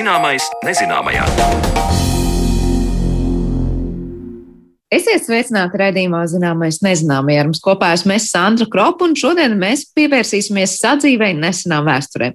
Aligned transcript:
Zināmais 0.00 0.46
nezināmajā. 0.64 1.26
Esiet 4.90 5.26
sveicināti 5.26 5.76
raidījumā 5.76 6.22
Zināmais 6.30 6.78
nezināmie. 6.80 7.34
Ar 7.36 7.50
mums 7.50 7.60
kopā 7.60 7.90
esmu 7.92 8.14
es 8.14 8.30
Sandra 8.32 8.64
Kropa, 8.72 9.04
un 9.04 9.12
šodien 9.18 9.52
mēs 9.60 9.82
pievērsīsimies 9.92 10.78
sadzīvei 10.80 11.34
nesenām 11.36 11.84
vēsturē. 11.84 12.30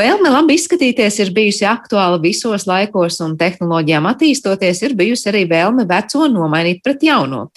Vēlme 0.00 0.32
labi 0.32 0.56
izskatīties 0.56 1.18
ir 1.20 1.32
bijusi 1.36 1.66
aktuāla 1.68 2.22
visos 2.22 2.64
laikos, 2.70 3.18
un 3.26 3.34
tehnoloģijām 3.36 4.08
attīstoties 4.08 4.80
ir 4.86 4.94
bijusi 4.96 5.28
arī 5.28 5.42
vēlme 5.50 5.84
veco 5.90 6.24
nomainīt 6.32 6.80
pret 6.86 7.04
jauno. 7.04 7.50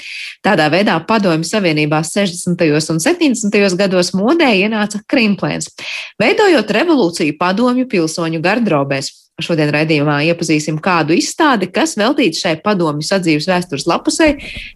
Tādā 0.44 0.66
veidā 0.74 0.98
Padomju 1.08 1.48
Savienībā 1.48 2.02
60. 2.04 2.68
un 2.92 3.00
70. 3.00 3.80
gados 3.80 4.12
modē 4.12 4.52
ienāca 4.60 5.00
krimplēns, 5.08 5.72
veidojot 6.20 6.76
revolūciju 6.82 7.40
padomju 7.40 7.88
pilsoņu 7.96 8.44
gardrobēs. 8.44 9.14
Šodien 9.38 9.70
raidījumā 9.70 10.16
iepazīsim 10.32 10.80
kādu 10.82 11.14
izstādi, 11.14 11.68
kas 11.70 11.92
veltīta 12.00 12.40
šai 12.40 12.54
padomju 12.64 13.06
sadzīves 13.06 13.46
vēstures 13.46 13.86
lapusē. 13.86 14.32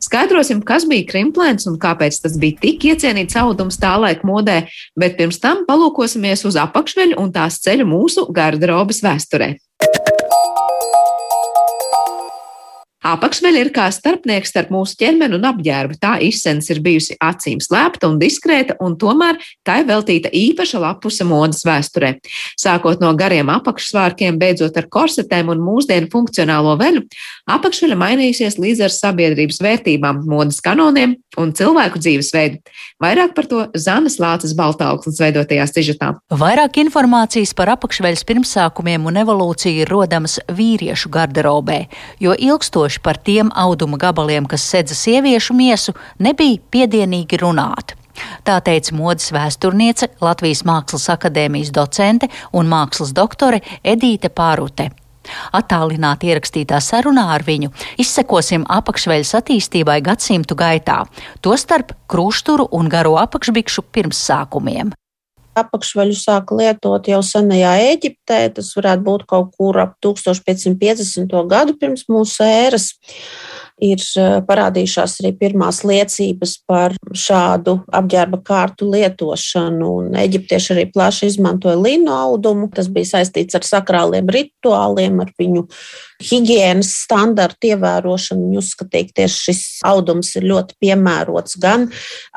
Skaidrosim, 0.05 0.59
kas 0.61 0.85
bija 0.85 1.07
krimplēns 1.09 1.65
un 1.71 1.79
kāpēc 1.81 2.19
tas 2.21 2.37
bija 2.37 2.59
tik 2.61 2.85
iecienīts 2.91 3.39
audums 3.41 3.81
tā 3.81 3.95
laika 3.97 4.27
modē, 4.29 4.59
bet 4.93 5.17
pirms 5.17 5.41
tam 5.41 5.65
palūkosimies 5.65 6.45
uz 6.45 6.61
apakšveļu 6.61 7.17
un 7.17 7.33
tās 7.33 7.57
ceļu 7.65 7.89
mūsu 7.89 8.27
garderobas 8.29 9.01
vēsturē. 9.01 9.55
Apakšveļa 13.01 13.61
ir 13.63 13.71
kā 13.73 13.87
starpnieks 13.89 14.51
starp 14.53 14.69
mūsu 14.73 14.93
ķermeni 14.99 15.33
un 15.39 15.45
apģērbu. 15.49 15.97
Tā 16.01 16.19
izsens 16.21 16.69
ir 16.69 16.83
bijusi 16.85 17.15
acīm 17.17 17.57
slēpta 17.63 18.05
un 18.11 18.19
diskrēta, 18.21 18.75
un 18.83 18.93
tomēr 19.01 19.39
tai 19.65 19.79
veltīta 19.87 20.29
īpaša 20.29 20.81
lapuse 20.83 21.25
modes 21.25 21.63
vēsturē. 21.65 22.11
Sākot 22.61 23.01
no 23.01 23.09
gariem 23.17 23.49
apakšsvārkiem, 23.49 24.37
beidzot 24.41 24.77
ar 24.77 24.85
korsetēm 24.93 25.49
un 25.49 25.63
mūsdienu 25.65 26.11
funkcionālo 26.13 26.75
veļu, 26.77 27.01
apakšveļa 27.49 27.97
mainījusies 28.03 28.59
līdz 28.61 28.85
ar 28.85 28.93
sabiedrības 28.93 29.61
vērtībām, 29.65 30.21
modes 30.29 30.61
kanoniem 30.61 31.17
un 31.41 31.55
cilvēku 31.57 32.01
dzīvesveidu. 32.01 32.61
Vairāk 33.01 33.33
par 33.33 33.49
to 33.49 33.63
Zanas 33.73 34.19
Lācis 34.21 34.53
Baltāuklis 34.57 35.17
veidotajā 35.23 35.65
sižetā. 35.71 36.11
Vairāk 36.29 36.77
informācijas 36.83 37.55
par 37.57 37.73
apakšveļas 37.73 38.25
pirmsākumiem 38.29 39.09
un 39.09 39.17
evolūciju 39.23 39.85
ir 39.87 39.89
rodamas 39.89 40.37
vīriešu 40.53 41.09
garderobē, 41.09 41.81
jo 42.21 42.37
ilgstoši 42.37 42.90
īpaši 42.91 43.01
par 43.03 43.17
tiem 43.17 43.51
auduma 43.55 43.97
gabaliem, 43.97 44.45
kas 44.45 44.61
sedza 44.61 44.95
sieviešu 44.95 45.53
miesu, 45.53 45.93
nebija 46.19 46.59
piedienīgi 46.71 47.39
runāt. 47.39 47.95
Tā 48.43 48.59
teica 48.61 48.93
modes 48.93 49.31
vēsturniece, 49.31 50.09
Latvijas 50.21 50.63
Mākslas 50.65 51.09
akadēmijas 51.09 51.71
docente 51.71 52.27
un 52.51 52.67
mākslas 52.67 53.13
doktore 53.13 53.61
Edīte 53.83 54.29
Pārute. 54.29 54.91
Attālināti 55.53 56.27
ierakstītā 56.27 56.79
sarunā 56.81 57.29
ar 57.31 57.43
viņu 57.45 57.71
izsekosim 57.97 58.65
apakšveļas 58.67 59.35
attīstībai 59.39 60.01
gadsimtu 60.01 60.55
gaitā, 60.55 61.05
tostarp 61.41 61.93
krūšturu 62.09 62.67
un 62.71 62.89
garo 62.89 63.15
apakšbikšu 63.21 63.85
pirmsākumiem 63.93 64.91
apakšveļu 65.57 66.15
sāka 66.15 66.55
lietot 66.57 67.07
jau 67.11 67.21
senajā 67.25 67.73
Eģiptē. 67.91 68.43
Tas 68.55 68.71
varētu 68.77 69.05
būt 69.07 69.25
kaut 69.29 69.55
kur 69.57 69.79
ap 69.83 69.97
1550. 70.03 71.33
gadu 71.51 71.75
pirms 71.79 72.07
mūsu 72.11 72.45
ēras. 72.45 72.91
Ir 73.81 73.97
eh, 73.97 74.35
parādījušās 74.45 75.15
arī 75.23 75.31
pirmās 75.39 75.79
liecības 75.87 76.51
par 76.69 76.93
šādu 77.17 77.79
apģērba 77.97 78.37
kārtu 78.45 78.91
lietošanu. 78.93 79.89
Eģiptieši 80.21 80.75
arī 80.75 80.85
plaši 80.93 81.31
izmantoja 81.31 81.79
lino 81.81 82.13
audumu. 82.13 82.69
Tas 82.75 82.91
bija 82.93 83.15
saistīts 83.15 83.57
ar 83.57 83.65
sakrāliem 83.65 84.29
rituāliem, 84.29 85.17
ar 85.25 85.33
viņu 85.41 85.65
higiēnas 86.25 86.91
standartu 87.05 87.71
ievērošanu. 87.71 88.47
Viņi 88.47 88.61
uzskatīja, 88.61 89.09
ka 89.09 89.17
tieši 89.21 89.39
šis 89.47 89.61
audums 89.87 90.31
ir 90.39 90.47
ļoti 90.51 90.77
piemērots 90.83 91.57
gan 91.61 91.87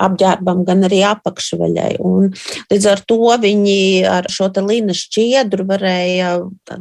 apģērbam, 0.06 0.64
gan 0.68 0.86
arī 0.88 1.02
apakšveļai. 1.08 1.90
Un 2.04 2.30
līdz 2.72 2.88
ar 2.90 3.04
to 3.08 3.20
viņi 3.44 3.78
ar 4.10 4.28
šo 4.32 4.50
līniju 4.54 4.96
šķiedru 4.98 5.66
varēja 5.68 6.34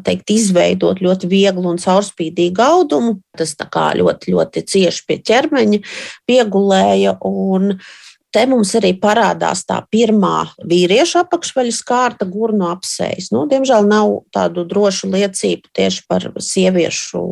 teikt, 0.05 0.33
izveidot 0.33 1.01
ļoti 1.03 1.29
vieglu 1.31 1.73
un 1.73 1.81
caurspīdīgu 1.81 2.63
audumu. 2.63 3.17
Tas 3.37 3.55
ļoti, 3.57 4.33
ļoti 4.33 4.65
cieši 4.69 5.05
pie 5.07 5.19
ķermeņa 5.25 5.79
piegulēja. 6.29 7.17
Un, 7.23 7.77
Te 8.33 8.45
mums 8.49 8.71
arī 8.79 8.93
parādās 8.97 9.61
tā 9.69 9.77
pirmā 9.93 10.47
vīriešu 10.65 11.19
apakšveļas 11.21 11.81
kārta, 11.85 12.25
gurnu 12.29 12.65
apsejas. 12.71 13.29
Nu, 13.33 13.45
diemžēl 13.49 13.85
nav 13.89 14.15
tādu 14.33 14.65
drošu 14.65 15.11
liecību 15.13 15.69
tieši 15.77 16.05
par 16.09 16.25
sieviešu 16.41 17.23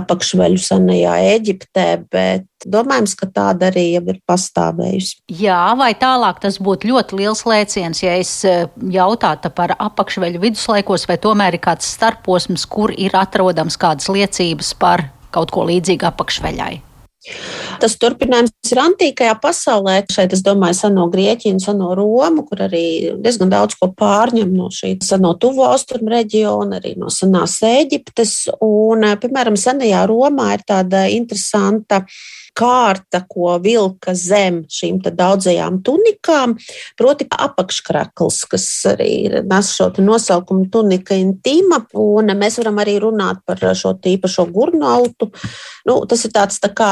apakšveļu 0.00 0.58
senajā 0.62 1.14
Eģiptē, 1.36 1.86
bet 2.10 2.48
domājams, 2.66 3.14
ka 3.18 3.30
tāda 3.30 3.70
arī 3.70 3.88
jau 3.92 4.04
ir 4.10 4.20
pastāvējusi. 4.28 5.18
Jā, 5.42 5.62
vai 5.78 5.92
tālāk 5.98 6.42
tas 6.42 6.58
būtu 6.62 6.90
ļoti 6.90 7.22
liels 7.22 7.46
lēciens, 7.48 8.02
ja 8.02 8.18
es 8.18 8.36
eh, 8.48 8.66
jautātu 8.98 9.52
par 9.54 9.76
apakšveļu 9.78 10.42
viduslaikos, 10.42 11.06
vai 11.10 11.18
tomēr 11.22 11.58
ir 11.58 11.64
kāds 11.64 11.90
starposms, 11.96 12.66
kur 12.70 12.94
ir 12.94 13.14
atrodams 13.18 13.78
kādas 13.78 14.10
liecības 14.10 14.74
par 14.78 15.08
kaut 15.34 15.54
ko 15.54 15.66
līdzīgu 15.70 16.10
apakšveļai? 16.12 16.91
Tas 17.82 17.94
turpinājums 18.02 18.72
ir 18.72 18.80
antīkajā 18.82 19.34
pasaulē. 19.42 20.00
Šeit, 20.10 20.34
es 20.34 20.42
domāju, 20.42 20.78
seno 20.80 21.06
Grieķiju 21.12 21.54
un 21.54 21.62
seno 21.62 21.92
Romu, 21.98 22.42
kur 22.48 22.64
arī 22.66 22.84
diezgan 23.22 23.52
daudz 23.52 23.76
ko 23.78 23.92
pārņem 23.98 24.50
no 24.56 24.68
šī 24.74 24.96
seno 25.06 25.34
tuvo 25.38 25.68
austrumu 25.70 26.10
reģiona, 26.12 26.80
arī 26.80 26.96
no 26.98 27.12
senās 27.14 27.60
Eģiptes. 27.66 28.36
Un, 28.66 29.06
piemēram, 29.22 29.58
senajā 29.58 30.02
Romā 30.10 30.52
ir 30.56 30.66
tāda 30.66 31.06
interesanta 31.14 32.02
kārta, 32.56 33.22
ko 33.28 33.56
vilka 33.62 34.14
zem 34.18 34.62
šīm 34.70 35.00
daudzajām 35.02 35.80
tunikām, 35.84 36.54
proti 37.00 37.26
apakškrakls, 37.32 38.42
kas 38.52 38.66
arī 38.92 39.42
nes 39.48 39.72
šo 39.72 39.88
nosaukumu 40.02 40.68
tunika 40.72 41.16
intima, 41.18 41.82
un 41.98 42.32
mēs 42.38 42.58
varam 42.60 42.80
arī 42.82 42.98
runāt 43.02 43.42
par 43.48 43.60
šo 43.78 43.94
tīpašo 44.02 44.46
gurnautu. 44.52 45.30
Nu, 45.88 45.96
tas 46.06 46.22
ir 46.26 46.34
tāds 46.34 46.60
tā 46.62 46.70
kā, 46.76 46.90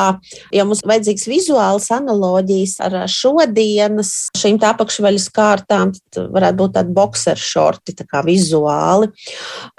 ja 0.55 0.65
mums 0.67 0.83
vajadzīgs 0.87 1.29
vizuāls 1.31 1.91
analoģijas 1.95 2.79
ar 2.87 2.97
šodienas 3.11 4.15
šīm 4.39 4.59
apakšveļas 4.71 5.29
kārtām, 5.35 5.93
tad 6.11 6.33
varētu 6.35 6.59
būt 6.59 6.75
tādi 6.79 6.97
bokseršorti, 6.97 7.95
tā 8.01 8.07
kā 8.09 8.25
vizuāli. 8.27 9.11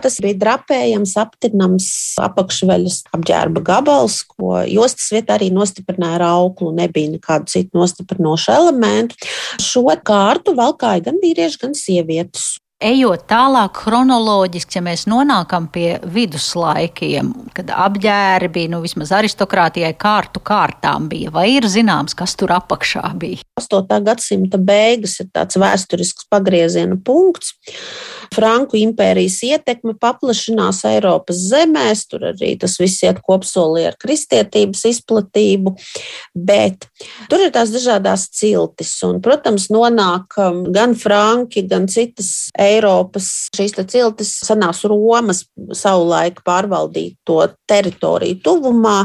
Tas 0.01 0.19
bija 0.23 0.39
drapējams, 0.45 1.17
aptinams 1.19 1.89
apakšveļas 2.23 3.01
apģērba 3.17 3.65
gabals, 3.67 4.21
ko 4.29 4.61
jostas 4.69 5.11
vietā 5.13 5.35
arī 5.37 5.51
nostājās 5.53 5.70
nostiprināja 5.71 6.27
auklu, 6.27 6.71
nebija 6.75 7.11
nekādu 7.15 7.49
citu 7.51 7.79
nostiprinošu 7.79 8.51
elementu. 8.51 9.15
Šo 9.61 9.87
kārtu 10.03 10.55
valkāja 10.57 11.07
gan 11.07 11.19
vīrieši, 11.23 11.61
gan 11.61 11.73
sievietes. 11.77 12.60
Ejot 12.81 13.27
tālāk, 13.29 13.77
chronoloģiski, 13.83 14.79
ja 14.79 14.81
mēs 14.81 15.03
nonākam 15.05 15.67
pie 15.69 15.99
viduslaikiem, 16.01 17.27
kad 17.53 17.69
apģērbi, 17.69 18.63
nu 18.73 18.79
vismaz 18.81 19.11
aristokrātijai 19.13 19.91
kārtu 20.01 20.41
kārtām 20.41 21.05
bija, 21.11 21.29
vai 21.35 21.45
ir 21.59 21.67
zināms, 21.69 22.17
kas 22.17 22.33
tur 22.39 22.55
apakšā 22.55 23.03
bija? 23.21 23.45
8. 23.61 23.85
gadsimta 24.07 24.57
beigas 24.57 25.19
ir 25.21 25.29
tāds 25.29 25.59
vēsturisks 25.61 26.25
pagrieziena 26.33 26.97
punkts. 27.05 27.53
Franku 28.31 28.79
impērijas 28.79 29.41
ietekme 29.43 29.93
paplašinās 30.01 30.81
Eiropas 30.87 31.37
zemēs, 31.51 32.05
tur 32.09 32.29
arī 32.31 32.55
tas 32.57 32.79
viss 32.81 33.03
iet 33.05 33.19
kopsolī 33.21 33.83
ar 33.91 33.99
kristietības 34.01 34.85
izplatību, 34.89 35.75
bet 36.33 36.89
tur 37.29 37.45
ir 37.45 37.53
tās 37.53 37.75
dažādas 37.75 38.25
ciltis, 38.33 38.95
un, 39.05 39.21
protams, 39.21 39.69
nonāk 39.69 40.39
um, 40.41 40.63
gan 40.73 40.95
franki, 40.97 41.67
gan 41.69 41.91
citas 41.91 42.49
Eiropas 42.55 42.70
šīs 42.79 43.75
ciltis, 43.91 44.31
senās 44.45 44.83
Romas 44.87 45.43
savulaik 45.77 46.41
pārvaldīto 46.45 47.39
teritoriju 47.69 48.39
tuvumā. 48.43 48.97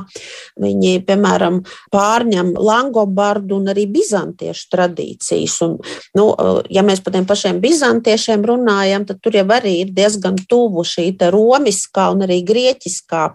Viņi, 0.61 1.01
piemēram, 1.07 1.61
pārņem 1.95 2.55
langobardu 2.57 3.59
un 3.61 3.73
arī 3.73 3.87
bizantiešu 3.93 4.71
tradīcijas. 4.73 5.59
Un, 5.67 5.77
nu, 6.19 6.29
ja 6.73 6.85
mēs 6.87 7.03
par 7.05 7.17
tiem 7.17 7.29
pašiem 7.29 7.61
bizantiešiem 7.65 8.45
runājam, 8.47 9.07
tad 9.09 9.21
tur 9.25 9.37
jau 9.39 9.47
arī 9.57 9.79
ir 9.85 9.95
diezgan 9.97 10.39
tuvu 10.49 10.85
šī 10.87 11.13
romiskā 11.33 12.11
un 12.15 12.27
arī 12.27 12.43
grieķiskā 12.47 13.29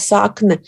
sakne. 0.00 0.60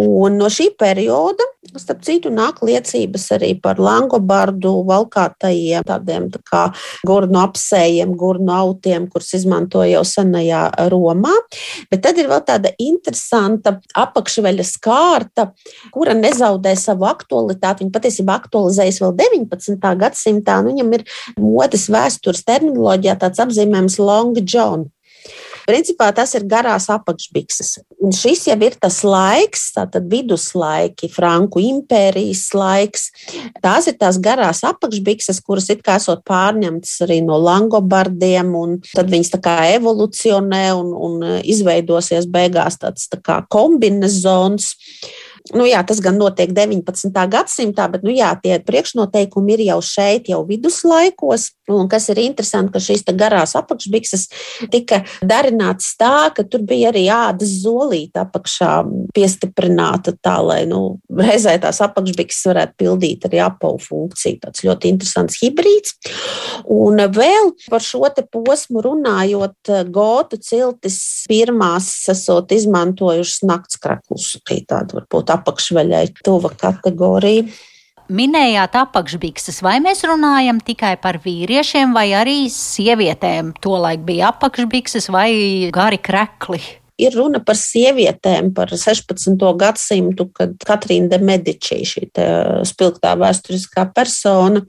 Un 0.00 0.38
no 0.40 0.48
šī 0.52 0.70
perioda, 0.78 1.46
starp 1.76 2.04
citu, 2.06 2.30
nāk 2.34 2.60
liecības 2.64 3.26
arī 3.36 3.54
par 3.62 3.80
langobardu 3.82 4.72
valkātajiem 4.88 5.84
tādiem 5.88 6.28
tā 6.34 6.40
kā 6.48 6.62
gurnu 7.06 7.40
apsējiem, 7.42 8.14
gurnu 8.18 8.52
autiem, 8.64 9.06
kurus 9.12 9.34
izmantoja 9.38 9.98
jau 9.98 10.04
senajā 10.08 10.64
Romā. 10.92 11.34
Bet 11.92 12.04
tad 12.06 12.18
ir 12.20 12.30
vēl 12.32 12.42
tāda 12.48 12.72
interesanta 12.82 13.76
apakšveļas 14.04 14.74
kārta, 14.84 15.50
kura 15.94 16.16
nezaudē 16.18 16.74
savu 16.78 17.08
aktualitāti. 17.10 17.84
Viņa 17.84 17.94
patiesībā 17.94 18.38
aktualizējas 18.40 19.02
vēl 19.04 19.14
19. 19.20 19.94
gadsimtā. 20.00 20.60
Nu, 20.64 20.74
viņam 20.74 20.98
ir 20.98 21.06
modes 21.40 21.88
vēstures 21.92 22.44
terminoloģijā 22.48 23.18
tāds 23.22 23.42
apzīmējums 23.44 24.00
long 24.02 24.42
john. 24.44 24.88
Principā 25.64 26.10
tas 26.12 26.34
ir 26.36 26.44
garās 26.48 26.90
apakšbikses. 26.92 27.78
Un 28.04 28.12
šis 28.12 28.44
jau 28.50 28.56
ir 28.66 28.76
tas 28.80 28.98
laiks, 29.06 29.70
tātad 29.76 30.06
viduslaiki, 30.12 31.08
Franku 31.12 31.62
impērijas 31.64 32.46
laiks. 32.56 33.08
Tās 33.64 33.88
ir 33.88 33.96
tās 34.00 34.18
garās 34.22 34.60
apakšbikses, 34.66 35.40
kuras 35.44 35.70
it 35.72 35.84
kā 35.86 35.96
esot 36.00 36.24
pārņemtas 36.28 36.98
arī 37.06 37.20
no 37.24 37.38
langobardiem, 37.40 38.52
un 38.58 38.78
tad 38.92 39.12
viņas 39.12 39.34
tā 39.36 39.40
kā 39.44 39.56
evolucionē 39.78 40.66
un, 40.76 40.92
un 40.92 41.38
izveidosies 41.40 42.28
beigās 42.28 42.80
tāds 42.82 43.08
tā 43.12 43.22
kā 43.24 43.40
kombinezons. 43.48 44.74
Nu, 45.52 45.66
jā, 45.68 45.82
tas 45.84 45.98
gan 46.00 46.16
notiek 46.16 46.54
19. 46.56 47.12
gadsimtā, 47.28 47.84
bet 47.92 48.04
nu, 48.06 48.08
jā, 48.16 48.30
tie 48.40 48.56
priekšnoteikumi 48.64 49.58
ir 49.58 49.62
jau 49.66 49.82
šeit, 49.84 50.30
jau 50.32 50.40
viduslaikos. 50.48 51.50
Un 51.68 51.88
kas 51.88 52.06
ir 52.12 52.20
interesanti, 52.22 52.72
ka 52.72 52.80
šīs 52.80 53.04
garās 53.16 53.52
apakšbikses 53.56 54.24
tika 54.72 55.02
darinātas 55.24 55.90
tā, 56.00 56.30
ka 56.36 56.46
tur 56.48 56.64
bija 56.64 56.90
arī 56.92 57.02
ādas 57.12 57.52
zolīta 57.60 58.24
apakšā 58.24 58.70
piestiprināta 59.16 60.14
tā, 60.16 60.38
lai 60.44 60.62
nu, 60.68 60.98
reizē 61.12 61.58
tās 61.60 61.82
apakšbikses 61.84 62.48
varētu 62.48 62.76
pildīt 62.80 63.28
arī 63.28 63.42
apavu 63.44 63.82
funkciju. 63.84 64.40
Tas 64.46 64.64
ļoti 64.64 64.94
interesants 64.94 65.40
hibrīds. 65.42 65.96
Un 66.72 67.04
vēl 67.04 67.52
par 67.68 67.84
šo 67.84 68.08
posmu 68.32 68.80
runājot, 68.84 69.74
gotu 69.92 70.40
ciltis 70.40 70.98
pirmās 71.28 71.92
esot 72.12 72.52
izmantojušas 72.56 73.44
naktskraklus. 73.44 74.32
Tāda 74.44 75.00
varbūt 75.00 75.33
apakšveļai 75.36 76.06
tuva 76.24 76.52
kategorija. 76.58 77.48
Minējāt 78.14 78.74
apakšbikses, 78.76 79.62
vai 79.64 79.78
mēs 79.80 80.04
runājam 80.04 80.58
tikai 80.60 80.92
par 81.00 81.22
vīriešiem, 81.24 81.94
vai 81.96 82.10
arī 82.12 82.50
sievietēm? 82.52 83.54
Tolaik 83.64 84.04
bija 84.04 84.28
apakšbikses 84.34 85.08
vai 85.12 85.30
gari 85.72 86.02
krekli 86.04 86.60
ir 87.00 87.14
runa 87.16 87.40
par 87.44 87.56
sievietēm, 87.58 88.52
par 88.54 88.70
16. 88.70 89.34
gadsimtu, 89.58 90.28
kad 90.34 90.54
Katrīna 90.66 91.10
de 91.14 91.18
Medici, 91.24 91.80
šī 91.88 92.06
spilgtā 92.68 93.14
vēsturiskā 93.20 93.86
persona, 93.94 94.62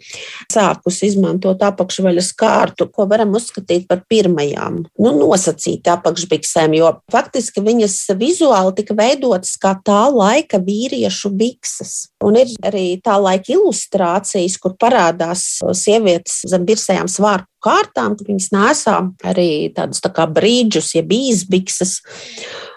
sākus 0.52 1.02
izmantot 1.06 1.62
apakšveļas 1.66 2.32
kārtu, 2.38 2.90
ko 2.90 3.08
varam 3.12 3.36
uzskatīt 3.38 3.88
par 3.90 4.04
pirmajām 4.10 4.82
nu, 4.86 5.14
nosacīti 5.20 5.92
apakšbiksēm, 5.94 6.78
jo 6.80 6.96
faktiski 7.14 7.64
viņas 7.66 8.00
vizuāli 8.20 8.76
tika 8.80 8.98
veidotas 8.98 9.56
kā 9.62 9.76
tā 9.86 10.06
laika 10.14 10.62
vīriešu 10.64 11.34
bikses. 11.36 11.96
Un 12.26 12.38
ir 12.40 12.52
arī 12.66 12.86
tā 13.04 13.18
laika 13.22 13.54
ilustrācijas, 13.56 14.58
kur 14.62 14.76
parādās 14.82 15.44
sievietes 15.78 16.42
zem 16.50 16.66
virsējām 16.68 17.10
svārku 17.12 17.50
kārtām, 17.66 18.14
ka 18.18 18.26
viņas 18.28 18.52
nesā 18.54 18.96
arī 19.26 19.50
tādus 19.74 20.04
tā 20.04 20.12
kā 20.14 20.28
brīdžus, 20.30 20.92
jeb 20.98 21.14
īsbikses. 21.16 21.96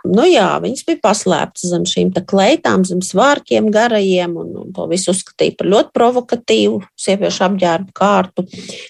Nu 0.08 0.24
jā, 0.28 0.46
viņas 0.62 0.86
bija 0.88 1.00
paslēptas 1.04 1.66
zem 1.72 1.84
šīm 1.88 2.14
kleitām, 2.28 2.86
zem 2.88 3.02
svārkiem 3.04 3.68
garajiem, 3.74 4.36
un, 4.40 4.54
un 4.62 4.72
to 4.76 4.86
visu 4.88 5.12
uzskatīja 5.12 5.58
par 5.58 5.68
ļoti 5.74 5.94
provokatīvu 5.96 6.80
sieviešu 6.96 7.44
apģērbu 7.48 7.96
kārtu, 7.96 8.46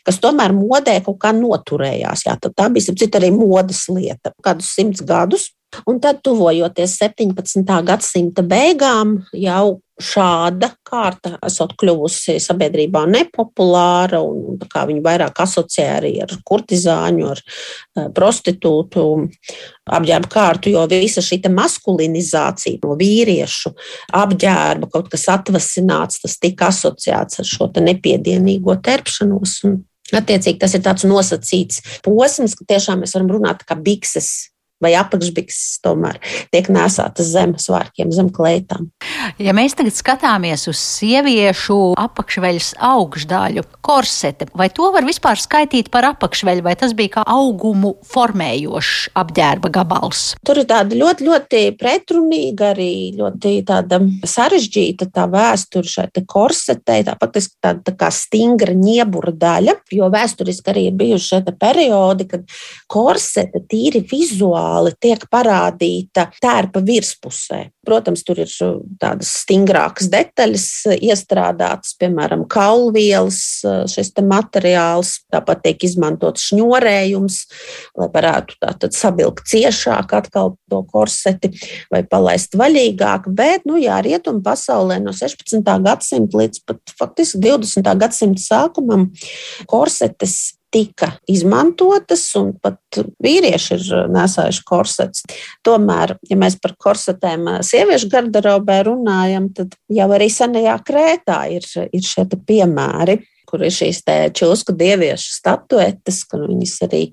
kas 0.07 0.23
tomēr 0.23 0.55
modē 0.55 0.99
kaut 1.07 1.19
kā 1.23 1.35
noturējās. 1.35 2.27
Jā, 2.29 2.39
tā 2.47 2.69
bija 2.75 2.95
cita 2.95 3.19
arī 3.23 3.33
modes 3.35 3.87
lieta. 3.91 4.35
Kādus 4.45 4.75
simts 4.79 5.03
gadus 5.07 5.51
Un 5.85 6.01
tad, 6.01 6.23
tuvojoties 6.25 6.97
17. 6.97 7.61
gadsimta 7.85 8.45
beigām, 8.47 9.19
jau 9.37 9.81
šāda 9.99 10.71
kārta 10.87 11.35
esot 11.45 11.75
kļuvusi 11.79 12.39
sabiedrībā 12.43 13.03
nepopulāra, 13.11 14.21
un 14.23 14.59
viņu 14.59 15.03
vairāk 15.05 15.41
asociē 15.43 15.87
arī 15.97 16.13
ar 16.25 16.35
kurtizāņu, 16.47 17.27
ar 17.33 17.43
eh, 17.43 18.09
prostitūtu 18.15 19.05
apģērbu 19.99 20.31
kārtu, 20.33 20.73
jo 20.75 20.85
visa 20.91 21.25
šī 21.25 21.41
maskulinizācija 21.53 22.81
no 22.85 22.95
vīriešu 22.99 23.75
apģērba, 24.19 24.91
kaut 24.93 25.11
kas 25.13 25.29
atvasināts, 25.35 26.23
tas 26.23 26.39
tika 26.39 26.71
asociēts 26.73 27.43
ar 27.43 27.49
šo 27.49 27.71
nepiedienīgo 27.79 28.79
terpšanos. 28.85 29.59
Un, 29.69 29.81
attiecīgi, 30.15 30.59
tas 30.61 30.75
ir 30.77 30.85
tāds 30.87 31.05
nosacīts 31.09 31.83
posms, 32.07 32.55
ka 32.57 32.69
tiešām 32.75 33.03
mēs 33.03 33.17
varam 33.17 33.35
runāt 33.35 33.67
kā 33.69 33.77
bikses 33.77 34.49
vai 34.83 34.95
apakšbikses 34.99 35.81
tomēr 35.83 36.21
tiek 36.55 36.69
nēsātas 36.71 37.33
zem 37.33 37.57
svārkiem, 37.59 38.13
zem 38.15 38.31
kleitām. 38.35 38.89
Ja 39.43 39.55
mēs 39.57 39.75
tagad 39.79 39.97
skatāmies 39.97 40.69
uz 40.71 40.79
sieviešu 40.79 41.95
apakšveļas 41.99 42.75
augšdaļu, 42.89 43.65
korsete, 43.85 44.49
vai 44.59 44.69
to 44.75 44.91
var 44.95 45.07
vispār 45.07 45.41
skaitīt 45.41 45.91
par 45.95 46.07
apakšveļu, 46.13 46.65
vai 46.67 46.77
tas 46.79 46.95
bija 46.99 47.19
kā 47.19 47.27
augumu 47.27 47.97
formējošs 48.07 49.11
apģērba 49.19 49.73
gabals? 49.75 50.23
Tur 50.47 50.63
ir 50.63 50.69
tāda 50.71 50.99
ļoti, 50.99 51.27
ļoti 51.27 51.65
pretrunīga, 51.79 52.73
arī 52.75 52.93
ļoti 53.19 53.57
sarežģīta 54.29 55.11
tā 55.15 55.27
vēsture 55.33 55.91
šai 55.91 56.09
korsetei, 56.29 57.03
tā 57.07 57.17
patiesībā 57.19 57.69
tāda 57.69 57.85
tā 57.91 57.95
kā 57.99 58.13
stingra 58.15 58.75
ņiebura 58.77 59.33
daļa, 59.35 59.75
jo 59.95 60.09
vēsturiski 60.13 60.71
arī 60.71 60.87
ir 60.89 60.99
bijuši 60.99 61.29
šie 61.33 61.57
periodi, 61.59 62.29
kad 62.31 62.45
korsete 62.91 63.63
tīri 63.71 64.05
vizuāli 64.07 64.68
vizuāli 64.69 64.93
tiek 65.01 65.25
parādīta 65.31 66.29
tērpa 66.41 66.81
virspusē. 66.85 67.71
Protams, 67.89 68.23
tur 68.23 68.39
ir 68.43 68.51
tādas 69.01 69.31
stingrākas 69.45 70.11
detaļas 70.13 70.67
iestrādātas, 71.01 71.95
piemēram, 71.99 72.45
kaulvielas, 72.47 73.63
šis 73.89 74.13
materiāls. 74.21 75.25
Tāpat 75.33 75.63
tiek 75.65 75.85
izmantots 75.85 76.51
šņurējums, 76.51 77.39
lai 77.97 78.09
varētu 78.13 78.59
tātad 78.61 78.93
savilkt 78.93 79.49
ciešāk 79.49 80.13
atkal 80.13 80.57
to 80.69 80.83
korseti 80.93 81.55
vai 81.91 82.03
palaist 82.05 82.59
vaļīgāk. 82.59 83.31
Bet, 83.33 83.65
nu 83.65 83.79
jā, 83.81 84.03
rietumu 84.05 84.43
pasaulē 84.45 85.01
no 85.01 85.17
16. 85.17 85.65
gadsimta 85.65 86.43
līdz 86.43 86.65
pat 86.69 86.95
faktiski 86.99 87.41
20. 87.41 87.89
gadsimta 87.97 88.45
sākumam 88.45 89.09
korsetes 89.67 90.58
tika 90.75 91.13
izmantotas, 91.31 92.25
un 92.39 92.53
pat 92.63 93.01
vīrieši 93.25 93.75
ir 93.77 93.87
uh, 93.95 94.05
nesājuši 94.13 94.65
korsetus. 94.69 95.25
Tomēr, 95.67 96.17
ja 96.29 96.39
mēs 96.41 96.59
par 96.63 96.77
korsetēm 96.81 97.47
uh, 97.49 97.61
sieviešu 97.67 98.11
garderobē 98.13 98.83
runājam, 98.91 99.51
tad 99.57 99.77
jau 99.93 100.09
arī 100.17 100.31
senajā 100.33 100.79
Krētā 100.89 101.43
ir, 101.57 101.69
ir 101.93 102.05
šie 102.05 102.27
piemēri, 102.29 103.21
kur 103.49 103.65
ir 103.65 103.73
šīs 103.73 104.03
čilsku 104.37 104.75
dieviešu 104.77 105.39
statuetes, 105.39 106.25
kur 106.29 106.45
viņas 106.51 106.75
arī 106.89 107.07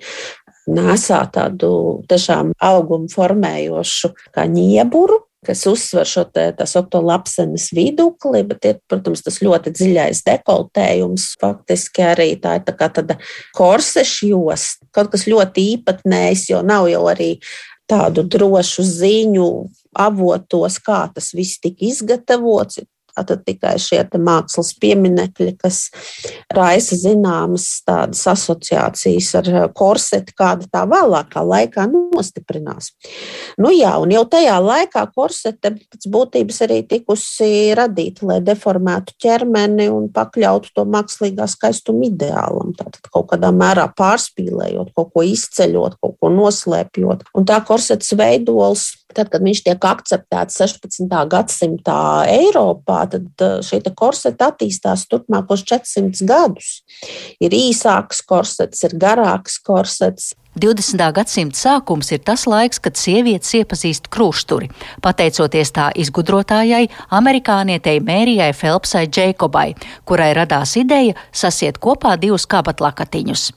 nesā 0.71 1.21
tādu 1.33 2.01
tiešām 2.09 2.55
augumu 2.65 3.07
formējošu 3.13 4.11
kā 4.35 4.47
ņieburu, 4.49 5.21
kas 5.45 5.65
uzsver 5.69 6.07
šo 6.09 6.25
te, 6.27 6.47
tā 6.57 6.67
saucamo 6.69 7.11
lapsenes 7.11 7.69
vidukli, 7.75 8.43
bet 8.47 8.67
ir, 8.69 8.79
protams, 8.89 9.23
tas 9.25 9.39
ļoti 9.43 9.73
dziļais 9.75 10.23
dekoltējums. 10.27 11.29
Faktiski 11.41 12.05
arī 12.05 12.31
tā 12.41 12.57
ir 12.59 12.65
tā 12.67 12.75
kā 12.77 12.89
tāda 12.97 13.19
korseša 13.57 14.31
josta, 14.31 14.89
kaut 14.95 15.13
kas 15.13 15.27
ļoti 15.29 15.69
īpatnējs, 15.75 16.49
jo 16.53 16.61
nav 16.65 16.89
jau 16.91 17.05
arī 17.11 17.35
tādu 17.89 18.25
drošu 18.25 18.85
ziņu 18.85 19.49
avotos, 19.95 20.79
kā 20.83 21.05
tas 21.13 21.31
viss 21.37 21.61
tika 21.61 21.85
izgatavots. 21.87 22.81
Tātad 23.15 23.45
tikai 23.47 23.75
šie 23.79 24.01
mākslas 24.19 24.73
pieminekļi, 24.81 25.53
kas 25.61 25.85
raisa 26.53 26.97
zināmas 26.99 27.67
tādas 27.87 28.25
asociācijas 28.27 29.29
ar 29.39 29.49
eh, 29.51 29.67
korseti, 29.75 30.35
kāda 30.35 30.67
tā 30.71 30.83
vēlākā 30.89 31.43
laikā 31.45 31.87
nostiprinās. 31.91 32.91
Nu 33.61 33.71
jā, 33.71 33.93
un 34.01 34.11
jau 34.11 34.25
tajā 34.29 34.57
laikā 34.63 35.05
korsete 35.15 35.71
pēc 35.77 36.09
būtības 36.11 36.61
arī 36.67 36.81
tikusi 36.89 37.71
radīta, 37.77 38.27
lai 38.27 38.41
deformētu 38.43 39.15
ķermeni 39.23 39.87
un 39.93 40.09
pakļautu 40.15 40.73
to 40.75 40.85
mākslīgā 40.89 41.47
skaistuma 41.51 42.09
ideālam. 42.09 42.75
Tātad 42.75 43.07
kaut 43.11 43.31
kādā 43.31 43.53
mērā 43.55 43.87
pārspīlējot, 43.95 44.91
kaut 44.97 45.13
ko 45.15 45.25
izceļot, 45.25 45.97
kaut 46.03 46.19
ko 46.19 46.33
noslēpjot. 46.35 47.27
Un 47.35 47.47
tā 47.47 47.61
korsetes 47.63 48.11
veidols 48.19 48.91
Tad, 49.15 49.29
kad 49.31 49.43
viņš 49.45 49.61
tiek 49.63 49.85
akceptēts 49.87 50.57
16. 50.59 51.07
gadsimtā 51.31 51.99
Eiropā, 52.27 53.04
tad 53.11 53.43
uh, 53.43 53.59
šī 53.65 53.81
korseta 53.95 54.51
attīstās 54.51 55.05
turpmākos 55.11 55.65
400 55.67 56.25
gadus. 56.29 56.81
Ir 57.43 57.55
īsāks 57.55 58.23
korsets, 58.25 58.83
ir 58.87 58.97
garāks 59.01 59.59
korsets. 59.63 60.33
20. 60.55 61.01
gadsimta 61.11 61.59
sākums 61.59 62.13
ir 62.15 62.21
tas 62.23 62.45
laiks, 62.47 62.79
kad 62.79 62.95
sievietes 62.95 63.51
iepazīst 63.59 64.07
krusturi, 64.07 64.69
pateicoties 65.03 65.73
tā 65.75 65.89
izgudrotājai, 65.99 66.85
amerikānietei 67.17 67.99
Mērijai 67.99 68.53
Felpsai 68.55 69.03
Džeikobai, 69.09 69.73
kurai 70.07 70.31
radās 70.37 70.77
ideja 70.79 71.19
sasiet 71.35 71.81
kopā 71.83 72.15
divus 72.21 72.47
kabatlakatiņus. 72.47 73.49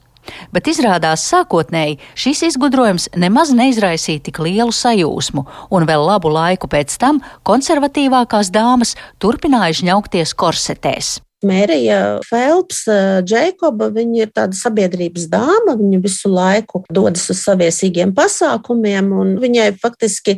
Bet 0.55 0.69
izrādās 0.71 1.27
sākotnēji 1.29 1.99
šis 2.17 2.43
izgudrojums 2.51 3.09
nemaz 3.19 3.53
neizraisīja 3.55 4.25
tik 4.29 4.41
lielu 4.45 4.73
sajūsmu, 4.73 5.45
un 5.71 5.87
vēl 5.89 6.05
labu 6.09 6.33
laiku 6.33 6.71
pēc 6.71 6.99
tam 7.01 7.23
konservatīvākās 7.47 8.53
dāmas 8.55 8.95
turpināja 9.21 9.81
žņaukties 9.83 10.35
korsetēs. 10.37 11.17
Mērija 11.45 12.19
Felps, 12.27 12.81
Džekoba, 13.23 13.87
viņa 13.95 14.17
ir 14.25 14.31
tāda 14.35 14.57
sabiedrības 14.57 15.29
dāma, 15.31 15.77
viņa 15.79 15.99
visu 16.03 16.31
laiku 16.33 16.81
dodas 16.91 17.29
uz 17.31 17.39
saviesīgiem 17.45 18.11
pasākumiem, 18.17 19.07
un 19.15 19.31
viņai 19.39 19.69
faktiski 19.79 20.35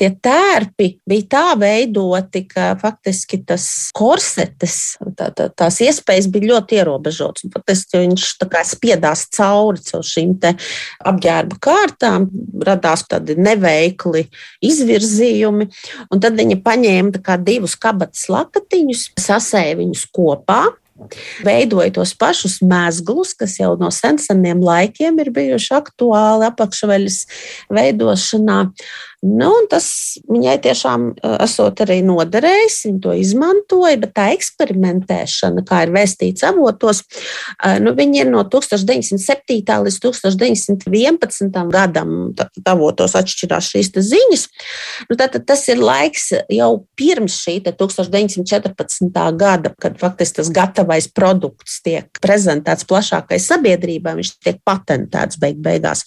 tie 0.00 0.10
tērpi 0.12 0.90
bija 1.08 1.28
tā 1.32 1.44
veidoti, 1.56 2.44
ka 2.50 2.74
faktiski 2.82 3.40
tas 3.48 3.64
korsetes, 3.96 4.98
tā, 5.16 5.30
tā, 5.32 5.48
tās 5.56 5.80
iespējas 5.86 6.28
bija 6.32 6.50
ļoti 6.52 6.82
ierobežotas. 6.82 7.48
Faktiski 7.54 8.02
viņš 8.04 8.28
tā 8.42 8.50
kā 8.52 8.64
spiedās 8.68 9.24
cauri 9.32 9.80
caur 9.88 10.04
šīm 10.04 10.36
te 10.42 10.52
apģērba 11.08 11.60
kārtām, 11.64 12.28
radās 12.60 13.06
tādi 13.08 13.38
neveikli 13.40 14.26
izvirzījumi, 14.68 15.70
un 16.12 16.20
tad 16.20 16.36
viņa 16.36 16.60
paņēma 16.60 17.40
divus 17.40 17.78
kabatas 17.80 18.28
lakatiņus, 18.28 19.08
sasēja 19.20 19.80
viņus 19.80 20.04
kopā 20.12 20.41
kopā. 20.42 20.74
Veidoja 21.42 21.90
tos 21.90 22.12
pašus 22.14 22.60
mēslus, 22.62 23.32
kas 23.34 23.56
jau 23.58 23.72
no 23.80 23.88
seniem 23.90 24.60
laikiem 24.62 25.18
ir 25.18 25.30
bijuši 25.34 25.74
aktuāli 25.74 26.46
apakšveļas 26.46 27.16
veidošanā. 27.72 28.58
Nu, 29.22 29.52
tas 29.70 29.86
viņai 30.26 30.56
tiešām 30.64 31.04
e, 31.12 31.28
esot 31.44 31.78
arī 31.84 32.00
noderējis, 32.02 32.78
viņa 32.88 33.02
to 33.04 33.12
izmantoja, 33.14 34.00
bet 34.02 34.10
tā 34.16 34.24
eksperimentēšana, 34.34 35.62
kā 35.68 35.84
ir 35.86 35.92
vēstīts 35.94 36.42
avotos, 36.48 37.04
e, 37.54 37.76
nu, 37.84 37.92
viņi 37.94 38.24
ir 38.24 38.32
no 38.32 38.42
1907. 38.50 39.62
līdz 39.86 39.98
1911. 40.02 41.60
gadam, 41.70 42.16
avotos 42.66 43.14
atšķirās 43.20 43.68
šīs 43.76 43.92
ziņas. 44.08 44.42
Nu, 45.06 45.14
tad, 45.14 45.36
tad 45.36 45.46
tas 45.52 45.62
ir 45.70 45.78
laiks 45.78 46.32
jau 46.50 46.72
pirms 46.98 47.38
šī 47.44 47.60
1914. 47.68 49.22
gada, 49.38 49.70
kad 49.78 50.02
faktiski 50.02 50.40
tas 50.40 50.50
gatavais 50.50 51.06
produkts 51.14 51.78
tiek 51.86 52.10
prezentēts 52.18 52.90
plašākai 52.90 53.38
sabiedrībai, 53.38 54.16
viņš 54.18 54.34
tiek 54.42 54.58
patentēts 54.66 55.38
beig 55.38 55.62
beigās. 55.62 56.02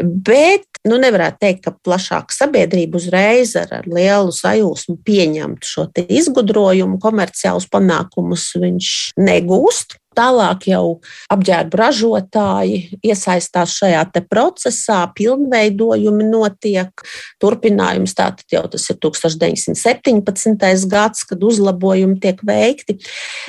Bet 0.00 0.64
nu, 0.86 0.96
nevarētu 1.02 1.42
teikt, 1.42 1.64
ka 1.66 1.74
plašāka 1.84 2.34
sabiedrība 2.46 3.00
uzreiz 3.00 3.54
ar, 3.58 3.72
ar 3.80 3.86
lielu 3.90 4.32
sajūsmu 4.34 4.98
pieņemtu 5.06 5.68
šo 5.68 5.86
izgudrojumu, 6.06 7.00
komerciālus 7.02 7.68
panākumus 7.70 8.48
viņš 8.62 8.92
negūst. 9.18 9.98
Tālāk 10.16 10.68
jau 10.70 10.84
apģērbu 11.32 11.80
ražotāji 11.80 12.78
iesaistās 13.04 13.74
šajā 13.76 14.04
procesā, 14.30 15.02
pilnveidojumi 15.16 16.26
notiek. 16.30 17.04
Turpinājums 17.42 18.14
tātad 18.16 18.46
jau 18.52 18.64
tas 18.72 18.86
ir 18.90 18.98
1917. 19.02 20.86
gads, 20.90 21.24
kad 21.28 21.42
uzlabojumi 21.44 22.18
tiek 22.22 22.40
veikti. 22.46 22.98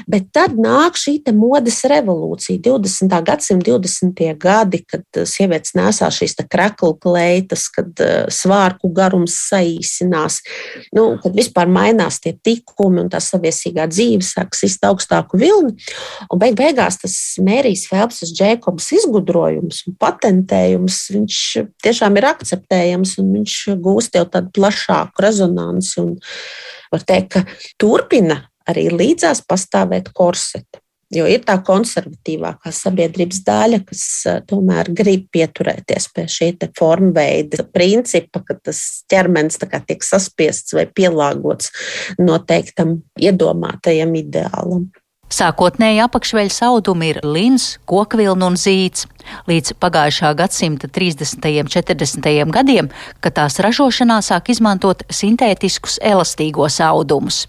Bet 0.10 0.32
tad 0.36 0.58
nāk 0.60 1.00
šī 1.00 1.20
modes 1.36 1.82
revolūcija, 1.88 2.60
20. 2.64 3.16
gadsimta 3.28 3.72
20. 3.72 4.24
gadi, 4.40 4.82
kad 4.88 5.22
sievietes 5.28 5.76
nesā 5.78 6.10
šīs 6.14 6.38
kreklu 6.50 6.94
kleitas, 7.02 7.68
kad 7.74 7.92
eh, 8.04 8.28
svārku 8.34 8.92
garums 8.94 9.36
saīsinās, 9.50 10.40
nu, 10.96 11.10
kad 11.24 11.36
vispār 11.38 11.70
mainās 11.72 12.20
tie 12.24 12.34
tikumi 12.36 13.04
un 13.06 13.12
tā 13.14 13.22
saviesīgā 13.24 13.88
dzīve 13.92 14.26
sāks 14.26 14.66
izst 14.68 14.86
augstāku 14.88 15.40
vilni. 15.42 15.76
Un 16.32 16.42
beig 16.42 16.57
beigās 16.58 17.00
tas 17.02 17.16
Mērijs 17.44 17.86
Felpsas 17.92 18.34
Džekobs 18.36 18.90
izgudrojums 18.98 19.84
un 19.88 19.98
patentējums, 20.02 21.04
viņš 21.14 21.44
tiešām 21.86 22.18
ir 22.20 22.30
akceptējams 22.32 23.18
un 23.22 23.32
viņš 23.38 23.60
gūst 23.84 24.18
jau 24.20 24.26
tādu 24.34 24.52
plašāku 24.58 25.26
rezonanci 25.26 26.02
un 26.04 26.18
var 26.92 27.08
teikt, 27.08 27.38
ka 27.38 27.78
turpina 27.80 28.42
arī 28.68 28.90
līdzās 28.92 29.46
pastāvēt 29.48 30.12
korseti. 30.16 30.82
Jo 31.16 31.24
ir 31.32 31.46
tā 31.48 31.54
konservatīvākā 31.64 32.72
sabiedrības 32.76 33.38
daļa, 33.48 33.78
kas 33.88 34.02
tomēr 34.50 34.90
grib 34.92 35.30
pieturēties 35.32 36.10
pie 36.12 36.26
šī 36.28 36.50
formu 36.76 37.14
veida 37.16 37.64
principa, 37.64 38.42
ka 38.44 38.58
tas 38.60 38.82
ķermenis 39.08 39.62
tiek 39.62 40.04
saspiests 40.04 40.76
vai 40.76 40.84
pielāgots 40.92 41.72
noteiktam 42.20 42.98
iedomātajam 43.24 44.20
ideālam. 44.20 44.90
Sākotnēji 45.28 46.00
apakšveļas 46.06 46.62
audumi 46.70 47.10
ir 47.12 47.18
lins, 47.26 47.74
kokvilna 47.90 48.48
un 48.48 48.56
zīts. 48.56 49.04
Līdz 49.52 49.74
pagājušā 49.84 50.32
gadsimta 50.40 50.88
30. 50.88 51.44
un 51.66 51.72
40. 51.74 52.30
gadiem, 52.56 52.88
kad 53.20 53.36
tās 53.36 53.60
ražošanā 53.60 54.22
sāk 54.24 54.54
izmantot 54.56 55.04
sintētiskus 55.12 56.00
elastīgos 56.00 56.80
audumus. 56.80 57.44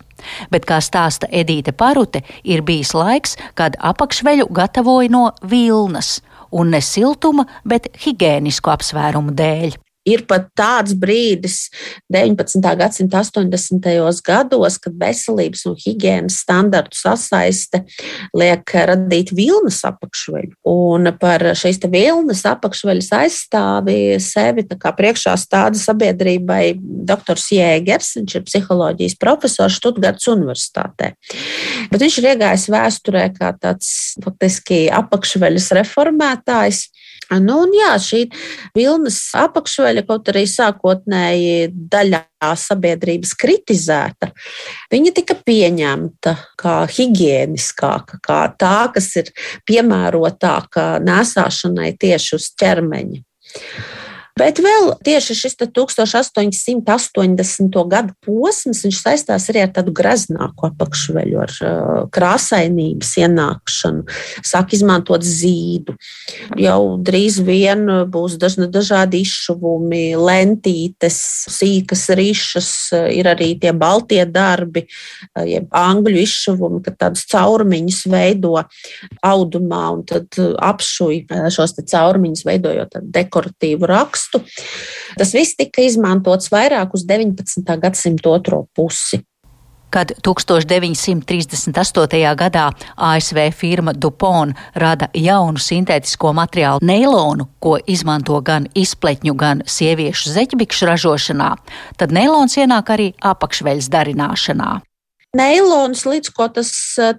Bet, 0.51 0.67
kā 0.67 0.81
stāsta 0.83 1.31
Edīte 1.31 1.71
Parute, 1.71 2.25
ir 2.43 2.67
bijis 2.67 2.97
laiks, 2.99 3.39
kad 3.55 3.79
apakšveļu 3.79 4.51
gatavoja 4.51 5.15
no 5.15 5.29
vilnas, 5.47 6.19
un 6.51 6.75
ne 6.75 6.83
siltuma, 6.83 7.47
bet 7.63 7.93
higiēnisku 8.03 8.75
apsvērumu 8.75 9.39
dēļ. 9.39 9.79
Ir 10.09 10.25
pat 10.29 10.49
tāds 10.57 10.95
brīdis 10.99 11.69
19. 12.13 12.63
gadsimta 12.81 13.21
80. 13.23 13.89
gados, 14.25 14.79
kad 14.83 14.97
veselības 15.01 15.65
un 15.69 15.77
higiēnas 15.79 16.41
standartu 16.45 16.99
sasaiste 16.99 17.83
liek 18.37 18.73
radīt 18.89 19.33
vilnas 19.37 19.83
apakšveļu. 19.89 20.55
Un 20.69 21.13
par 21.21 21.45
šīs 21.59 21.81
vilnas 21.93 22.45
apakšveļas 22.49 23.11
aizstāvi 23.21 23.99
sevi 24.23 24.65
priekšā 24.69 25.35
stāda 25.39 25.79
sabiedrībai 25.79 26.79
dr. 27.09 27.39
Jēgers, 27.39 28.15
viņš 28.19 28.37
ir 28.39 28.47
psiholoģijas 28.47 29.17
profesors 29.21 29.79
Štutgarts 29.79 30.29
Universitātē. 30.33 31.13
Bet 31.93 32.03
viņš 32.03 32.21
ir 32.21 32.31
iegājis 32.35 32.69
vēsturē 32.73 33.29
kā 33.37 33.53
tāds 33.61 33.91
faktiski 34.25 34.87
apakšveļas 34.95 35.71
reformētājs. 35.79 36.87
Nu, 37.29 37.59
un 37.67 37.75
jā, 37.77 37.91
šī 38.01 38.23
vilnas 38.77 39.19
apakšveļa, 39.37 40.05
kaut 40.09 40.31
arī 40.33 40.47
sākotnēji 40.49 41.69
daļā 41.93 42.23
sabiedrības 42.57 43.35
kritizēta, 43.37 44.31
viņa 44.93 45.13
tika 45.21 45.37
pieņemta 45.37 46.35
kā 46.61 46.79
higiēniskāka, 46.89 48.23
kā 48.25 48.41
tā, 48.57 48.89
kas 48.95 49.11
ir 49.21 49.33
piemērotāka 49.69 50.91
nesāšanai 51.05 51.93
tieši 52.01 52.37
uz 52.39 52.51
ķermeņa. 52.57 53.25
Bet 54.39 54.61
vēl 54.63 54.93
tieši 55.05 55.35
šis 55.35 55.57
1880. 55.59 57.77
gadu 57.91 58.15
posms 58.23 58.85
saistās 58.95 59.49
arī 59.51 59.65
ar 59.65 59.71
tādu 59.75 59.91
graznāku 59.97 60.69
apakšveļu, 60.69 61.39
ar 61.43 61.55
uh, 61.65 61.71
krāsainības 62.15 63.11
ienākšanu, 63.25 64.05
sāk 64.47 64.77
izmantot 64.77 65.25
zīdu. 65.27 65.97
Jau 66.61 66.99
drīz 67.03 67.41
vien 67.47 67.87
būs 68.13 68.37
dažādi 68.39 69.23
izšuvumi, 69.25 70.13
lentītes, 70.21 71.19
sīkas 71.51 72.07
rišas, 72.19 72.71
ir 73.15 73.27
arī 73.33 73.55
tie 73.59 73.73
baltie 73.75 74.23
darbi, 74.29 74.85
uh, 74.87 75.47
jeb 75.49 75.67
angļu 75.75 76.19
izšuvumi, 76.23 76.83
kad 76.87 76.95
tādus 77.07 77.27
caurumiņus 77.33 78.01
veido 78.13 78.55
audumā 79.25 79.85
un 79.97 80.07
tad 80.07 80.39
apšuj 80.39 81.25
uh, 81.25 81.51
šos 81.55 81.75
caurumiņus, 81.81 82.47
veidojot 82.47 83.01
dekoratīvu 83.19 83.89
rakstu 83.89 84.28
rakstu. 84.29 84.41
Tas 85.19 85.35
viss 85.35 85.57
tika 85.57 85.83
izmantots 85.83 86.51
vairāk 86.53 86.95
uz 86.95 87.05
19. 87.07 87.81
gadsimta 87.81 88.31
otro 88.31 88.67
pusi. 88.75 89.21
Kad 89.91 90.13
1938. 90.21 92.35
gadā 92.37 92.73
ASV 92.97 93.51
firma 93.57 93.93
Dupont 93.93 94.55
rada 94.75 95.09
jaunu 95.15 95.59
sintētisko 95.59 96.33
materiālu 96.37 96.79
neilonu, 96.83 97.47
ko 97.59 97.79
izmanto 97.87 98.41
gan 98.43 98.67
izpletņu, 98.75 99.35
gan 99.35 99.63
sieviešu 99.65 100.31
zeķbikšu 100.35 100.87
ražošanā, 100.91 101.57
tad 101.97 102.13
neilons 102.13 102.57
ienāk 102.61 102.91
arī 102.93 103.13
apakšveļas 103.17 103.89
darināšanā. 103.89 104.81
Neilons, 105.39 106.03
līdz 106.09 106.33
ko 106.35 106.49
tas 106.51 106.73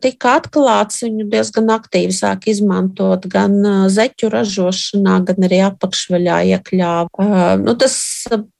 tika 0.04 0.36
atklāts, 0.40 1.04
viņu 1.06 1.30
diezgan 1.32 1.72
aktīvi 1.74 2.16
sāk 2.16 2.50
izmantot 2.52 3.28
gan 3.32 3.56
zeķu 3.92 4.32
ražošanā, 4.34 5.20
gan 5.30 5.48
arī 5.48 5.64
apakšveļā 5.70 6.40
iekļāva. 6.54 7.30
Nu, 7.64 7.76
tas 7.80 8.00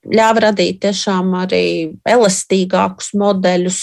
ļāva 0.08 0.44
radīt 0.48 0.80
tiešām 0.84 1.34
arī 1.42 1.64
elastīgākus 2.08 3.12
modeļus, 3.20 3.80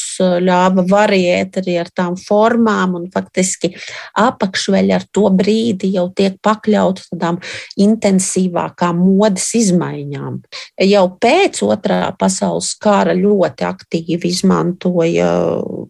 ļāva 0.46 0.84
variēt 0.88 1.58
arī 1.60 1.76
ar 1.82 1.90
tām 1.92 2.16
formām, 2.16 2.96
un 2.98 3.06
faktiski 3.12 3.74
apakšveļa 4.22 4.96
ar 4.96 5.06
to 5.12 5.28
brīdi 5.36 5.92
jau 5.96 6.08
tiek 6.16 6.38
pakļauta 6.44 7.10
tādām 7.10 7.40
intensīvākām 7.80 9.02
modes 9.18 9.50
izmaiņām. 9.60 10.40
Jau 10.88 11.04
pēc 11.20 11.62
otrā 11.66 12.00
pasaules 12.18 12.72
kara 12.80 13.14
ļoti 13.16 13.68
aktīvi 13.68 14.32
izmantoja 14.32 15.30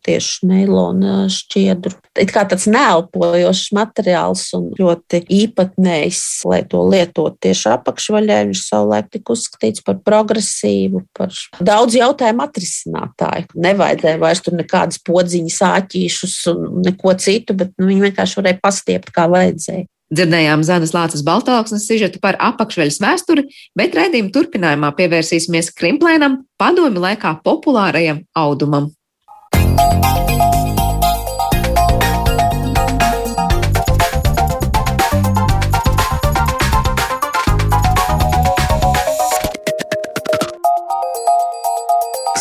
tieši 0.07 0.49
neilona 0.51 1.27
šķiedru. 1.33 1.95
It 2.21 2.33
kā 2.35 2.45
tāds 2.49 2.67
neelpojošs 2.71 3.73
materiāls 3.77 4.45
un 4.57 4.69
ļoti 4.79 5.23
īpatnējs, 5.39 6.23
lai 6.49 6.63
to 6.69 6.85
lietot 6.87 7.39
tieši 7.45 7.73
apakšvaļā. 7.75 8.43
Viņš 8.51 8.63
savulaik 8.69 9.11
tika 9.15 9.35
uzskatīts 9.37 9.85
par 9.87 9.99
progresīvu, 10.07 11.05
par 11.17 11.35
daudz 11.61 11.99
jautājumu 11.99 12.47
atrisinātāju. 12.47 13.51
Nevajadzēja 13.67 14.23
vairs 14.23 14.45
tur 14.45 14.57
nekādas 14.59 15.03
podziņas, 15.07 15.61
āķīšus 15.73 16.39
un 16.55 16.65
neko 16.87 17.17
citu, 17.21 17.57
bet 17.59 17.75
nu, 17.77 17.91
viņi 17.91 18.09
vienkārši 18.09 18.41
varēja 18.41 18.63
pastiept, 18.63 19.13
kā 19.15 19.29
vajadzēja. 19.33 19.89
Dzirdējām 20.15 20.63
Zanas 20.63 20.93
Lācis 20.95 21.25
Baltāksnes 21.27 21.87
sižetu 21.89 22.21
par 22.23 22.37
apakšveļas 22.39 23.01
vēsturi, 23.03 23.49
bet 23.75 23.97
raidījuma 23.99 24.31
turpinājumā 24.35 24.93
pievērsīsimies 24.95 25.73
krimplēnam 25.75 26.45
padomi 26.61 27.03
laikā 27.03 27.33
populārajam 27.47 28.23
audumam. 28.39 28.93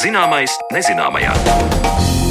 Zināmais 0.06 0.54
nezināmajā. 0.72 2.25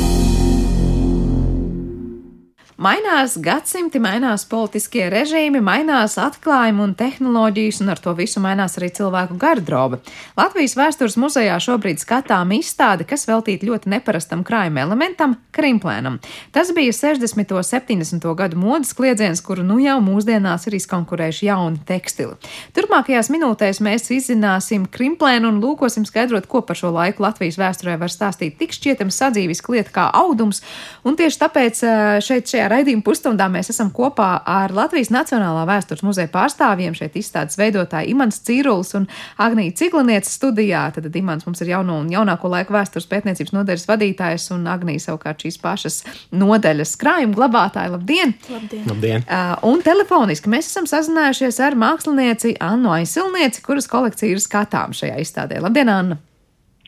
Mainās 2.84 3.38
gadsimti, 3.40 3.96
mainās 4.02 4.42
politiskie 4.44 5.06
režīmi, 5.08 5.62
mainās 5.64 6.18
atklājumi 6.20 6.82
un 6.84 6.90
tehnoloģijas, 6.98 7.78
un 7.80 7.92
ar 7.94 8.00
to 8.02 8.12
visu 8.18 8.42
mainās 8.44 8.74
arī 8.76 8.90
cilvēku 8.92 9.38
garderobe. 9.40 10.02
Latvijas 10.36 10.74
vēstures 10.76 11.16
muzejā 11.16 11.54
šobrīd 11.64 12.02
skatām 12.02 12.52
izstādi, 12.58 13.06
kas 13.08 13.24
veltīta 13.24 13.64
ļoti 13.64 13.88
neparastam 13.88 14.42
krājuma 14.44 14.82
elementam- 14.84 15.36
krimplēnam. 15.56 16.18
Tas 16.52 16.74
bija 16.76 16.92
60. 16.92 17.56
un 17.56 17.62
70. 17.62 18.34
gadu 18.34 18.58
modes 18.60 18.92
kliedziens, 18.92 19.40
kuru 19.40 19.62
nu 19.64 19.78
jau 19.78 19.96
mūsdienās 20.04 20.66
ir 20.66 20.76
izkonkurējuši 20.76 21.48
jauni 21.48 21.80
tekstili. 21.86 22.36
Turpmākajās 22.74 23.32
minūtēs 23.32 23.80
mēs 23.80 24.12
izzināsim 24.12 24.86
krimplēnu 24.86 25.48
un 25.48 25.62
lūkosim 25.62 26.04
skaidrot, 26.04 26.46
ko 26.46 26.60
par 26.60 26.76
šo 26.76 26.92
laiku 26.92 27.22
Latvijas 27.22 27.56
vēsturē 27.56 27.98
var 27.98 28.08
stāstīt 28.08 28.58
tik 28.58 28.76
šķietami 28.76 29.10
sadzīviski 29.10 29.72
lieta 29.72 29.90
kā 29.90 30.10
audums, 30.12 30.60
un 31.02 31.16
tieši 31.16 31.38
tāpēc 31.38 31.82
eh, 31.82 32.20
šeit 32.20 32.44
šajā 32.44 32.73
raidījuma 32.74 33.04
pusstundā 33.06 33.46
mēs 33.52 33.70
esam 33.72 33.90
kopā 33.94 34.28
ar 34.50 34.74
Latvijas 34.74 35.12
Nacionālā 35.14 35.64
vēstures 35.68 36.04
muzeja 36.06 36.30
pārstāvjiem, 36.32 36.96
šeit 36.98 37.16
izstādes 37.20 37.58
veidotāji 37.60 38.12
Imants 38.12 38.42
Cīrulis 38.44 38.94
un 38.98 39.06
Agnija 39.40 39.74
Ciglinieca 39.78 40.30
studijā. 40.30 40.84
Tad 40.94 41.16
Imants 41.16 41.46
mums 41.48 41.62
ir 41.64 41.72
jauno 41.74 42.00
un 42.02 42.10
jaunāko 42.12 42.50
laiku 42.52 42.76
vēstures 42.76 43.08
pētniecības 43.10 43.54
nodaļas 43.56 43.88
vadītājs 43.90 44.50
un 44.56 44.66
Agnija 44.70 45.06
savukārt 45.06 45.46
šīs 45.46 45.60
pašas 45.62 46.00
nodaļas 46.34 46.96
krājuma 47.00 47.38
glabātāja. 47.38 47.94
Labdien! 47.94 48.36
Labdien! 48.50 48.84
Labdien. 48.90 49.26
Uh, 49.28 49.56
un 49.70 49.82
telefoniski 49.84 50.52
mēs 50.52 50.70
esam 50.72 50.88
sazinājušies 50.90 51.62
ar 51.64 51.78
mākslinieci 51.78 52.56
Annu 52.64 52.94
Aisilnieci, 52.98 53.64
kuras 53.64 53.90
kolekcija 53.90 54.34
ir 54.34 54.42
skatām 54.42 54.96
šajā 54.96 55.18
izstādē. 55.22 55.62
Labdien, 55.64 55.92
Anna! 55.92 56.20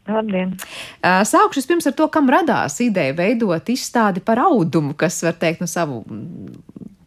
Labdien! 0.06 0.54
Sākšu 1.02 1.64
pirms 1.66 1.88
ar 1.90 1.94
to, 1.98 2.06
kam 2.12 2.30
radās 2.30 2.78
ideja 2.84 3.14
veidot 3.16 3.70
izstādi 3.72 4.22
par 4.24 4.40
audumu, 4.44 4.94
kas, 4.98 5.18
var 5.26 5.36
teikt, 5.40 5.64
no 5.64 5.70
savu 5.70 6.02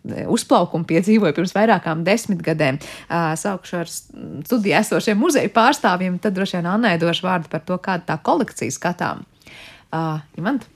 uzplaukumu 0.10 0.88
piedzīvoja 0.90 1.36
pirms 1.38 1.54
vairākām 1.56 2.02
desmitgadēm. 2.08 2.80
Sākšu 3.10 3.80
ar 3.82 3.92
studiju 3.92 4.78
esošiem 4.80 5.20
muzeju 5.20 5.52
pārstāvjiem, 5.56 6.18
tad 6.24 6.36
droši 6.38 6.60
vien 6.60 6.72
Annai 6.72 6.98
došu 7.02 7.28
vārdu 7.28 7.52
par 7.52 7.64
to, 7.68 7.78
kāda 7.84 8.08
tā 8.14 8.20
kolekcija 8.26 8.74
skatām. 8.74 9.24
Uh, 9.90 10.20
Imant? 10.38 10.68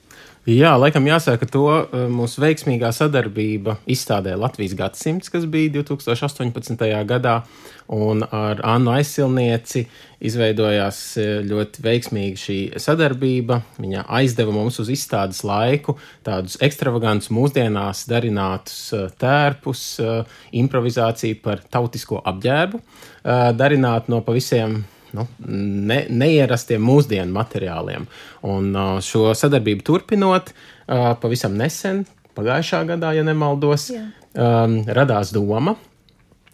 Jā, 0.43 0.73
laikam 0.75 1.05
jāsaka 1.07 1.47
to 1.47 1.67
mūsu 2.11 2.41
veiksmīgā 2.43 2.89
sadarbība 2.91 3.77
izstādē 3.87 4.33
Latvijas 4.35 4.73
gadsimts, 4.75 5.31
kas 5.31 5.45
bija 5.47 5.71
2018. 5.77 6.83
gadā, 7.07 7.37
un 7.87 8.25
ar 8.27 8.59
Annu 8.67 8.91
aizsilnieci 8.91 9.85
izveidojās 10.19 10.99
ļoti 11.47 11.85
veiksmīga 11.87 12.41
šī 12.43 12.59
sadarbība. 12.75 13.61
Viņa 13.79 14.03
aizdeva 14.19 14.51
mums 14.51 14.83
uz 14.83 14.91
izstādes 14.91 15.45
laiku 15.47 15.95
tādus 16.27 16.59
ekstravagantus, 16.59 17.31
mūsdienās 17.31 18.03
darinātus 18.11 18.91
tērpus, 19.23 19.85
improvizāciju 20.59 21.39
par 21.39 21.63
tautisko 21.71 22.19
apģērbu, 22.19 22.83
darināt 23.55 24.11
no 24.11 24.19
pavisam 24.27 24.81
nu, 25.13 25.27
ne, 25.47 26.03
neierastiem 26.09 26.83
mūsdienu 26.83 27.33
materiāliem. 27.35 28.09
Un 28.49 28.73
šo 29.05 29.31
sadarbību 29.37 29.85
turpinot, 29.87 30.53
pavisam 31.21 31.57
nesen, 31.59 32.03
pagājušā 32.37 32.83
gadā, 32.89 33.13
ja 33.17 33.25
nemaldos, 33.25 33.89
Jā. 33.93 34.05
um, 34.33 34.81
radās 34.89 35.33
doma. 35.35 35.77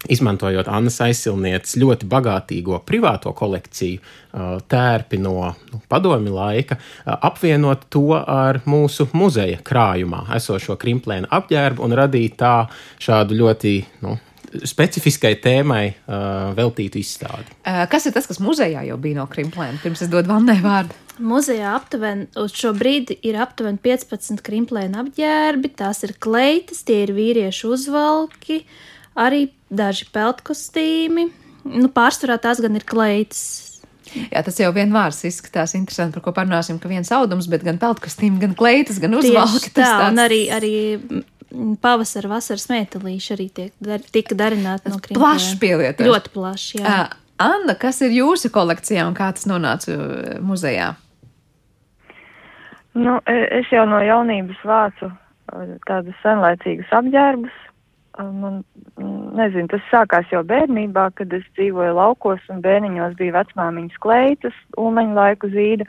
Izmantojot 0.07 0.69
Annas 0.71 0.95
aizsilnieces 1.03 1.75
ļoti 1.81 2.07
bagātīgo 2.07 2.77
privāto 2.87 3.33
kolekciju, 3.35 3.99
tērpi 4.71 5.19
no 5.19 5.33
nu, 5.49 5.79
padomi 5.91 6.31
laika, 6.31 6.77
apvienot 7.03 7.83
to 7.91 8.13
ar 8.15 8.61
mūsu 8.69 9.09
muzeja 9.11 9.59
krājumā 9.65 10.21
esošo 10.37 10.77
krimplēnu 10.79 11.27
apģērbu 11.35 11.83
un 11.83 11.97
radīt 11.99 12.37
tā 12.39 12.53
šādu 13.03 13.41
ļoti 13.41 13.73
nu, 14.05 14.15
specifiskai 14.67 15.35
tēmai 15.43 15.83
uh, 15.91 16.49
veltītu 16.57 16.99
izstādi. 17.01 17.53
Uh, 17.63 17.83
kas 17.91 18.07
ir 18.09 18.15
tas, 18.15 18.27
kas 18.29 18.41
muzejā 18.43 18.83
jau 18.87 18.97
bija 19.01 19.19
no 19.21 19.27
krimplēm? 19.29 19.79
Pirms 19.83 20.03
es 20.05 20.11
dodu 20.11 20.31
Vannai 20.31 20.59
vārdu. 20.63 20.97
Muzejā 21.19 21.73
aptuveni 21.75 22.29
uz 22.39 22.53
šo 22.55 22.71
brīdi 22.77 23.17
ir 23.27 23.37
aptuveni 23.43 23.81
15 23.83 24.43
krimplēna 24.45 25.03
apģērbi. 25.03 25.73
Tās 25.79 26.03
ir 26.07 26.15
kleitas, 26.21 26.85
tie 26.87 27.01
ir 27.05 27.13
vīriešu 27.17 27.73
uzvalki, 27.75 28.61
arī 29.19 29.49
daži 29.69 30.07
peltkostīmi. 30.15 31.27
Nu, 31.69 31.89
pārsvarā 31.91 32.39
tās 32.41 32.61
gan 32.63 32.79
ir 32.79 32.87
kleitas. 32.87 33.69
Jā, 34.09 34.41
tas 34.41 34.57
jau 34.57 34.71
vienvārds 34.73 35.19
izskatās 35.27 35.75
interesanti, 35.77 36.15
par 36.15 36.23
ko 36.25 36.33
parunāsim, 36.33 36.79
ka 36.81 36.89
viens 36.89 37.11
audums, 37.13 37.49
bet 37.51 37.65
gan 37.67 37.77
peltkostīmi, 37.81 38.39
gan 38.41 38.55
kleitas, 38.57 38.97
gan 39.01 39.13
uzvalki. 39.19 39.69
Tā, 39.75 39.83
tāds... 39.83 40.07
un 40.07 40.23
arī, 40.23 40.39
arī 40.55 40.73
pavasara, 41.81 42.29
vasaras 42.35 42.67
metālīši 42.71 43.33
arī 43.35 43.47
tiek, 43.53 43.73
dar, 43.83 44.03
tika 44.13 44.37
darināti 44.37 44.91
no 44.91 44.99
krītas. 45.01 45.19
Plašs 45.19 45.57
pielietots. 45.61 46.07
Ļoti 46.07 46.33
plašs, 46.35 46.71
jā. 46.79 46.85
Uh, 46.85 47.17
Anna, 47.39 47.75
kas 47.79 48.01
ir 48.03 48.11
jūsu 48.11 48.51
kolekcijā 48.51 49.05
un 49.07 49.15
kā 49.15 49.29
tas 49.35 49.47
nonāca 49.47 49.95
muzejā? 50.43 50.91
Nu, 52.99 53.15
es 53.29 53.69
jau 53.71 53.85
no 53.87 54.01
jaunības 54.03 54.59
vācu 54.67 55.07
tādus 55.87 56.17
senlaicīgus 56.23 56.91
apģērbus. 56.99 57.55
Man, 58.19 58.59
nezinu, 59.39 59.69
tas 59.71 59.85
sākās 59.87 60.27
jau 60.33 60.41
bērnībā, 60.43 61.05
kad 61.15 61.31
es 61.31 61.45
dzīvoju 61.55 61.93
laukos 61.95 62.43
un 62.51 62.59
bērniņos 62.65 63.15
bija 63.21 63.37
vecmāmiņas 63.37 64.01
kleitas, 64.03 64.57
ulmeņu 64.75 65.15
laiku 65.15 65.47
zīda. 65.53 65.87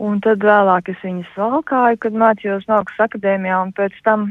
Un 0.00 0.20
tad 0.24 0.40
vēlāk 0.44 0.88
es 0.88 1.00
viņas 1.04 1.34
valkāju, 1.36 1.98
kad 2.00 2.14
mācījos 2.16 2.64
Mākslas 2.70 3.10
akadēmijā, 3.10 3.58
un 3.66 3.74
pēc 3.76 3.98
tam 4.06 4.30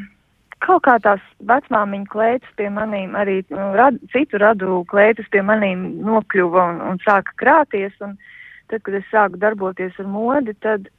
kaut 0.65 0.83
kā 0.87 0.95
tās 1.03 1.21
vecmāmiņa 1.45 2.09
klētas 2.09 2.55
pie 2.57 2.69
manīm, 2.73 3.13
arī 3.15 3.39
nu, 3.53 3.69
rad, 3.77 3.99
citu 4.13 4.41
radu 4.41 4.81
klētas 4.89 5.29
pie 5.31 5.43
manīm 5.45 5.85
nokļuva 6.07 6.65
un, 6.73 6.81
un 6.89 7.01
sāka 7.05 7.35
krāties. 7.39 7.93
Un 8.05 8.17
tad, 8.71 8.81
kad 8.85 8.97
es 8.97 9.05
sāku 9.13 9.39
darboties 9.41 9.97
ar 10.01 10.09
modi, 10.09 10.57
tad, 10.65 10.89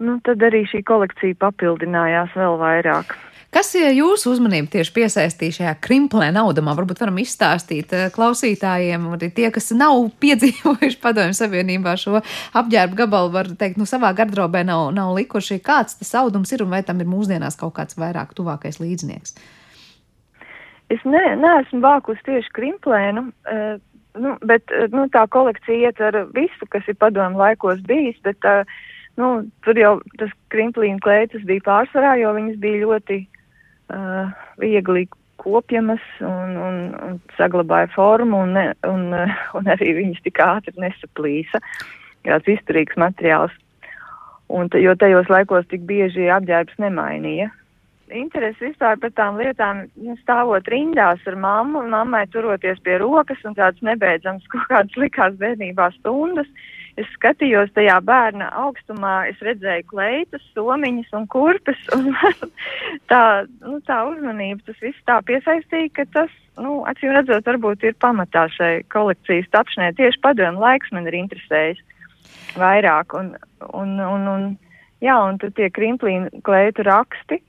nu, 0.00 0.18
tad 0.26 0.42
arī 0.48 0.64
šī 0.70 0.82
kolekcija 0.88 1.38
papildinājās 1.44 2.32
vēl 2.40 2.58
vairāk. 2.64 3.16
Kas 3.50 3.72
jūsu 3.74 4.30
uzmanību 4.30 4.68
tieši 4.70 4.92
piesaistīja 4.94 5.54
šajā 5.56 5.70
krimplē 5.82 6.28
naudamā? 6.30 6.70
Varbūt 6.78 7.00
varam 7.02 7.16
izstāstīt 7.18 7.90
eh, 7.98 8.04
klausītājiem, 8.14 9.08
arī 9.16 9.30
tie, 9.34 9.48
kas 9.50 9.72
nav 9.74 10.04
piedzīvojuši 10.22 10.98
padomju 11.02 11.34
savienībā 11.34 11.96
šo 11.98 12.20
apģērbu 12.60 12.98
gabalu, 13.00 13.32
var 13.34 13.50
teikt, 13.58 13.80
nu 13.80 13.88
savā 13.90 14.12
gardrobē 14.14 14.62
nav, 14.68 14.92
nav 14.94 15.10
likuši, 15.18 15.58
kāds 15.66 15.98
tas 15.98 16.14
audums 16.22 16.54
ir 16.54 16.62
un 16.62 16.70
vai 16.76 16.84
tam 16.86 17.02
ir 17.02 17.10
mūsdienās 17.10 17.58
kaut 17.58 17.74
kāds 17.80 17.98
vairāk 17.98 18.36
tuvākais 18.38 18.78
līdznieks. 18.78 19.34
Es 20.94 21.02
ne, 21.06 21.24
neesmu 21.38 21.82
vākus 21.82 22.22
tieši 22.26 22.54
krimplēnu, 22.54 23.26
uh, 23.50 23.74
nu, 24.22 24.36
bet 24.46 24.70
uh, 24.74 24.86
nu, 24.94 25.08
tā 25.10 25.26
kolekcija 25.30 25.90
ietver 25.90 26.22
visu, 26.38 26.70
kas 26.70 26.86
ir 26.90 26.98
padomu 27.02 27.42
laikos 27.42 27.82
bijis, 27.86 28.18
bet 28.26 28.46
uh, 28.46 28.62
nu, 29.18 29.34
tur 29.66 29.78
jau 29.78 29.92
tas 30.22 30.30
krimplīna 30.54 31.02
klētas 31.02 31.46
bija 31.46 31.66
pārsvarā, 31.66 32.14
jo 32.22 32.34
viņas 32.38 32.58
bija 32.62 32.86
ļoti 32.86 33.20
uh, 33.94 34.30
viegli 34.60 35.06
kopjamas 35.40 36.02
un, 36.20 36.56
un, 36.60 36.80
un 37.00 37.16
saglabāja 37.38 37.90
formu, 37.94 38.44
un, 38.44 38.54
ne, 38.58 38.66
un, 38.88 39.08
uh, 39.16 39.40
un 39.56 39.70
arī 39.72 39.94
viņas 40.00 40.24
tik 40.26 40.42
ātri 40.44 40.76
nesaplīsa. 40.80 41.62
Kāds 42.26 42.50
izturīgs 42.52 42.98
materiāls. 43.00 43.54
Un, 44.50 44.68
jo 44.82 44.92
tajos 44.98 45.30
laikos 45.30 45.68
tik 45.70 45.86
bieži 45.88 46.26
apģērbs 46.34 46.80
nemainīja. 46.82 47.48
Interesi 48.10 48.66
vispār 48.66 48.98
par 48.98 49.12
tām 49.14 49.38
lietām, 49.38 49.84
nu, 50.02 50.16
stāvot 50.24 50.66
rindās 50.72 51.22
ar 51.30 51.36
mammu 51.38 51.84
un 51.84 51.92
mammai 51.94 52.24
turoties 52.32 52.80
pie 52.82 52.96
rokas 52.98 53.38
un 53.46 53.54
tādas 53.54 53.78
nebeidzams 53.86 54.48
kaut 54.50 54.66
kādas 54.72 54.98
likās 54.98 55.36
bērnībā 55.38 55.92
stundas, 56.00 56.50
es 57.00 57.08
skatījos 57.16 57.72
tajā 57.76 57.96
bērna 58.06 58.50
augstumā, 58.62 59.14
es 59.30 59.40
redzēju 59.44 59.86
kleitas, 59.90 60.44
somiņas 60.54 61.12
un 61.16 61.26
kurpes, 61.32 61.80
un 61.96 62.10
tā, 63.10 63.22
nu, 63.64 63.80
tā 63.88 63.98
uzmanība, 64.10 64.62
tas 64.68 64.80
viss 64.84 65.06
tā 65.08 65.20
piesaistīja, 65.26 65.92
ka 65.96 66.06
tas, 66.16 66.32
nu, 66.60 66.80
acīm 66.90 67.14
redzot, 67.16 67.46
varbūt 67.48 67.86
ir 67.88 67.98
pamatā 68.02 68.46
šai 68.56 68.72
kolekcijas 68.92 69.50
tapšanai. 69.54 69.92
Tieši 69.98 70.22
padomu 70.24 70.62
laiks 70.64 70.92
man 70.94 71.08
ir 71.10 71.18
interesējis 71.22 71.82
vairāk, 72.60 73.14
un, 73.18 73.34
un, 73.72 73.94
un, 74.04 74.26
un 74.34 74.48
jā, 75.04 75.16
un 75.26 75.38
tad 75.42 75.56
tie 75.58 75.70
krimplīna 75.72 76.42
kleitu 76.46 76.86
raksti, 76.86 77.40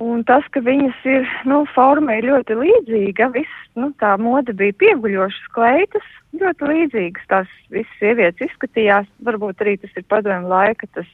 Un 0.00 0.22
tas, 0.24 0.44
ka 0.54 0.62
viņas 0.64 1.02
ir, 1.04 1.26
nu, 1.48 1.62
forma 1.74 2.16
ir 2.16 2.30
ļoti 2.30 2.56
līdzīga, 2.56 3.28
viss, 3.34 3.64
nu, 3.76 3.90
tā 4.00 4.14
moda 4.20 4.54
bija 4.56 4.72
pieguļošas 4.80 5.50
kleitas, 5.52 6.06
ļoti 6.40 6.68
līdzīgas, 6.70 7.26
tās 7.28 7.50
visas 7.72 7.98
sievietes 8.00 8.48
izskatījās, 8.48 9.10
varbūt 9.26 9.60
arī 9.60 9.76
tas 9.82 9.92
ir 10.00 10.06
padomju 10.08 10.48
laika, 10.48 10.88
tas, 10.96 11.10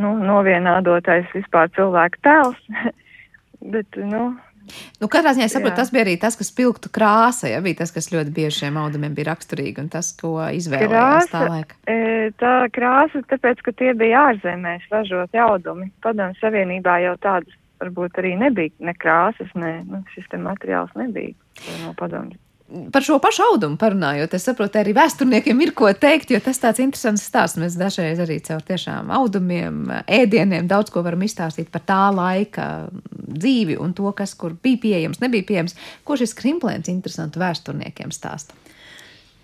nu, 0.00 0.14
novienādotais 0.24 1.28
vispār 1.36 1.68
cilvēka 1.76 2.24
tēls, 2.24 2.64
bet, 3.74 4.00
nu. 4.00 4.32
Nu, 4.96 5.10
katrā 5.12 5.34
ziņā 5.36 5.50
saprotu, 5.52 5.76
tas 5.76 5.90
bija 5.92 6.06
arī 6.06 6.14
tas, 6.16 6.38
kas 6.40 6.48
pilktu 6.56 6.88
krāsa, 6.88 7.50
ja 7.52 7.58
bija 7.60 7.82
tas, 7.82 7.92
kas 7.92 8.08
ļoti 8.14 8.32
bieži 8.32 8.62
šiem 8.62 8.78
audumiem 8.80 9.12
bija 9.12 9.28
raksturīgi 9.34 9.82
un 9.82 9.90
tas, 9.92 10.08
ko 10.16 10.38
izvēlējās 10.56 11.28
tā 11.28 11.42
laika. 11.50 11.76
E, 11.84 12.30
tā 12.40 12.54
krāsa, 12.72 13.20
tāpēc, 13.28 13.60
ka 13.66 13.74
tie 13.76 13.92
bija 13.92 14.30
ārzemēs 14.30 14.88
ražoti 14.88 15.42
audumi. 15.44 15.90
Padomju 16.00 16.40
Savienībā 16.40 16.96
jau 17.04 17.12
tādas 17.20 17.60
varbūt 17.84 18.22
arī 18.22 18.34
nebija 18.40 18.72
ne 18.84 18.96
krāsas, 18.96 19.52
ne 19.58 19.76
nu, 19.86 20.02
šis 20.14 20.32
materiāls 20.40 20.94
nebija 20.98 21.36
no 21.84 21.94
padomjas. 21.98 22.40
Par 22.92 23.04
šo 23.04 23.18
pašu 23.20 23.42
audumu 23.44 23.76
parunājot, 23.78 24.32
es 24.34 24.46
saprotu, 24.48 24.78
arī 24.80 24.94
vēsturniekiem 24.96 25.58
ir 25.62 25.74
ko 25.76 25.90
teikt, 25.92 26.30
jo 26.32 26.40
tas 26.42 26.58
tāds 26.62 26.80
interesants 26.80 27.22
stāsts. 27.28 27.58
Mēs 27.60 27.76
dažreiz 27.76 28.22
arī 28.24 28.38
caur 28.42 28.64
tiešām 28.64 29.12
audumiem, 29.14 29.82
ēdieniem 30.08 30.66
daudz 30.70 30.90
ko 30.90 31.02
varam 31.04 31.22
izstāstīt 31.26 31.68
par 31.70 31.84
tā 31.84 32.00
laika 32.16 32.88
dzīvi 33.12 33.76
un 33.78 33.92
to, 33.94 34.08
kas 34.16 34.32
kur 34.40 34.56
bija 34.56 34.80
pieejams, 34.80 35.20
nebija 35.20 35.46
pieejams. 35.50 35.76
Ko 36.08 36.16
šis 36.16 36.32
krimplēns 36.40 36.88
interesantu 36.90 37.42
vēsturniekiem 37.44 38.14
stāsta? 38.16 38.56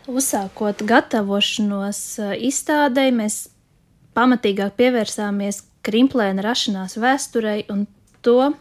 Uzsākot 0.09 0.81
gatavošanos 0.89 2.03
eh, 2.25 2.35
izstādē, 2.49 3.11
mēs 3.15 3.45
pamatīgāk 4.17 4.75
pievērsāmies 4.81 5.63
krimplēna 5.87 6.43
rašanās 6.45 6.97
vēsturei 7.01 7.67
un 7.73 7.85
to, 8.25 8.53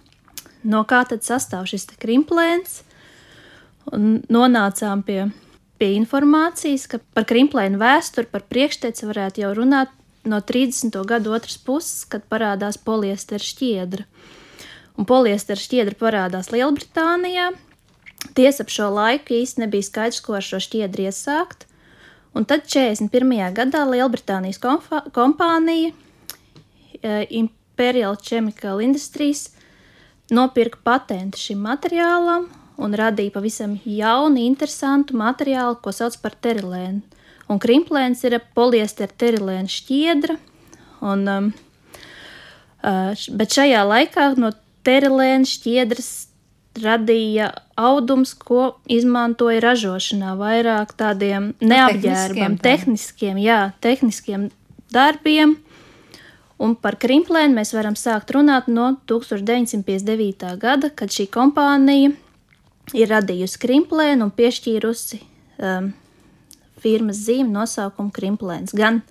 no 0.64 0.84
kā 0.88 1.04
tad 1.10 1.26
sastāv 1.26 1.68
šis 1.70 1.88
krimplēns, 2.00 2.82
un 3.96 4.20
nonācām 4.32 5.04
pie, 5.06 5.22
pie 5.82 5.94
informācijas, 5.98 6.88
ka 6.92 7.00
par 7.16 7.28
krimplēnu 7.30 7.80
vēsturi, 7.82 8.30
par 8.32 8.46
priekšteci 8.52 9.10
varētu 9.10 9.46
jau 9.46 9.54
runāt 9.58 9.94
no 10.30 10.42
30. 10.42 10.94
gadu 11.08 11.34
otras 11.34 11.58
puses, 11.58 12.04
kad 12.10 12.26
parādās 12.30 12.78
poliestera 12.78 13.44
šķiedra. 13.44 14.06
Un 15.00 15.08
poliestera 15.08 15.60
šķiedra 15.60 15.96
parādās 16.00 16.52
Lielbritānijā. 16.52 17.54
Tiesa 18.36 18.66
ap 18.66 18.74
šo 18.74 18.90
laiku 18.92 19.38
īsti 19.38 19.64
nebija 19.64 19.88
skaidrs, 19.88 20.20
ko 20.26 20.36
ar 20.36 20.44
šo 20.44 20.60
šķiedru 20.60 21.08
iesākt. 21.08 21.66
Un 22.36 22.46
tad 22.46 22.68
41. 22.68 23.54
gadā 23.56 23.86
Lielbritānijas 23.88 24.60
kompānija 24.60 25.94
eh, 27.02 27.24
Imperial 27.80 28.18
Chemical 28.20 28.82
Industries 28.84 29.54
nopirka 30.36 30.82
patentu 30.84 31.40
šim 31.40 31.62
materiālam 31.64 32.50
un 32.76 32.96
radīja 32.96 33.32
pavisam 33.32 33.78
jaunu, 33.88 34.42
interesantu 34.44 35.16
materiālu, 35.16 35.78
ko 35.80 35.94
sauc 35.96 36.18
par 36.20 36.36
terilēnu. 36.44 37.00
Un 37.48 37.62
krimplēns 37.64 38.26
ir 38.28 38.36
poliestera 38.52 39.16
terilēna 39.24 39.72
šķiedra, 39.72 40.36
un, 41.08 41.24
um, 41.32 41.48
uh, 42.84 43.16
bet 43.40 43.56
šajā 43.56 43.86
laikā 43.88 44.28
no 44.36 44.52
terilēna 44.84 45.48
šķiedras 45.48 46.12
radīja 46.84 47.54
audums, 47.80 48.36
ko 48.36 48.74
izmantoja 48.92 49.64
ražošanā 49.64 50.36
vairāk 50.36 50.92
tādiem 51.00 51.54
neapģērbam, 51.64 52.60
tehniskiem, 52.60 52.60
tehniskiem, 52.68 53.42
jā, 53.48 53.62
tehniskiem 53.80 54.50
darbiem. 54.92 55.56
Un 56.60 56.76
par 56.76 56.98
krimplēnu 57.00 57.56
mēs 57.56 57.72
varam 57.72 57.96
sākt 57.96 58.34
runāt 58.36 58.68
no 58.68 58.92
1959. 59.08 60.58
gada, 60.60 60.90
kad 60.92 61.14
šī 61.14 61.30
kompānija 61.32 62.12
ir 62.98 63.12
radījusi 63.14 63.62
krimplēnu 63.62 64.28
un 64.28 64.34
piešķīrusi 64.36 65.22
um, 65.22 65.92
firmas 66.84 67.22
zīmi 67.24 67.54
nosaukumu 67.54 68.12
krimplēns. 68.16 68.76
Gan 68.76 69.02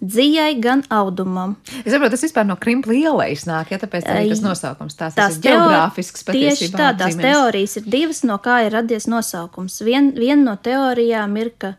dzijai, 0.00 0.54
gan 0.60 0.82
audumam. 0.92 1.56
Es 1.84 1.92
saprotu, 1.92 2.14
tas 2.14 2.24
vispār 2.26 2.46
no 2.48 2.56
krimpla 2.60 2.96
ielais 2.96 3.44
nāk, 3.48 3.72
ja 3.74 3.80
tāpēc 3.80 4.06
arī 4.10 4.30
tas 4.32 4.42
nosaukums 4.44 4.98
tās, 4.98 5.16
tās 5.16 5.38
ir 5.38 5.46
geogrāfisks 5.48 6.26
patiesībā. 6.26 6.54
Tieši 6.56 6.70
tā, 6.74 6.90
tās 6.98 7.14
dzīmenes. 7.14 7.30
teorijas 7.30 7.76
ir 7.80 7.88
divas, 7.96 8.22
no 8.26 8.38
kā 8.44 8.60
ir 8.66 8.74
radies 8.76 9.08
nosaukums. 9.10 9.80
Vien, 9.86 10.12
viena 10.18 10.42
no 10.50 10.56
teorijām 10.60 11.36
ir, 11.40 11.52
ka 11.58 11.74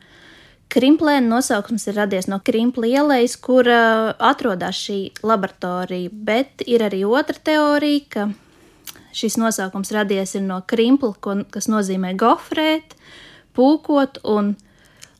Krimplēna 0.74 1.30
nosaukums 1.30 1.86
ir 1.88 1.96
radies 2.00 2.28
no 2.28 2.40
Krimpla 2.44 2.88
ielas, 2.90 3.38
kur 3.40 3.68
atrodas 3.70 4.80
šī 4.82 5.00
laboratorija, 5.24 6.12
bet 6.12 6.66
ir 6.68 6.84
arī 6.84 7.04
otra 7.08 7.38
teorija, 7.50 8.02
ka 8.10 8.26
šis 9.16 9.38
nosaukums 9.40 9.94
radies 9.96 10.36
no 10.44 10.60
Krimpla, 10.68 11.14
ko, 11.22 11.38
kas 11.54 11.70
nozīmē 11.72 12.16
gofrēt, 12.20 12.98
pūkot, 13.56 14.20
un 14.28 14.56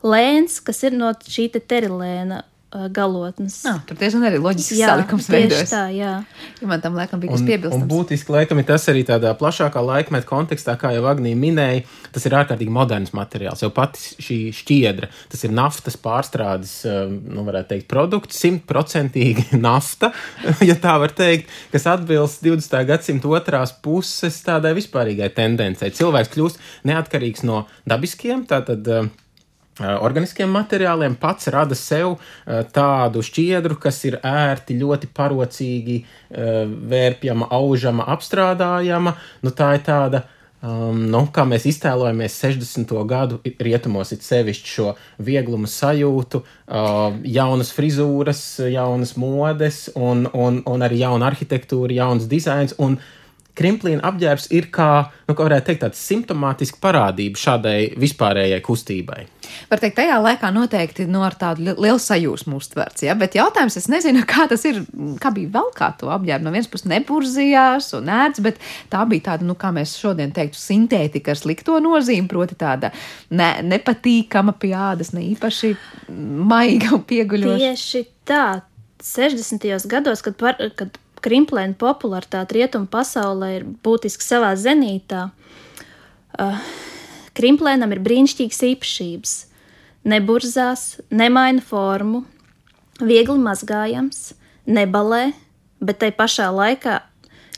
lēns, 0.04 0.58
kas 0.66 0.82
ir 0.84 0.98
no 0.98 1.14
šī 1.24 1.48
te 1.54 1.62
terilēna 1.62 2.42
galotnes. 2.92 3.58
Ah, 3.68 3.80
tur 3.86 3.98
tiešām 4.00 4.24
arī 4.28 4.38
loģisks 4.42 4.76
jā, 4.78 4.90
salikums 4.90 5.28
veidojas. 5.32 5.72
Tā, 5.72 5.86
jā. 5.94 6.12
Ja 6.60 6.68
man 6.68 6.82
tam 6.84 6.96
laikam 6.98 7.20
bija 7.22 7.34
kas 7.34 7.44
piebilstams. 7.46 7.84
Un 7.84 7.90
būtiski 7.90 8.32
laikam 8.34 8.60
ir 8.60 8.66
tas 8.68 8.86
arī 8.92 9.02
tādā 9.08 9.32
plašākā 9.38 9.82
laikmeta 9.84 10.28
kontekstā, 10.28 10.76
kā 10.80 10.92
jau 10.94 11.04
Agnija 11.10 11.38
minēja, 11.40 11.84
tas 12.14 12.26
ir 12.28 12.36
ārkārtīgi 12.38 12.72
moderns 12.72 13.14
materiāls. 13.16 13.64
Jau 13.64 13.72
pati 13.74 14.22
šī 14.22 14.38
šķiedra, 14.56 15.10
tas 15.32 15.44
ir 15.46 15.54
naftas 15.56 15.98
pārstrādes, 16.00 16.74
nu 17.10 17.46
varētu 17.46 17.74
teikt, 17.74 17.88
produkts, 17.92 18.40
simtprocentīgi 18.44 19.48
nafta, 19.66 20.12
ja 20.64 20.78
tā 20.80 20.96
var 21.02 21.14
teikt, 21.16 21.52
kas 21.74 21.88
atbilst 21.96 22.44
20. 22.46 22.80
gadsimta 22.88 23.30
otrās 23.36 23.74
puses 23.84 24.40
tādai 24.46 24.76
vispārīgai 24.78 25.30
tendencei. 25.36 25.92
Cilvēks 25.96 26.34
kļūst 26.34 26.66
neatkarīgs 26.88 27.46
no 27.46 27.64
dabiskiem, 27.88 28.46
tātad 28.50 28.86
organiskiem 29.80 30.48
materiāliem, 30.52 31.16
pats 31.20 31.50
rada 31.52 31.76
sev 31.76 32.16
tādu 32.72 33.20
šķiedru, 33.26 33.76
kas 33.80 33.98
ir 34.08 34.16
ērti, 34.24 34.78
ļoti 34.80 35.10
parocīgi, 35.16 35.98
vērpjama, 36.92 37.50
aužama, 37.52 38.06
apstrādājama. 38.16 39.16
Nu, 39.44 39.52
tā 39.52 39.74
ir 39.76 39.84
tāda. 39.86 40.24
Um, 40.66 41.02
nu, 41.12 41.20
kā 41.30 41.44
mēs 41.46 41.66
iztēlojamies 41.68 42.38
60. 42.40 42.94
gadu 43.06 43.36
rietumos, 43.62 44.10
ir 44.16 44.22
sevišķi 44.24 44.70
šo 44.72 44.86
vieglumu 45.22 45.68
sajūtu, 45.68 46.40
uh, 46.40 47.18
jaunas 47.28 47.70
frizūras, 47.76 48.40
jaunas 48.72 49.12
modes, 49.20 49.82
un, 49.94 50.24
un, 50.32 50.62
un 50.66 50.86
arī 50.86 51.02
jauna 51.04 51.28
arhitektūra, 51.28 51.92
jauns 52.00 52.26
dizains. 52.32 52.74
Un, 52.82 52.96
uh, 52.96 53.25
krimplīna 53.56 54.04
apģērbs 54.06 54.50
ir 54.54 54.68
kā, 54.74 54.90
nu, 55.26 55.34
kā 55.34 55.46
varētu 55.46 55.70
teikt, 55.70 55.82
tāds 55.84 56.02
simptomātisks 56.08 56.80
parādība 56.82 57.40
šādai 57.40 57.78
vispārējai 58.00 58.60
kustībai. 58.64 59.24
Var 59.70 59.80
teikt, 59.82 59.96
tajā 60.00 60.18
laikā 60.22 60.50
noteikti 60.54 61.06
no 61.06 61.20
nu, 61.20 61.24
ar 61.26 61.36
tādu 61.38 61.72
lielu 61.72 62.00
sajūsmu 62.02 62.58
uztverts, 62.58 63.04
ja? 63.06 63.14
bet 63.18 63.38
jautājums, 63.38 63.78
es 63.80 63.88
nezinu, 63.92 64.24
kā 64.32 64.48
tas 64.50 64.66
ir, 64.68 64.82
kā 65.22 65.32
bija 65.34 65.54
vēl 65.56 65.72
kā 65.76 65.90
to 66.00 66.10
apģērbu. 66.14 66.46
No 66.46 66.54
vienas 66.54 66.70
puses 66.72 66.90
neburzījās 66.92 67.92
un 67.98 68.12
ērts, 68.12 68.42
bet 68.44 68.60
tā 68.92 69.04
bija 69.08 69.30
tāda, 69.32 69.48
nu, 69.48 69.56
kā 69.58 69.72
mēs 69.74 69.96
šodien 70.00 70.34
teiktu, 70.36 70.60
sintētika 70.60 71.34
ar 71.34 71.40
slikto 71.40 71.80
nozīmi, 71.82 72.28
proti 72.30 72.58
tāda 72.58 72.92
ne, 73.30 73.50
nepatīkama 73.72 74.56
pie 74.60 74.74
ādas, 74.76 75.14
ne 75.16 75.24
īpaši 75.32 75.74
maiga 76.46 76.94
un 76.98 77.06
pieguļoša. 77.08 77.60
Tieši 77.64 78.06
tā. 78.28 78.46
60. 79.06 79.66
gados, 79.92 80.22
kad, 80.24 80.34
par, 80.40 80.56
kad 80.74 80.96
krimplēna 81.26 81.74
popularitāte 81.78 82.60
rietumu 82.60 82.86
pasaulē 82.90 83.50
ir 83.58 83.66
būtiski 83.84 84.24
savā 84.24 84.52
zenītā. 84.58 85.28
Uh, 86.36 86.60
krimplēnam 87.36 87.94
ir 87.96 88.02
brīnišķīgas 88.06 88.62
īpašības. 88.70 89.34
Neburzās, 90.06 90.84
nemaina 91.10 91.64
formu, 91.66 92.22
viegli 93.02 93.40
mazgājams, 93.42 94.36
nebalē, 94.70 95.32
bet 95.82 95.98
tai 96.04 96.12
pašā 96.14 96.46
laikā 96.54 97.00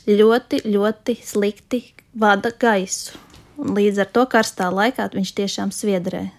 ļoti, 0.09 0.63
ļoti 0.65 1.17
slikti 1.21 1.83
vada 2.17 2.49
gaisu. 2.49 3.19
Un 3.59 3.75
līdz 3.75 4.05
ar 4.05 4.11
to 4.15 4.25
karstā 4.31 4.69
laikā 4.73 5.11
viņš 5.13 5.35
tiešām 5.37 5.73
sviedrē. 5.75 6.29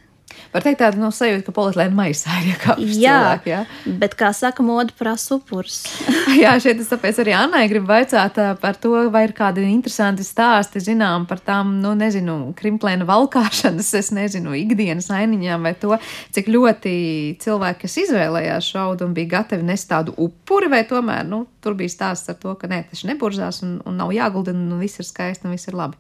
Var 0.50 0.64
teikt, 0.64 0.80
tāda 0.80 0.98
no 0.98 1.10
sajūta, 1.14 1.44
ka 1.46 1.54
politlēna 1.54 1.94
maisā 1.94 2.40
ir 2.40 2.54
iekāpusi 2.54 3.02
Jā, 3.02 3.16
cilvēki. 3.18 3.52
Jā, 3.52 3.60
bet 4.00 4.16
kā 4.18 4.32
saka, 4.34 4.64
moda 4.66 4.94
prasa 4.98 5.36
upurus. 5.36 5.82
jā 6.44 6.52
šeit 6.62 6.80
es 6.82 6.90
tāpēc 6.90 7.20
arī 7.22 7.34
Annai 7.36 7.64
gribu 7.70 7.88
vaicāt 7.90 8.38
par 8.60 8.78
to, 8.80 8.92
vai 9.12 9.24
ir 9.26 9.34
kādi 9.36 9.64
interesanti 9.66 10.24
stāsti, 10.26 10.82
zinām, 10.84 11.26
par 11.30 11.42
tām, 11.44 11.76
nu, 11.82 11.92
nezinu, 11.98 12.36
krimplēna 12.58 13.06
valkāšanas, 13.08 13.92
es 13.98 14.10
nezinu, 14.14 14.54
ikdienas 14.58 15.10
ainiņām, 15.14 15.66
vai 15.66 15.74
to, 15.80 15.96
cik 16.34 16.50
ļoti 16.52 16.94
cilvēki, 17.42 17.82
kas 17.84 17.98
izvēlējās 18.04 18.72
šaudu 18.74 19.08
un 19.08 19.14
bija 19.16 19.36
gatavi 19.38 19.66
nest 19.66 19.90
tādu 19.90 20.14
upuri, 20.20 20.70
vai 20.72 20.82
tomēr, 20.88 21.24
nu, 21.28 21.44
tur 21.64 21.78
bija 21.78 21.92
stāsts 21.92 22.32
ar 22.32 22.38
to, 22.42 22.54
ka 22.58 22.70
nē, 22.70 22.84
tas 22.90 23.06
neburzās 23.08 23.62
un, 23.66 23.78
un 23.86 23.98
nav 24.00 24.12
jāgulda 24.14 24.54
un 24.56 24.78
viss 24.82 25.02
ir 25.02 25.08
skaisti 25.08 25.48
un 25.48 25.56
viss 25.56 25.70
ir 25.70 25.78
labi. 25.78 25.98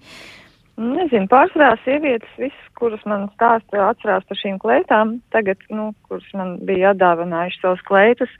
Nezinu, 0.80 1.26
pārsvarā 1.28 1.74
sievietes, 1.84 2.30
visas, 2.40 2.68
kuras 2.78 3.02
man 3.08 3.26
stāsta, 3.34 3.82
atcerās 3.90 4.24
par 4.24 4.38
šīm 4.40 4.56
kleitām, 4.62 5.18
tagad, 5.34 5.60
nu, 5.68 5.90
kuras 6.08 6.28
man 6.32 6.54
bija 6.64 6.94
atdāvinājušas 6.94 7.60
savas 7.60 7.82
kleitas, 7.84 8.32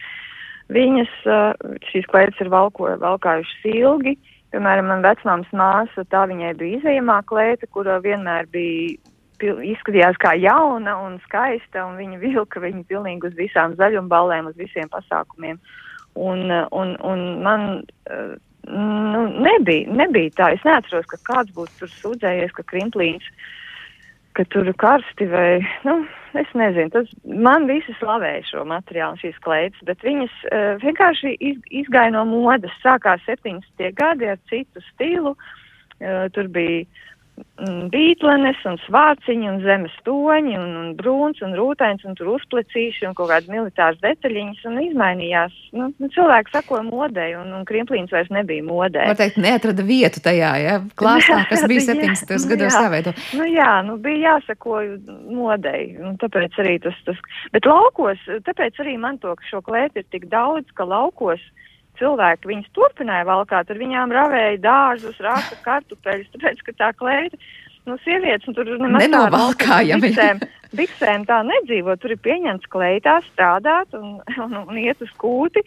viņas, 0.74 1.14
uh, 1.28 1.78
šīs 1.90 2.09
kleitas 2.11 2.40
ir 2.42 2.50
valko, 2.52 2.88
valkājušas 3.00 3.70
ilgi. 3.72 4.16
Piemēram, 4.50 4.88
man 4.90 5.04
vecmāmas 5.04 5.50
māsa, 5.54 6.04
tā 6.11 6.24
viņai 6.26 6.56
bija 6.59 6.80
izējamā 6.80 7.20
kleita, 7.30 7.68
kura 7.70 8.00
vienmēr 8.02 8.48
bija, 8.50 8.96
izskatījās 9.40 10.18
kā 10.20 10.35
jauna 10.37 10.96
un 11.04 11.20
skaista, 11.24 11.87
un 11.87 12.00
viņa 12.00 12.18
vilka 12.20 12.61
viņu 12.61 12.83
pilnīgi 12.90 13.30
uz 13.30 13.38
visām 13.38 13.76
zaļumballēm, 13.78 14.50
uz 14.50 14.59
visiem 14.59 14.90
pasākumiem. 14.92 15.61
Un, 16.18 16.46
uh, 16.50 16.66
un, 16.74 16.96
un 17.06 17.26
man 17.46 17.66
uh, 18.11 18.35
nu, 18.66 19.22
nebija, 19.46 19.87
nebija 20.02 20.35
tā. 20.37 20.50
Es 20.56 20.66
neatceros, 20.66 21.06
ka 21.11 21.20
kāds 21.28 21.54
būtu 21.56 21.78
tur 21.80 21.92
sūdzējies, 22.00 22.52
ka 22.56 22.66
krimplīns, 22.72 23.26
ka 24.38 24.45
tur 24.53 24.69
karsti 24.79 25.27
vai, 25.31 25.61
nu, 25.87 25.97
es 26.38 26.51
nezinu. 26.55 26.93
Tas 26.95 27.11
man 27.25 27.66
visi 27.71 27.95
slavēja 27.99 28.45
šo 28.51 28.64
materiālu, 28.69 29.19
šīs 29.23 29.38
kleitas, 29.45 29.81
bet 29.88 30.03
viņas 30.07 30.37
uh, 30.51 30.73
vienkārši 30.85 31.35
iz, 31.40 31.59
izgāja 31.83 32.14
no 32.14 32.25
modas. 32.29 32.75
Sākās 32.85 33.25
70. 33.29 33.90
gadi 33.99 34.31
ar 34.31 34.40
citu 34.51 34.83
stilu. 34.93 35.37
Uh, 36.01 36.29
tur 36.33 36.49
bija 36.49 36.87
bītlenes 37.92 38.61
un 38.68 38.79
svārciņi 38.87 39.48
un 39.50 39.59
zemes 39.64 39.92
toņi 40.07 40.57
un, 40.57 40.70
un 40.81 40.88
brūns 40.96 41.42
un 41.44 41.53
rūtains 41.59 42.05
un 42.09 42.16
tur 42.18 42.33
uzplecīši 42.37 43.07
un 43.09 43.16
kaut 43.18 43.31
kādas 43.31 43.50
militāras 43.53 44.00
detaļiņas 44.03 44.64
un 44.70 44.79
izmainījās. 44.87 45.57
Nu, 45.76 45.90
nu, 46.00 46.11
cilvēki 46.14 46.55
sakoja 46.55 46.83
modei 46.87 47.35
un, 47.38 47.53
un 47.59 47.66
krimplīns 47.68 48.12
vairs 48.14 48.33
nebija 48.33 48.64
modē. 48.66 49.07
Var 49.12 49.20
teikt, 49.20 49.40
neatrada 49.42 49.85
vietu 49.87 50.22
tajā, 50.24 50.53
ja, 50.64 50.79
klāstā, 51.00 51.42
kas 51.53 51.66
bija 51.70 51.85
70. 51.90 52.33
Jā, 52.33 52.40
nu 52.40 52.50
gados 52.55 52.81
jāveido. 52.81 53.14
Nu 53.37 53.48
jā, 53.50 53.70
nu 53.87 53.96
bija 54.03 54.35
jāsako 54.35 54.83
modei, 55.29 55.85
un 56.00 56.16
tāpēc 56.20 56.61
arī 56.64 56.79
tas, 56.85 56.96
tas, 57.09 57.20
bet 57.55 57.68
laukos, 57.68 58.20
tāpēc 58.48 58.81
arī 58.85 58.96
man 59.00 59.20
to, 59.22 59.37
ka 59.37 59.50
šo 59.53 59.64
klētu 59.66 60.03
ir 60.03 60.09
tik 60.14 60.31
daudz, 60.33 60.68
ka 60.76 60.88
laukos 60.88 61.42
cilvēki 62.00 62.50
viņas 62.50 62.72
turpināja 62.76 63.26
valkāt, 63.28 63.70
ar 63.70 63.80
viņām 63.80 64.14
ravēja 64.16 64.60
dārzus, 64.64 65.18
rāka 65.24 65.58
kartupeļus, 65.66 66.30
tāpēc, 66.34 66.62
ka 66.66 66.76
tā 66.78 66.90
kleita, 66.98 67.38
nu, 67.88 67.98
sievietes, 68.04 68.48
un 68.48 68.56
tur 68.56 68.72
nemaz 68.72 69.04
Nenovalkājami. 69.04 70.08
biksēm, 70.08 70.42
biksēm 70.76 71.26
tā 71.28 71.40
nedzīvo, 71.46 71.96
tur 72.00 72.16
ir 72.16 72.22
pieņemts 72.24 72.70
kleitā 72.72 73.20
strādāt 73.30 73.96
un, 73.98 74.18
un, 74.44 74.58
un 74.64 74.80
iet 74.80 75.00
uz 75.04 75.12
kūti, 75.20 75.64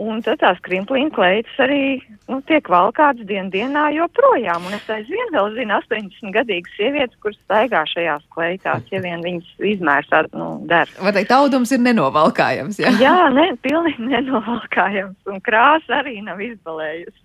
un 0.00 0.22
tad 0.24 0.40
tās 0.40 0.60
krimplīna 0.64 1.12
kleitas 1.14 1.58
arī, 1.60 2.00
nu, 2.30 2.40
tiek 2.48 2.66
valkātas 2.72 3.26
dien 3.28 3.50
dienā 3.52 3.88
joprojām, 3.96 4.66
un 4.68 4.76
es 4.76 4.92
aizvien 4.92 5.32
vēl 5.34 5.52
zinu 5.58 5.76
80 5.76 6.34
gadīgas 6.36 6.76
sievietes, 6.78 7.18
kuras 7.22 7.38
staigā 7.44 7.84
šajās 7.90 8.24
kleitās, 8.34 8.86
ja 8.92 9.02
vien 9.04 9.24
viņas 9.26 9.50
izmērs 9.74 10.10
tādu, 10.12 10.32
nu, 10.40 10.50
der. 10.70 10.90
Var 11.00 11.16
teikt, 11.16 11.34
audums 11.36 11.74
ir 11.76 11.82
nenovalkājams. 11.84 12.80
Jā. 12.82 12.94
Jā, 13.02 13.18
ne, 13.34 13.50
pilnīgi 13.64 14.08
nenovalkājams, 14.08 15.18
un 15.30 15.42
krāsa 15.44 16.00
arī 16.00 16.20
nav 16.24 16.40
izbalējusi. 16.44 17.20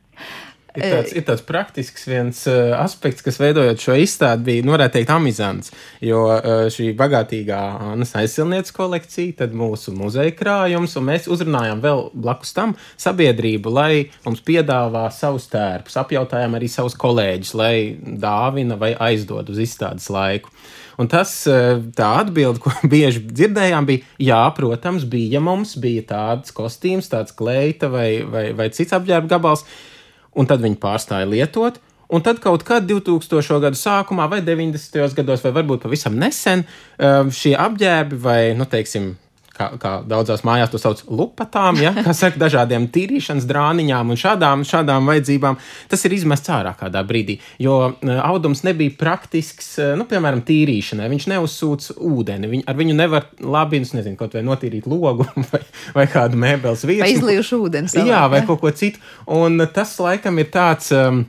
Ir 0.75 0.91
tāds, 0.91 1.13
ir 1.15 1.25
tāds 1.27 1.43
praktisks 1.45 2.05
viens 2.09 2.41
uh, 2.51 2.75
aspekts, 2.77 3.23
kas 3.25 3.39
veidojot 3.39 3.81
šo 3.81 3.95
izstādi, 4.01 4.45
bija, 4.49 4.65
nu, 4.65 4.73
varētu 4.75 4.97
teikt, 4.97 5.11
amizants. 5.15 5.71
Jo 6.03 6.25
uh, 6.33 6.65
šī 6.73 6.89
bagātīgā 6.97 7.59
Annas 7.91 8.15
aizsilnieces 8.19 8.75
kolekcija, 8.75 9.37
tad 9.43 9.55
mūsu 9.55 9.93
muzeja 9.95 10.35
krājums, 10.35 10.97
un 10.99 11.07
mēs 11.09 11.29
uzrunājām 11.31 11.83
vēl 11.83 12.05
blakus 12.13 12.55
tam 12.57 12.75
sabiedrību, 13.01 13.71
lai 13.71 13.91
mums 14.25 14.43
piedāvā 14.45 15.07
savus 15.15 15.47
tērpus, 15.53 15.99
apjautājām 16.03 16.57
arī 16.59 16.71
savus 16.71 16.97
kolēģus, 16.99 17.55
lai 17.59 17.75
dāvina 18.25 18.79
vai 18.79 18.93
aizdod 19.07 19.53
uz 19.53 19.61
izstādes 19.63 20.11
laiku. 20.13 20.51
Un 20.99 21.09
tas, 21.11 21.31
uh, 21.51 21.81
tā 21.95 22.11
atbilde, 22.21 22.61
ko 22.63 22.71
bieži 22.91 23.23
dzirdējām, 23.31 23.87
bija, 23.89 24.05
jā, 24.21 24.43
protams, 24.57 25.07
bija 25.07 25.41
mums, 25.43 25.75
bija 25.79 26.05
tāds 26.11 26.55
kostīms, 26.55 27.11
tāds 27.11 27.35
kleita 27.35 27.91
vai, 27.91 28.09
vai, 28.27 28.47
vai 28.57 28.71
cits 28.75 28.95
apģērba 28.95 29.35
gabals 29.35 29.65
un 30.35 30.49
tad 30.49 30.63
viņi 30.63 30.79
pārstāja 30.81 31.27
lietot. 31.29 31.81
Un 32.13 32.21
tad 32.21 32.37
kaut 32.43 32.61
kad 32.67 32.85
2000. 32.85 33.59
gadu 33.63 33.79
sākumā, 33.79 34.27
vai 34.29 34.41
90. 34.45 35.15
gados, 35.17 35.41
vai 35.41 35.53
varbūt 35.55 35.87
pavisam 35.87 36.17
nesen, 36.21 36.61
um, 37.01 37.31
šie 37.33 37.55
apģērbi, 37.57 38.19
vai, 38.21 38.39
nu, 38.57 38.67
teiksim, 38.69 39.15
kā, 39.55 39.69
kā 39.81 39.93
daudzās 40.07 40.43
mājās 40.47 40.71
to 40.73 40.81
sauc 40.81 41.01
par 41.05 41.19
lupatām, 41.19 41.79
ja, 41.83 41.93
kā 42.05 42.13
saka, 42.17 42.39
dažādiem 42.41 42.87
tīrīšanas 42.93 43.47
drāniņām 43.49 44.13
un 44.13 44.19
šādām, 44.19 44.65
šādām 44.67 45.09
vajadzībām, 45.09 45.59
tas 45.91 46.05
ir 46.07 46.15
izmests 46.17 46.51
ārā 46.53 46.75
kādā 46.79 47.03
brīdī. 47.07 47.37
Jo 47.61 47.77
uh, 47.89 48.15
audums 48.25 48.65
nebija 48.67 48.95
praktisks, 48.99 49.71
uh, 49.81 49.93
nu, 49.99 50.07
piemēram, 50.09 50.43
tīrīšanai. 50.47 51.09
Viņš 51.11 51.29
neuzsūc 51.33 51.91
ūdeni, 51.95 52.51
viņ, 52.51 52.65
ar 52.69 52.79
viņu 52.79 52.97
nevar 52.97 53.29
labi, 53.43 53.81
nu, 53.83 53.91
nezinu, 53.99 54.19
kaut 54.19 54.35
vai 54.35 54.43
notīrīt 54.45 54.89
logu 54.91 55.27
vai, 55.51 55.63
vai 55.95 56.09
kādu 56.11 56.39
mēbeles 56.41 56.85
vietu. 56.87 57.05
Vai 57.05 57.13
izlījuši 57.15 57.61
ūdeni 57.61 58.05
Jā, 58.05 58.25
vai 58.31 58.43
kaut 58.47 58.61
ko 58.61 58.71
citu. 58.75 59.01
Un 59.31 59.63
tas 59.73 59.95
laikam 60.01 60.41
ir 60.41 60.51
tāds. 60.53 60.91
Um, 60.95 61.25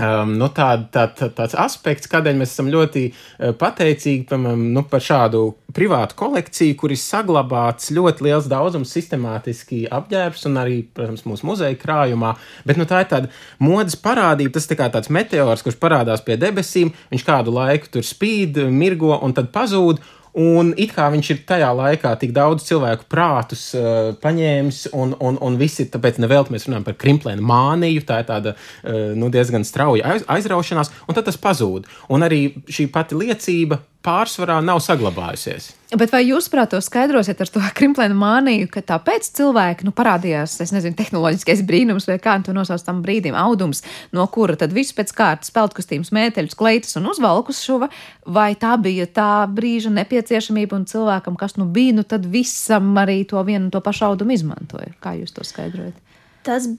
Um, 0.00 0.30
nu 0.40 0.46
tā, 0.54 0.68
tā, 0.88 1.02
tā, 1.12 1.26
tāds 1.36 1.52
aspekts, 1.58 2.08
kādēļ 2.08 2.38
mēs 2.40 2.54
esam 2.54 2.70
ļoti 2.72 3.02
uh, 3.10 3.50
pateicīgi 3.58 4.24
piemēram, 4.30 4.62
nu, 4.72 4.82
par 4.88 5.02
šādu 5.04 5.42
privātu 5.76 6.16
kolekciju, 6.16 6.76
kur 6.80 6.94
ir 6.94 7.00
saglabāts 7.00 7.90
ļoti 7.92 8.24
liels 8.24 8.48
daudzums 8.48 8.94
sistemātiski 8.96 9.82
apģērbs 9.92 10.46
un 10.48 10.56
arī, 10.62 10.78
protams, 10.96 11.26
mūsu 11.28 11.48
muzeja 11.50 11.76
krājumā. 11.80 12.32
Bet 12.64 12.80
nu, 12.80 12.86
tā 12.88 13.02
ir 13.04 13.10
tāda 13.10 13.32
modes 13.60 13.98
parādība, 14.00 14.54
tas 14.56 14.70
tā 14.70 14.78
kā 14.78 14.88
tāds 14.94 15.12
meteors, 15.12 15.66
kurš 15.66 15.76
parādās 15.82 16.24
pie 16.24 16.38
debesīm, 16.40 16.94
viņš 17.12 17.26
kādu 17.26 17.54
laiku 17.58 17.92
tur 17.98 18.06
spīd, 18.06 18.62
mirgo 18.72 19.18
un 19.20 19.36
tad 19.36 19.52
pazūd. 19.52 20.00
Un 20.38 20.70
it 20.78 20.92
kā 20.94 21.08
viņš 21.10 21.30
ir 21.34 21.42
tajā 21.48 21.70
laikā 21.74 22.12
tik 22.20 22.34
daudz 22.36 22.62
cilvēku 22.68 23.08
prātus 23.10 23.64
uh, 23.74 24.12
paņēmis, 24.22 24.84
un, 24.94 25.16
un, 25.18 25.38
un 25.42 25.58
visi 25.58 25.88
tāpēc 25.90 26.20
nevelti 26.22 26.54
mēs 26.54 26.68
runājam 26.68 26.86
par 26.86 26.98
krimplēnu 27.02 27.42
māniju. 27.42 28.04
Tā 28.06 28.20
ir 28.22 28.28
tāda 28.30 28.54
uh, 28.54 29.10
nu, 29.18 29.32
diezgan 29.34 29.66
strauja 29.66 30.14
aiz, 30.14 30.26
aizraušanās, 30.30 30.92
un 31.08 31.18
tad 31.18 31.26
tas 31.26 31.40
pazūd. 31.40 31.90
Un 32.14 32.26
arī 32.26 32.44
šī 32.70 32.86
pati 32.94 33.18
liecība 33.18 33.80
pārsvarā 34.04 34.58
nav 34.64 34.80
saglabājusies. 34.84 35.74
Bet 35.98 36.12
vai 36.14 36.20
jūs, 36.22 36.46
prāt, 36.52 36.70
to 36.72 36.78
skaidrosiet 36.82 37.40
ar 37.42 37.50
to 37.50 37.60
krimplēnu 37.76 38.14
māniju, 38.16 38.68
ka 38.70 38.82
tāpēc 38.86 39.26
cilvēki 39.36 39.88
nu, 39.88 39.92
parādījās, 39.96 40.54
es 40.62 40.72
nezinu, 40.72 40.94
tehnoloģiskais 40.96 41.64
brīnums 41.66 42.06
vai 42.08 42.16
kā 42.22 42.36
to 42.46 42.54
nosauc 42.56 42.84
tam 42.86 43.02
brīdim, 43.04 43.34
audums, 43.36 43.82
no 44.16 44.24
kura 44.32 44.56
tad 44.60 44.74
viss 44.76 44.94
pēc 44.96 45.12
kārtas 45.18 45.52
peltkustības, 45.54 46.12
mēteļus, 46.16 46.56
kleitas 46.58 46.96
un 47.00 47.10
uzvalkus 47.10 47.62
šuva, 47.66 47.90
vai 48.24 48.52
tā 48.60 48.76
bija 48.80 49.08
tā 49.10 49.30
brīža 49.50 49.92
nepieciešamība 49.98 50.78
un 50.78 50.86
cilvēkam, 50.90 51.36
kas 51.40 51.58
nu 51.58 51.66
bija, 51.68 51.98
nu 51.98 52.06
tad 52.06 52.28
visam 52.30 52.94
arī 53.02 53.24
to 53.28 53.42
vienu 53.44 53.66
un 53.66 53.74
to 53.74 53.82
pašu 53.84 54.12
audumu 54.12 54.36
izmantoja? 54.38 54.94
Kā 55.02 55.16
jūs 55.18 55.34
to 55.34 55.44
skaidrojat? 55.44 55.98
Tas 56.46 56.70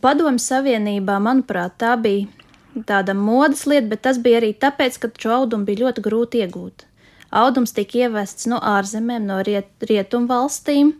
padomju 0.00 0.40
savienībā, 0.40 1.18
manuprāt, 1.20 1.74
tā 1.82 1.96
bija 2.00 2.39
tāda 2.86 3.14
modes 3.16 3.66
lieta, 3.66 3.88
bet 3.90 4.04
tas 4.06 4.18
bija 4.22 4.40
arī 4.40 4.52
tāpēc, 4.54 4.98
ka 5.02 5.10
šo 5.18 5.34
audumu 5.40 5.68
bija 5.68 5.86
ļoti 5.86 6.04
grūti 6.04 6.44
iegūt. 6.44 6.86
Audums 7.30 7.74
tika 7.74 8.04
ievests 8.04 8.48
no 8.50 8.58
ārzemēm, 8.58 9.26
no 9.26 9.38
riet, 9.46 9.70
rietumu 9.86 10.30
valstīm. 10.30 10.94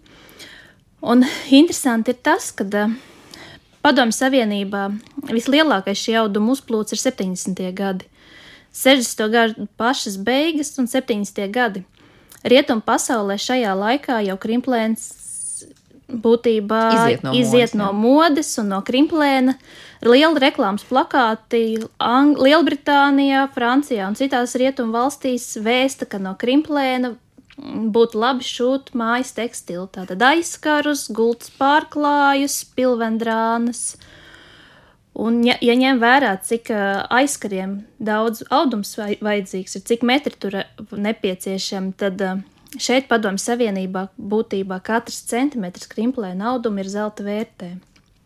Un 1.01 1.25
interesanti 1.51 2.15
ir 2.15 2.21
tas, 2.23 2.51
ka 2.55 2.67
uh, 2.67 2.93
Padomju 3.81 4.13
Savienībā 4.13 4.91
vislielākais 5.31 5.99
šī 5.99 6.19
auduma 6.21 6.53
uzplūds 6.53 6.93
ir 6.93 7.01
70. 7.01 7.63
gadi. 7.73 8.07
60. 8.77 9.25
gadu 9.33 9.67
pašas 9.81 10.19
beigas 10.21 10.77
un 10.79 10.87
70. 10.87 11.41
gadi. 11.51 11.83
Rietumu 12.45 12.85
pasaulē 12.85 13.39
šajā 13.41 13.73
laikā 13.77 14.21
jau 14.29 14.37
krimplēns 14.41 15.09
būtībā 16.11 16.83
Iziet 16.97 17.25
no 17.25 17.33
iziet 17.37 17.75
modes, 17.75 17.79
no 17.79 17.93
modes 17.97 18.53
un 18.63 18.71
no 18.75 18.83
krimplēna. 18.87 19.57
Liela 20.07 20.41
reklāmas 20.41 20.85
plakāti 20.89 21.81
Ang 22.01 22.39
Lielbritānijā, 22.41 23.47
Francijā 23.55 24.09
un 24.09 24.17
citās 24.17 24.57
rietumu 24.59 24.97
valstīs 24.97 25.53
vēsta, 25.61 26.09
ka 26.09 26.21
no 26.23 26.37
krimplēna 26.41 27.15
būtu 27.61 28.21
labi 28.21 28.47
šūt 28.47 28.95
mājas 28.97 29.35
tekstilu. 29.37 29.87
Tātad 29.93 30.23
aizskarus, 30.25 31.09
gultas 31.13 31.53
pārklājus, 31.61 32.63
pilvendrānas. 32.77 33.99
Un, 35.21 35.43
ja, 35.45 35.57
ja 35.61 35.75
ņem 35.77 35.99
vērā, 36.01 36.37
cik 36.47 36.71
aizkariem 37.13 37.81
daudz 38.01 38.45
audums 38.49 38.95
vajadzīgs 38.97 39.77
ir, 39.77 39.85
cik 39.91 40.07
metri 40.07 40.39
tur 40.41 40.63
nepieciešami, 40.95 41.93
tad 42.01 42.23
šeit 42.79 43.09
padomju 43.11 43.43
savienībā 43.43 44.07
būtībā 44.17 44.81
katrs 44.87 45.23
centimetrs 45.31 45.89
krimplēna 45.91 46.53
auduma 46.53 46.85
ir 46.85 46.91
zelta 46.93 47.27
vērtē. 47.27 47.73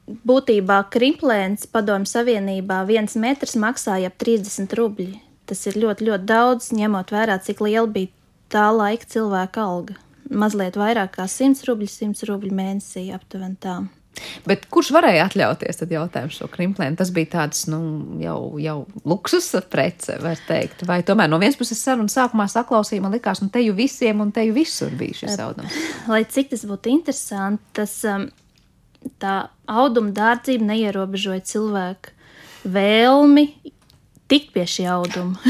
Būtībā 0.04 0.82
krimplēns 0.92 1.64
padomju 1.72 2.10
savienībā 2.10 2.82
viens 2.88 3.16
metrs 3.16 3.56
maksāja 3.56 4.10
ap 4.12 4.18
30 4.20 4.76
rubļi. 4.76 5.14
Tas 5.48 5.64
ir 5.68 5.78
ļoti, 5.80 6.08
ļoti 6.08 6.28
daudz, 6.28 6.70
ņemot 6.76 7.12
vērā, 7.12 7.38
cik 7.40 7.60
liela 7.64 7.88
bija 7.88 8.12
tā 8.52 8.68
laika 8.72 9.08
cilvēka 9.08 9.64
alga. 9.64 9.96
Mazliet 10.30 10.76
vairāk 10.80 11.16
kā 11.18 11.28
100 11.28 11.68
rubļi, 11.68 11.88
100 11.88 12.28
rubļi 12.30 12.52
mēnesī 12.56 13.10
aptuveni 13.16 13.60
tā. 13.60 13.82
Bet 14.46 14.66
kurš 14.72 14.92
varēja 14.94 15.26
atļauties 15.28 15.82
šo 16.34 16.48
krimplēnu? 16.52 16.98
Tas 16.98 17.10
bija 17.14 17.30
tāds, 17.32 17.64
nu, 17.70 17.80
jau, 18.22 18.38
jau 18.62 18.76
luksus 19.08 19.50
prece, 19.70 20.18
var 20.22 20.40
teikt. 20.48 20.86
Vai 20.88 21.02
tomēr 21.06 21.30
no 21.30 21.40
vienas 21.42 21.58
puses 21.58 21.82
saruna 21.82 22.12
sākumā 22.12 22.46
saklausīja, 22.50 23.02
man 23.04 23.14
likās, 23.16 23.42
nu, 23.42 23.50
te 23.52 23.62
jau 23.64 23.74
visiem 23.76 24.22
un 24.24 24.32
te 24.34 24.46
jau 24.46 24.54
visur 24.56 24.94
bija 24.98 25.24
šis 25.24 25.38
audums. 25.44 25.78
Lai 26.12 26.24
cik 26.28 26.52
tas 26.54 26.64
būtu 26.68 26.92
interesanti, 26.94 27.64
tas 27.80 27.96
um, 28.08 28.28
tā 29.22 29.36
auduma 29.70 30.14
dārdzība 30.14 30.70
neierobežoja 30.72 31.44
cilvēku 31.50 32.14
vēlmi 32.64 33.48
tikt 34.30 34.54
pie 34.54 34.68
šī 34.68 34.88
auduma. 34.94 35.40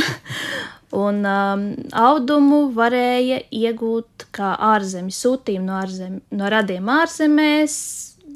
Un 0.95 1.25
um, 1.27 1.63
audumu 1.99 2.69
varēja 2.75 3.41
iegūt 3.51 4.29
kā 4.35 4.53
ārzemju 4.63 5.15
sūtījumu 5.17 5.67
no, 5.67 5.79
ārzem, 5.83 6.21
no 6.31 6.51
radiem 6.53 6.91
ārzemēs, 6.95 7.75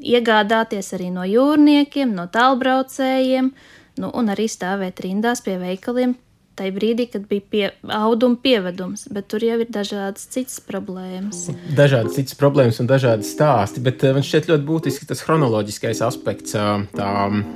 iegādāties 0.08 0.94
arī 0.96 1.10
no 1.14 1.26
jūrniekiem, 1.28 2.14
no 2.16 2.28
tālbraucējiem, 2.32 3.52
nu, 4.00 4.10
un 4.14 4.32
arī 4.32 4.48
stāvēt 4.50 5.04
rindās 5.04 5.44
pie 5.44 5.58
veikaliem 5.60 6.16
tajā 6.58 6.74
brīdī, 6.74 7.08
kad 7.12 7.26
bija 7.30 7.44
pie, 7.52 7.64
auduma 7.94 8.38
pievedums, 8.42 9.06
bet 9.14 9.28
tur 9.32 9.44
jau 9.46 9.58
ir 9.62 9.70
dažādas 9.72 10.26
citas 10.32 10.58
problēmas. 10.64 11.46
Dažādas 11.78 12.18
citas 12.18 12.36
problēmas 12.38 12.80
un 12.82 12.90
dažādi 12.90 13.26
stāsti, 13.26 13.82
bet 13.84 14.04
eh, 14.04 14.14
man 14.16 14.26
šķiet 14.26 14.50
ļoti 14.50 14.66
būtiski 14.68 15.08
tas 15.08 15.22
chronoloģiskais 15.26 16.02
aspekts, 16.06 16.56
tā 16.98 17.10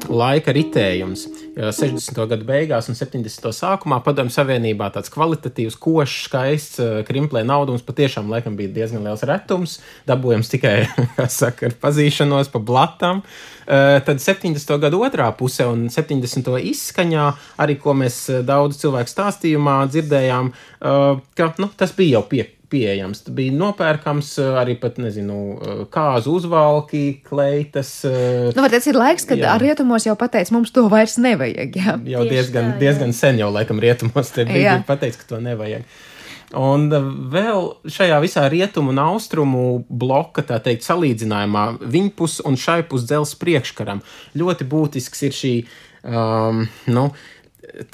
laika 0.08 0.54
ritējums. 0.54 1.26
60. 1.52 2.16
gadu 2.30 2.46
beigās 2.48 2.88
un 2.88 2.96
70. 2.96 3.50
sākumā 3.56 3.98
Padomju 4.04 4.32
Savienībā 4.32 4.88
tāds 4.94 5.12
kvalitatīvs, 5.12 5.76
košs, 5.82 6.18
skaists 6.28 6.82
krimplē 7.08 7.42
naudums 7.46 7.84
patiešām 7.86 8.30
laikam 8.32 8.56
bija 8.58 8.72
diezgan 8.80 9.04
liels 9.04 9.24
retums, 9.28 9.78
dabūjams 10.08 10.52
tikai, 10.52 10.76
kā 11.16 11.28
saka, 11.32 11.68
ar 11.70 11.76
pazīšanos 11.82 12.52
pa 12.52 12.62
blatam. 12.62 13.22
Tad 13.72 14.20
70. 14.20 14.74
gada 14.82 14.98
otrā 15.00 15.30
pusē 15.32 15.64
un 15.70 15.86
70. 15.88 16.50
izskaņā, 16.72 17.28
arī 17.64 17.78
ko 17.80 17.94
mēs 17.96 18.26
daudz 18.44 18.82
cilvēku 18.82 19.08
stāstījumā 19.08 19.78
dzirdējām, 19.88 20.50
ka 21.38 21.48
nu, 21.62 21.70
tas 21.80 21.94
bija 21.96 22.18
jau 22.18 22.26
pie, 22.28 22.44
pieejams. 22.72 23.24
Tas 23.24 23.34
bija 23.36 23.54
nopērkams 23.56 24.34
arī 24.62 24.76
pat, 24.80 25.00
nezinu, 25.02 25.38
kāzu 25.92 26.36
uzvalki, 26.38 27.04
kleitas. 27.26 27.94
Nu, 28.56 28.68
tas 28.72 28.88
ir 28.90 28.98
laiks, 28.98 29.26
kad 29.28 29.40
jā. 29.40 29.56
rietumos 29.62 30.06
jau 30.08 30.16
pateica, 30.20 30.54
mums 30.56 30.72
to 30.74 30.86
vairs 30.92 31.18
nevajag. 31.22 31.76
Jā. 31.82 31.96
Jau 31.96 32.24
Tieši 32.24 32.36
diezgan, 32.36 32.72
tā, 32.72 32.76
jā. 32.76 32.80
diezgan 32.86 33.16
sen 33.16 33.40
jau 33.40 33.52
laikam 33.54 33.80
rietumos 33.82 34.32
te 34.34 34.46
bija 34.48 34.80
pateicis, 34.88 35.20
ka 35.22 35.34
to 35.34 35.44
nevajag. 35.44 35.88
Un 36.58 36.88
vēl 37.32 37.68
šajā 37.88 38.18
visā 38.20 38.44
rietumu 38.52 38.92
un 38.92 39.00
austrumu 39.00 39.62
bloka, 39.88 40.44
tā 40.44 40.58
teikt, 40.60 40.84
salīdzinājumā, 40.84 41.64
viņpus 41.80 42.42
un 42.48 42.58
šai 42.60 42.82
pus 42.88 43.06
dzelzs 43.08 43.38
priekškaram 43.40 44.02
ļoti 44.36 44.66
būtisks 44.68 45.24
ir 45.28 45.38
šī, 45.38 45.54
um, 46.04 46.66
nu, 46.92 47.06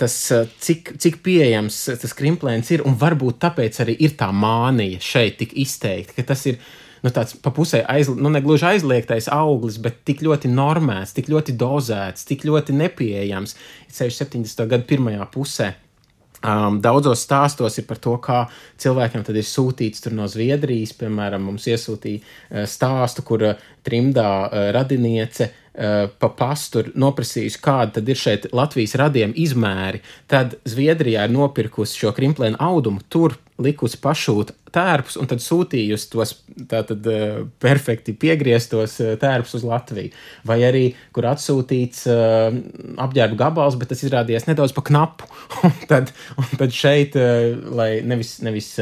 tas, 0.01 0.17
cik, 0.65 0.97
cik 0.99 1.21
pieejams 1.23 1.79
tas 2.03 2.17
krimplēns 2.19 2.73
ir, 2.75 2.83
un 2.89 2.99
varbūt 2.99 3.39
tāpēc 3.47 3.81
arī 3.85 3.95
ir 4.09 4.19
tā 4.19 4.33
mānija 4.35 4.99
šeit 5.03 5.39
tik 5.43 5.55
izteikti, 5.63 6.19
ka 6.19 6.27
tas 6.33 6.47
ir 6.51 6.59
nu, 7.05 7.13
tāds 7.15 7.37
pa 7.39 7.53
pusē 7.55 7.85
aiz, 7.87 8.11
nu, 8.11 8.33
negluži 8.35 8.73
aizliegtais 8.73 9.31
auglis, 9.31 9.79
bet 9.83 10.03
tik 10.09 10.25
ļoti 10.27 10.51
normēts, 10.51 11.15
tik 11.15 11.31
ļoti 11.31 11.55
dozēts, 11.59 12.27
tik 12.27 12.43
ļoti 12.49 12.75
nepieejams. 12.75 13.55
70. 13.95 14.67
gada 14.67 14.83
pirmajā 14.89 15.29
pusē 15.31 15.77
Um, 16.39 16.77
daudzos 16.79 17.25
stāstos 17.27 17.81
ir 17.81 17.87
par 17.89 17.99
to, 17.99 18.13
kā 18.23 18.45
cilvēkiem 18.79 19.25
ir 19.27 19.41
sūtīts 19.43 20.07
no 20.15 20.29
Zviedrijas. 20.31 20.93
Piemēram, 20.95 21.43
mums 21.51 21.67
iesūtīja 21.67 22.21
uh, 22.23 22.67
stāstu, 22.71 23.25
kur 23.27 23.43
uh, 23.43 23.65
trimdā 23.83 24.29
uh, 24.47 24.69
radiniece 24.77 25.49
uh, 25.49 26.07
pa 26.07 26.31
pastu 26.39 26.85
noprasījusi, 26.95 27.59
kāda 27.65 28.05
ir 28.07 28.23
šeit 28.23 28.47
Latvijas 28.55 28.95
radiem 29.01 29.35
izmēri. 29.35 30.05
Tad 30.31 30.61
Zviedrijā 30.63 31.27
ir 31.27 31.35
nopirkusi 31.35 32.05
šo 32.05 32.15
krimplēnu 32.15 32.61
audumu, 32.63 33.03
tur 33.11 33.35
likusi 33.63 33.99
pašūt 34.03 34.53
tērpus 34.75 35.17
un 35.19 35.29
tad 35.31 35.43
sūtījusi 35.43 36.11
tos 36.13 36.35
tātad 36.71 37.07
uh, 37.11 37.41
perfekti 37.63 38.15
piegrieztos 38.15 38.99
uh, 39.03 39.15
tērpus 39.21 39.59
uz 39.59 39.67
Latviju. 39.67 40.13
Vai 40.49 40.61
arī, 40.69 40.85
kur 41.17 41.29
atsūtīts 41.31 42.05
uh, 42.13 42.49
apģērba 43.07 43.39
gabals, 43.41 43.79
bet 43.81 43.93
tas 43.93 44.05
izrādījās 44.07 44.49
nedaudz 44.51 44.77
pa 44.77 44.85
knapu. 44.91 45.31
un, 45.67 45.75
tad, 45.91 46.13
un 46.39 46.51
tad 46.61 46.75
šeit, 46.75 47.17
lai 47.75 47.91
nevis, 48.07 48.39
nevis 48.45 48.75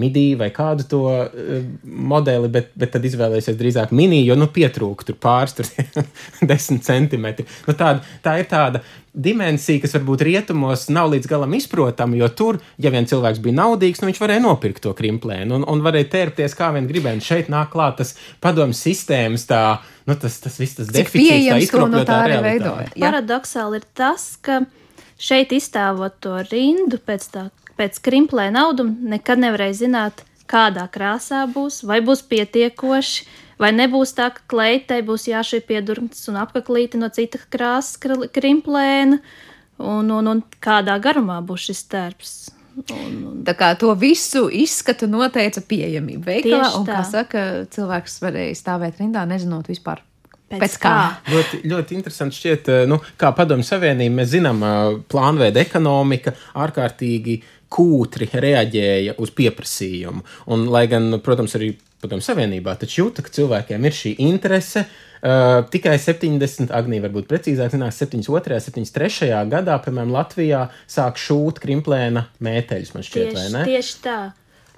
midī 0.00 0.32
vai 0.38 0.50
kādu 0.54 0.86
to 0.88 1.02
uh, 1.10 1.58
modeli, 1.84 2.50
bet, 2.52 2.70
bet 2.78 2.94
tad 2.94 3.04
izvēlēsies 3.08 3.58
drīzāk 3.58 3.92
mini, 3.96 4.22
jo 4.26 4.36
nu, 4.38 4.48
pietrūka 4.52 5.08
tur 5.08 5.18
pāris 5.20 5.56
tur 5.58 5.68
desmit 6.50 6.86
centimetri. 6.86 7.46
Nu, 7.68 7.76
tāda, 7.78 8.04
tā 8.24 8.38
ir 8.42 8.48
tāda 8.50 8.82
dimensija, 9.18 9.82
kas 9.82 9.94
varbūt 9.96 10.22
rietumos 10.28 10.86
nav 10.94 11.10
līdz 11.12 11.28
galam 11.30 11.54
izprotama, 11.58 12.16
jo 12.20 12.28
tur, 12.38 12.60
ja 12.78 12.92
vien 12.94 13.08
cilvēks 13.08 13.42
bija 13.42 13.58
naudīgs, 13.58 14.02
nu, 14.02 14.10
viņš 14.10 14.20
varēja 14.22 14.44
nopirkt 14.44 14.84
to 14.84 14.92
krimplēnu 14.98 15.58
un, 15.58 15.66
un 15.68 15.84
varēja 15.84 16.10
tērpties 16.14 16.56
kā 16.58 16.70
vien 16.76 16.88
gribēja. 16.90 17.24
Šeit 17.30 17.50
nāk 17.52 17.72
klāt 17.74 17.98
tas 18.02 18.14
padomju 18.44 18.76
sistēmas, 18.78 19.48
tā, 19.50 19.62
nu, 20.08 20.16
tas, 20.20 20.38
tas 20.44 20.58
viss 20.60 20.78
tas 20.78 20.92
deficīts, 20.94 21.50
tā 21.50 21.60
izkropļotā 21.66 22.18
realitāte. 22.34 22.92
Paradoxāli 22.98 23.82
ir 23.82 23.88
tas, 23.98 24.30
ka 24.44 24.62
šeit 25.18 25.54
izstāvot 25.56 26.20
to 26.22 26.36
rindu 26.52 27.00
pēc 27.02 27.30
tā 27.34 27.48
pēc 27.78 28.00
krimplē 28.04 28.48
nauduma 28.54 29.14
nekad 29.14 29.40
nevarēja 29.42 29.84
zināt, 29.84 30.24
kādā 30.48 30.86
krāsā 30.92 31.44
būs, 31.52 31.82
vai 31.86 32.00
būs 32.04 32.24
pietiekoši, 32.28 33.26
vai 33.60 33.72
nebūs 33.76 34.14
tā, 34.16 34.30
ka 34.34 34.44
kleitai 34.50 35.00
būs 35.06 35.28
jāšai 35.30 35.60
piedurns 35.68 36.24
un 36.30 36.40
apaklīti 36.42 37.00
no 37.00 37.10
cita 37.12 37.40
krāsas 37.52 37.98
krimplēna, 38.34 39.20
un, 39.78 40.10
un, 40.10 40.30
un 40.34 40.44
kādā 40.64 40.98
garumā 41.02 41.40
būs 41.44 41.68
šis 41.68 41.84
tērps. 41.92 42.36
Un, 42.78 43.14
un... 43.26 43.38
Tā 43.46 43.56
kā 43.58 43.72
to 43.78 43.90
visu 43.98 44.46
izskatu 44.54 45.08
noteica 45.10 45.62
pieejamība 45.66 46.36
veikalā, 46.36 46.68
un, 46.78 46.84
kā 46.86 47.00
saka, 47.06 47.48
cilvēks 47.74 48.20
varēja 48.22 48.60
stāvēt 48.60 49.02
rindā, 49.02 49.26
nezinot 49.28 49.70
vispār, 49.70 50.04
Pēc, 50.48 50.62
Pēc 50.62 50.74
kā? 50.80 50.90
kā? 50.96 51.32
Ļoti, 51.34 51.58
ļoti 51.68 51.92
interesanti 51.98 52.38
šķiet, 52.38 52.68
nu, 52.88 52.96
kā 53.20 53.34
padomju 53.36 53.66
savienība, 53.68 54.14
mēs 54.22 54.30
zinām, 54.32 54.62
plānveida 55.12 55.60
ekonomika 55.60 56.32
ārkārtīgi 56.56 57.34
uh, 57.36 57.57
kūtri 57.72 58.28
reaģēja 58.32 59.18
uz 59.20 59.32
pieprasījumu. 59.36 60.24
Un, 60.54 60.66
lai 60.72 60.86
gan, 60.90 61.18
protams, 61.24 61.56
arī 61.58 61.74
Padomu 61.98 62.22
Savienībā, 62.22 62.76
taču 62.78 63.00
jūta, 63.02 63.24
ka 63.26 63.32
cilvēkiem 63.34 63.86
ir 63.88 63.94
šī 64.00 64.14
interese. 64.22 64.84
Uh, 65.18 65.64
tikai 65.66 65.96
70, 65.98 66.70
Agnija, 66.70 67.02
varbūt 67.08 67.26
precīzāk, 67.26 67.72
zinās, 67.72 67.96
72, 67.98 68.60
73 68.68 69.32
gadā, 69.50 69.80
piemēram, 69.82 70.12
Latvijā 70.14 70.68
sāk 70.86 71.18
šūt 71.18 71.58
krimplēna 71.64 72.28
mēteļus, 72.38 72.92
man 72.94 73.02
šķiet, 73.02 73.32
tieši, 73.32 73.40
vai 73.40 73.48
ne? 73.56 73.64
Tieši 73.66 73.96
tā. 74.04 74.18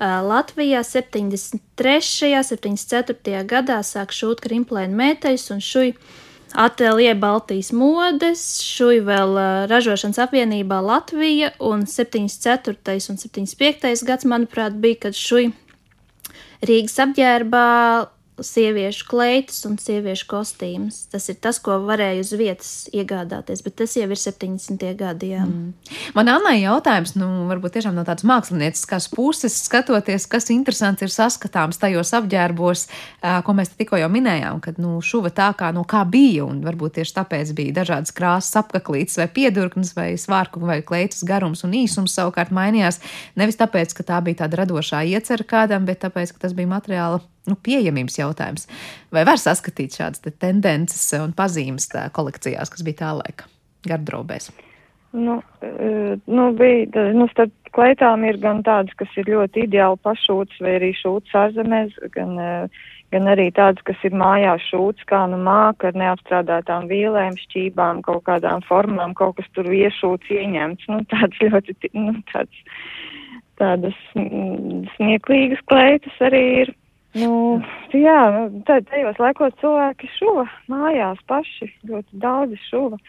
Uh, 0.01 0.17
Latvijā 0.25 0.81
73. 0.81 2.33
un 2.41 2.49
74. 2.49 3.45
gadā 3.45 3.83
sāk 3.85 4.17
šūt 4.17 4.41
krimplēna 4.47 4.97
mēteļus 5.03 5.45
un 5.53 5.61
šuj 5.61 5.93
Atelie 6.55 7.15
Baltijas 7.15 7.71
modes, 7.73 8.43
šuj 8.67 9.05
vēl 9.07 9.37
ražošanas 9.71 10.19
apvienībā 10.25 10.81
Latvija 10.83 11.53
un 11.63 11.85
74. 11.87 12.97
un 13.13 13.21
75. 13.23 14.03
gads, 14.07 14.27
manuprāt, 14.27 14.75
bija, 14.83 14.99
kad 15.07 15.19
šuj 15.19 15.53
Rīgas 16.67 16.99
apģērbā 17.07 17.67
sieviešu 18.45 19.07
kleitas 19.11 19.61
un 19.69 19.77
sieviešu 19.81 20.27
kostīmus. 20.31 21.03
Tas 21.13 21.29
ir 21.33 21.39
tas, 21.43 21.59
ko 21.63 21.77
varēja 21.85 22.23
uz 22.25 22.33
vietas 22.39 22.71
iegādāties, 22.95 23.63
bet 23.67 23.77
tas 23.83 23.97
jau 23.99 24.07
ir 24.09 24.21
70. 24.21 24.85
gadi. 24.99 25.33
Jā. 25.35 25.45
Mm. 25.47 25.75
Man 26.17 26.31
Annai 26.33 26.57
jautājums, 26.63 27.15
nu, 27.19 27.29
varbūt 27.51 27.77
tiešām 27.77 27.97
no 27.97 28.05
tādas 28.09 28.27
mākslinieciskas 28.29 29.11
puses, 29.13 29.57
skatoties, 29.67 30.27
kas 30.31 30.51
interesants 30.55 31.05
ir 31.05 31.13
saskatāms 31.13 31.81
tajos 31.81 32.15
apģērbos, 32.17 32.87
ko 33.47 33.57
mēs 33.57 33.75
tikko 33.77 34.01
jau 34.01 34.11
minējām, 34.13 34.63
kad 34.65 34.81
nu, 34.83 34.97
šuva 35.05 35.33
tā 35.35 35.51
kā, 35.59 35.73
no 35.77 35.85
kā 35.89 36.03
bija, 36.09 36.47
un 36.49 36.63
varbūt 36.65 36.99
tieši 37.01 37.17
tāpēc 37.21 37.55
bija 37.59 37.77
dažādas 37.83 38.15
krāsas 38.17 38.63
apaklītes 38.63 39.19
vai 39.21 39.29
piedurknes 39.31 39.93
vai 39.97 40.13
svārku 40.21 40.63
vai 40.65 40.81
kleitas 40.87 41.25
garums 41.27 41.65
un 41.67 41.77
īsums 41.83 42.17
savukārt 42.17 42.55
mainījās. 42.55 43.01
Nevis 43.41 43.61
tāpēc, 43.61 43.95
ka 43.97 44.07
tā 44.13 44.23
bija 44.25 44.45
tāda 44.45 44.63
radošā 44.65 45.05
iecerka 45.11 45.51
kādam, 45.51 45.87
bet 45.89 46.03
tāpēc, 46.05 46.35
ka 46.35 46.47
tas 46.47 46.55
bija 46.57 46.71
materiāla 46.71 47.21
nu, 47.49 47.57
pieejamības 47.57 48.19
jautājums. 48.21 48.67
Vai 49.15 49.25
var 49.29 49.41
saskatīt 49.41 49.97
šādas 49.97 50.25
te 50.25 50.33
tendences 50.33 51.07
un 51.21 51.33
pazīmes 51.37 51.89
kolekcijās, 52.17 52.73
kas 52.73 52.85
bija 52.87 53.05
tā 53.05 53.15
laika 53.23 53.49
gardrobēs? 53.89 54.51
Nu, 55.13 55.41
nu, 56.31 56.53
bija, 56.55 57.09
nu, 57.17 57.27
starp 57.33 57.51
kleitām 57.75 58.23
ir 58.29 58.39
gan 58.43 58.63
tādas, 58.67 58.95
kas 58.99 59.11
ir 59.19 59.31
ļoti 59.31 59.65
ideāli 59.67 59.99
pašūtas 60.07 60.63
vai 60.63 60.77
arī 60.79 60.91
šūtas 60.95 61.35
ārzemēs, 61.41 61.97
gan, 62.15 62.39
gan 63.11 63.31
arī 63.33 63.49
tādas, 63.57 63.83
kas 63.89 63.99
ir 64.07 64.15
mājās 64.15 64.63
šūtas, 64.71 65.07
kā 65.11 65.25
nu 65.33 65.41
māka 65.43 65.91
ar 65.91 65.99
neapstrādātām 65.99 66.87
vīlēm, 66.91 67.39
šķībām, 67.43 68.05
kaut 68.07 68.23
kādām 68.31 68.63
formām, 68.69 69.17
kaut 69.19 69.41
kas 69.41 69.51
tur 69.57 69.67
iešūts 69.67 70.31
ieņemts. 70.37 70.91
Nu, 70.93 71.03
tāds 71.11 71.43
ļoti, 71.43 71.75
nu, 71.99 72.15
tāds, 72.31 72.63
tādas 73.59 73.99
smieklīgas 74.15 75.67
kleitas 75.67 76.23
arī 76.31 76.45
ir. 76.63 76.75
Nu, 77.19 77.59
jā, 77.91 78.19
nu, 78.35 78.63
tajos 78.67 79.19
laikos 79.19 79.57
cilvēki 79.59 80.11
šuva 80.15 80.45
mājās 80.71 81.19
paši, 81.27 81.67
ļoti 81.91 82.21
daudzi 82.23 82.59
šuva. 82.69 83.01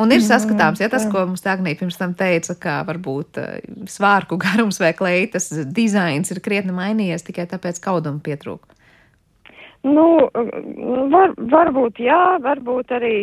Un 0.00 0.14
ir 0.14 0.22
saskatāms, 0.24 0.80
ja 0.80 0.88
tas, 0.88 1.04
ko 1.10 1.26
mums 1.26 1.42
Agnija 1.44 1.76
pirms 1.80 1.98
tam 2.00 2.14
teica, 2.16 2.54
ka 2.56 2.76
varbūt 2.88 3.40
eh, 3.42 3.56
svārku 3.90 4.38
garums 4.40 4.78
vai 4.80 4.92
kleitas 4.96 5.50
dizains 5.74 6.32
ir 6.32 6.40
krietni 6.44 6.72
mainījies 6.76 7.26
tikai 7.26 7.48
tāpēc, 7.50 7.82
ka 7.82 7.96
auduma 7.96 8.22
pietrūka. 8.24 8.78
Nu, 9.82 10.06
var, 11.10 11.34
varbūt 11.34 11.98
jā, 12.00 12.38
varbūt 12.40 12.94
arī 12.94 13.16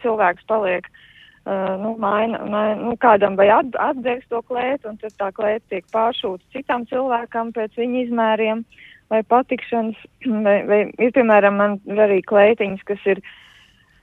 cilvēks 0.00 0.48
paliek, 0.48 0.88
uh, 0.88 1.05
nu, 1.46 1.94
maina, 2.02 2.40
maina, 2.44 2.80
nu, 2.80 2.96
kādam 2.98 3.36
vai 3.38 3.46
at, 3.54 3.76
atdegs 3.78 4.26
to 4.30 4.40
klētu, 4.48 4.90
un 4.90 4.96
tad 4.98 5.14
tā 5.20 5.30
klēta 5.34 5.62
tiek 5.70 5.84
pāršūta 5.94 6.42
citam 6.56 6.86
cilvēkam 6.90 7.52
pēc 7.54 7.78
viņa 7.78 8.00
izmēriem 8.06 8.64
vai 9.12 9.22
patikšanas, 9.22 10.00
vai, 10.46 10.56
vai 10.66 10.80
ir, 10.90 11.12
piemēram, 11.14 11.60
man 11.60 11.78
arī 12.06 12.22
kleitiņas, 12.26 12.82
kas 12.88 13.06
ir 13.14 13.22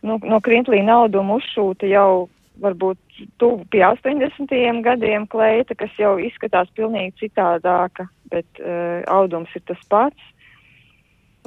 nu, 0.07 0.19
no 0.23 0.39
krintlīna 0.43 1.03
auduma 1.03 1.39
uzšūta 1.41 1.89
jau 1.91 2.29
varbūt 2.63 2.99
tuvu 3.41 3.65
pie 3.73 3.81
80. 3.87 4.53
gadiem 4.85 5.25
kleita, 5.27 5.75
kas 5.75 5.93
jau 5.99 6.15
izskatās 6.21 6.69
pilnīgi 6.77 7.25
citādāka, 7.25 8.07
bet 8.31 8.61
uh, 8.61 9.01
audums 9.09 9.51
ir 9.57 9.65
tas 9.67 9.81
pats. 9.89 10.32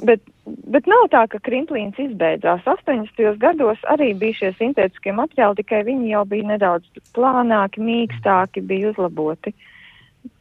Bet, 0.05 0.21
bet 0.45 0.85
nav 0.85 1.07
tā, 1.09 1.23
ka 1.31 1.39
krimplīns 1.41 1.97
izbeidzās. 1.97 2.61
80. 2.69 3.17
gados 3.41 3.81
arī 3.89 4.11
bija 4.13 4.37
šie 4.41 4.51
sintētiskie 4.59 5.13
materiāli, 5.17 5.63
tikai 5.63 5.81
viņi 5.87 6.11
jau 6.11 6.21
bija 6.29 6.51
nedaudz 6.51 7.01
plānāki, 7.17 7.81
mīkstāki, 7.81 8.61
bija 8.61 8.91
uzlaboti. 8.93 9.55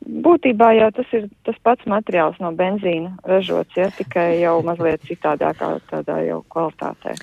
Būtībā 0.07 0.73
jau 0.77 0.91
tas 0.95 1.13
ir 1.17 1.29
tas 1.47 1.57
pats 1.65 1.89
materiāls 1.89 2.37
no 2.43 2.53
benzīna 2.59 3.15
ražots, 3.25 3.77
ja 3.79 3.89
tikai 3.97 4.43
jau 4.43 4.59
mazliet 4.67 5.05
citādākā 5.09 5.73
tādā 5.89 6.21
jau 6.27 6.43
kvalitātē. 6.53 7.17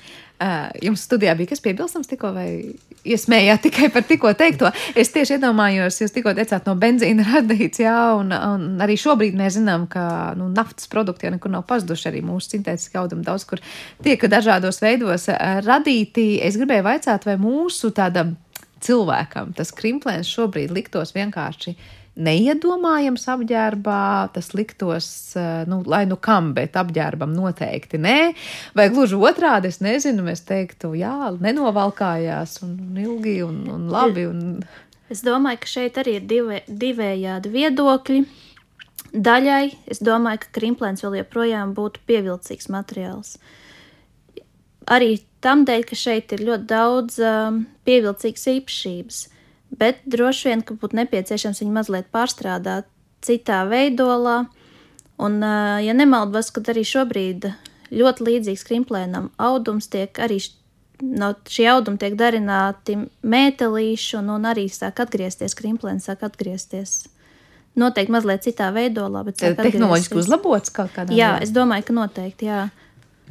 Jums 0.82 1.04
studijā 1.06 1.32
bija 1.38 1.52
kas 1.52 1.62
piebilstams 1.62 2.08
tikko, 2.10 2.32
vai 2.34 2.48
iesmējāt 3.06 3.62
tikai 3.68 3.88
par 3.94 4.02
tikko 4.04 4.32
teikto? 4.34 4.70
Es 4.98 5.12
tieši 5.14 5.36
iedomājos, 5.36 6.00
jūs 6.02 6.12
tikko 6.12 6.32
teicāt 6.34 6.66
no 6.66 6.74
benzīna 6.80 7.26
radīts, 7.28 7.80
jā, 7.84 7.94
un, 8.18 8.34
un 8.34 8.82
arī 8.82 8.96
šobrīd 8.98 9.38
mēs 9.38 9.60
zinām, 9.60 9.86
ka 9.90 10.34
nu, 10.38 10.48
naftas 10.52 10.90
produkti 10.90 11.28
jau 11.28 11.34
nekur 11.36 11.54
nav 11.54 11.62
pazuduši, 11.70 12.08
arī 12.10 12.24
mūsu 12.26 12.56
sintētiski 12.56 12.98
audumi 12.98 13.24
daudz 13.24 13.46
kur 13.48 13.62
tiek 14.04 14.26
dažādos 14.30 14.82
veidos 14.82 15.30
radīti. 15.64 16.40
Es 16.42 16.58
gribēju 16.58 16.88
vaicāt, 16.88 17.28
vai 17.30 17.38
mūsu 17.40 17.94
tādam 17.94 18.34
cilvēkam 18.84 19.54
tas 19.56 19.70
krimplēns 19.76 20.28
šobrīd 20.34 20.74
liktos 20.74 21.14
vienkārši 21.14 21.76
neiedomājams 22.14 23.26
apģērbā, 23.32 24.30
tas 24.34 24.52
liktos, 24.54 25.08
eh, 25.36 25.64
nu, 25.70 25.80
lai 25.86 26.04
nu 26.06 26.16
kam, 26.16 26.52
bet 26.54 26.78
apģērbam 26.78 27.34
noteikti 27.34 27.98
nē. 27.98 28.18
Vai 28.74 28.88
gluži 28.92 29.18
otrādi, 29.18 29.72
es 29.72 29.80
nezinu, 29.82 30.26
mēs 30.26 30.44
teiktu, 30.46 30.94
jā, 30.98 31.34
nenovalkājās 31.40 32.60
un, 32.62 32.78
un 32.86 33.02
ilgi 33.02 33.40
un, 33.46 33.60
un 33.74 33.90
labi. 33.90 34.28
Un... 34.30 34.62
Es 35.10 35.24
domāju, 35.26 35.64
ka 35.64 35.72
šeit 35.74 35.98
arī 36.00 36.18
ir 36.20 36.30
divi, 36.30 36.62
divējādi 36.68 37.50
viedokļi. 37.50 38.24
Daļai 39.14 39.66
es 39.90 40.00
domāju, 40.02 40.42
ka 40.42 40.56
krimplēns 40.58 41.04
vēl 41.04 41.20
joprojām 41.20 41.74
būtu 41.74 42.02
pievilcīgs 42.06 42.70
materiāls. 42.70 43.36
Arī 44.90 45.20
tam 45.44 45.62
dēļ, 45.66 45.84
ka 45.88 45.96
šeit 45.96 46.32
ir 46.34 46.42
ļoti 46.44 46.66
daudz 46.70 47.20
um, 47.22 47.62
pievilcīgas 47.86 48.50
īpašības 48.58 49.20
bet 49.78 50.02
droši 50.06 50.50
vien, 50.50 50.64
ka 50.66 50.76
būtu 50.78 50.98
nepieciešams 51.00 51.62
viņu 51.62 51.74
mazliet 51.74 52.10
pārstrādāt 52.14 52.88
citā 53.24 53.64
veidolā. 53.68 54.44
Un, 55.22 55.38
ja 55.84 55.94
nemaldos, 55.94 56.50
tad 56.54 56.72
arī 56.72 56.82
šobrīd 56.86 57.48
ļoti 57.94 58.26
līdzīgs 58.26 58.66
krimplēnam 58.66 59.30
audums 59.38 59.86
tiek 59.92 60.18
arī 60.18 60.40
no 61.02 61.32
šī 61.50 61.66
auduma 61.72 62.00
tiek 62.00 62.14
darināti 62.18 62.96
mētelīši, 63.26 64.16
un, 64.20 64.30
un 64.36 64.46
arī 64.50 64.68
sāk 64.72 65.02
atgriezties, 65.04 65.56
krimplēns 65.58 66.08
sāk 66.10 66.24
atgriezties. 66.26 67.04
Noteikti 67.78 68.14
mazliet 68.14 68.44
citā 68.46 68.68
veidolā, 68.74 69.24
bet 69.26 69.40
tehnoloģiski 69.40 70.18
uzlabots 70.20 70.70
kaut 70.74 70.92
kādā 70.94 71.10
veidā. 71.10 71.18
Jā, 71.18 71.30
es 71.42 71.50
domāju, 71.54 71.88
ka 71.88 71.96
noteikti, 71.96 72.46
jā. 72.46 72.60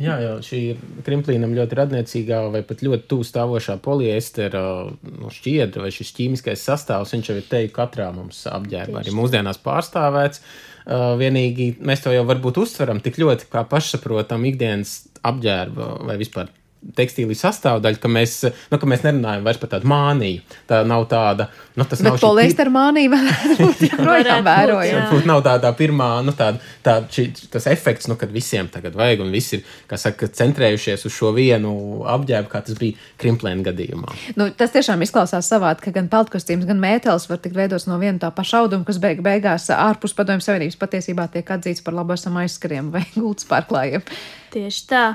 Jā, 0.01 0.15
jau 0.23 0.37
šī 0.41 0.59
krimplīnam 1.05 1.51
ļoti 1.53 1.77
radniecīgā 1.77 2.39
vai 2.53 2.63
pat 2.65 2.79
ļoti 2.81 3.05
tuvu 3.11 3.25
stāvošā 3.27 3.75
poliestera 3.83 4.63
nu, 4.89 5.29
šķiedra 5.29 5.83
vai 5.85 5.91
šis 5.93 6.15
ķīmiskais 6.17 6.65
sastāvs. 6.65 7.13
Viņš 7.13 7.29
jau 7.29 7.35
ir 7.37 7.45
teikt, 7.51 7.75
katrā 7.75 8.09
mums 8.15 8.41
apģērbā 8.49 9.03
arī 9.03 9.13
mūsdienās 9.13 9.61
pārstāvēts. 9.61 10.41
Uh, 10.83 11.13
vienīgi 11.21 11.75
mēs 11.85 12.01
to 12.03 12.11
jau 12.11 12.25
varbūt 12.27 12.57
uztveram 12.63 12.99
tik 13.05 13.21
ļoti 13.21 13.47
kā 13.53 13.61
pašsaprotam 13.69 14.49
ikdienas 14.49 14.97
apģērba 15.23 15.91
vai 16.09 16.17
vispār 16.19 16.49
tekstīlī 16.97 17.35
sastāvdaļa, 17.37 17.99
ka 18.01 18.11
mēs, 18.11 18.35
nu, 18.71 18.79
ka 18.79 18.89
mēs 18.89 19.03
nerunājam 19.05 19.45
vairs 19.45 19.59
par 19.61 19.71
tādu 19.71 19.89
māniju. 19.89 20.41
Tā 20.69 20.81
nav 20.87 21.05
tāda, 21.11 21.47
nu, 21.77 21.85
tas 21.87 22.01
Bet 22.01 22.07
nav 22.07 22.19
poliestera 22.21 22.69
pir... 22.69 22.75
mānija 22.75 23.11
varētu 23.13 23.57
būt 23.59 23.83
joprojām 23.87 24.43
vērojama. 24.47 25.03
Varbūt 25.07 25.29
nav 25.29 25.43
tā, 25.45 25.55
tā 25.63 25.71
pirmā, 25.79 26.09
nu, 26.25 26.35
tā, 26.37 26.49
tā, 26.85 26.97
šī, 27.13 27.27
tas 27.53 27.67
efekts, 27.71 28.09
nu, 28.11 28.17
kad 28.19 28.33
visiem 28.33 28.69
tagad 28.73 28.97
vajag 28.99 29.23
un 29.25 29.33
visi 29.33 29.59
ir, 29.59 29.75
kā 29.89 29.99
saka, 29.99 30.29
centrējušies 30.41 31.07
uz 31.07 31.15
šo 31.15 31.33
vienu 31.35 31.73
apģērbu, 32.13 32.51
kā 32.51 32.63
tas 32.67 32.79
bija 32.79 32.99
krimplēna 33.21 33.67
gadījumā. 33.69 34.17
Nu, 34.39 34.49
tas 34.57 34.73
tiešām 34.75 35.03
izklausās 35.05 35.49
savādi, 35.51 35.85
ka 35.85 35.95
gan 35.95 36.09
peltkostīms, 36.11 36.67
gan 36.69 36.81
mētelis 36.83 37.29
var 37.31 37.41
tikt 37.43 37.57
veidots 37.57 37.87
no 37.89 37.99
viena 38.01 38.21
tā 38.21 38.33
paša 38.35 38.63
auduma, 38.63 38.87
kas 38.87 38.99
beig 39.03 39.23
beigās 39.25 39.69
ārpus 39.73 40.15
padomju 40.17 40.45
savienības 40.45 40.79
patiesībā 40.81 41.29
tiek 41.33 41.55
atzīts 41.55 41.83
par 41.85 41.95
labu 41.97 42.17
esam 42.17 42.37
aizskariem 42.41 42.91
vai 42.93 43.05
gultas 43.15 43.47
pārklājiem. 43.49 44.03
Tieši 44.53 44.85
tā. 44.91 45.05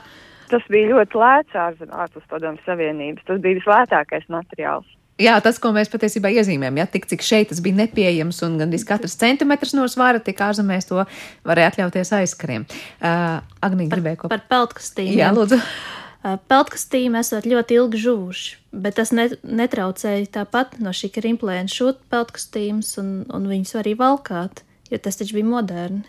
Tas 0.48 0.64
bija 0.72 0.94
ļoti 0.94 1.18
lēts 1.20 1.58
ārpus 1.58 2.24
padomju 2.30 2.62
savienības. 2.64 3.26
Tas 3.28 3.42
bija 3.44 3.60
vislētākais 3.60 4.28
materiāls. 4.32 4.88
Jā, 5.18 5.34
tas, 5.42 5.56
ko 5.58 5.72
mēs 5.74 5.90
patiesībā 5.90 6.30
iezīmējam, 6.30 6.76
ja 6.78 6.84
tik 6.86 7.08
cik 7.10 7.24
šeit 7.26 7.48
tas 7.50 7.58
bija 7.62 7.74
nepieejams 7.80 8.38
un 8.46 8.54
gandrīz 8.60 8.84
katrs 8.86 9.16
centimetrs 9.18 9.74
no 9.74 9.88
svara, 9.90 10.20
tik 10.22 10.38
ārzemēs 10.46 10.86
to 10.86 11.02
varēja 11.48 11.72
atļauties 11.72 12.12
aizskariem. 12.20 12.66
Uh, 13.02 13.40
Agnija 13.66 13.96
gribēja 13.96 14.20
ko 14.20 14.30
par 14.30 14.44
peltkastīm. 14.46 15.10
Jā, 15.18 15.32
lūdzu. 15.34 15.58
Uh, 15.58 16.36
peltkastīm 16.50 17.18
esot 17.18 17.48
ļoti 17.50 17.80
ilgi 17.80 18.02
žuvuši, 18.04 18.54
bet 18.84 19.00
tas 19.00 19.10
ne, 19.10 19.26
netraucēja 19.42 20.30
tāpat 20.38 20.78
no 20.84 20.94
šī 20.94 21.10
krimplēna 21.18 21.66
šūt 21.74 22.04
peltkastīmus 22.14 22.94
un, 23.02 23.10
un 23.26 23.50
viņus 23.50 23.74
arī 23.82 23.96
valkāt, 23.98 24.62
jo 24.86 25.02
tas 25.02 25.18
taču 25.18 25.40
bija 25.40 25.50
moderni. 25.50 26.06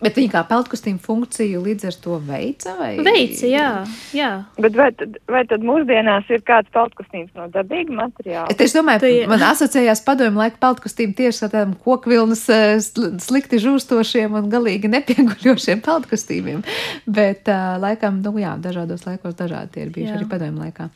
Bet 0.00 0.16
viņa 0.16 0.32
kā 0.32 0.40
peltkostīma 0.48 1.00
funkciju 1.04 1.60
līdz 1.60 1.86
ar 1.90 1.96
to 2.04 2.16
veica? 2.24 2.72
Vai? 2.78 2.92
Veica, 3.04 3.44
jā. 3.50 3.68
jā. 4.16 4.30
Bet 4.60 4.78
vai 4.78 4.88
tad, 4.96 5.18
vai 5.28 5.42
tad 5.48 5.64
mūsdienās 5.66 6.30
ir 6.32 6.40
kāds 6.46 6.72
peltkostīms 6.72 7.34
no 7.36 7.50
dabīga 7.52 7.96
materiāla? 7.98 8.56
Es 8.56 8.76
domāju, 8.76 9.04
tu, 9.04 9.12
man 9.30 9.44
asociējās 9.50 10.04
padomju 10.06 10.40
laika 10.40 10.56
peltkostīm 10.62 11.12
tieši 11.18 11.44
ar 11.46 11.52
tādiem 11.52 11.74
kokvilnas 11.84 12.46
eh, 12.54 12.76
slikti 12.80 13.60
žūstošiem 13.60 14.40
un 14.40 14.48
galīgi 14.52 14.88
nepieguļošiem 14.92 15.84
peltkostīmiem. 15.84 16.64
Bet 17.04 17.50
uh, 17.52 17.76
laikam, 17.82 18.22
nu 18.24 18.36
jā, 18.40 18.56
dažādos 18.62 19.04
laikos 19.08 19.36
dažādi 19.36 19.76
tie 19.76 19.84
ir 19.84 19.92
bijuši 19.94 20.14
jā. 20.14 20.20
arī 20.20 20.30
padomju 20.32 20.64
laikā. 20.64 20.88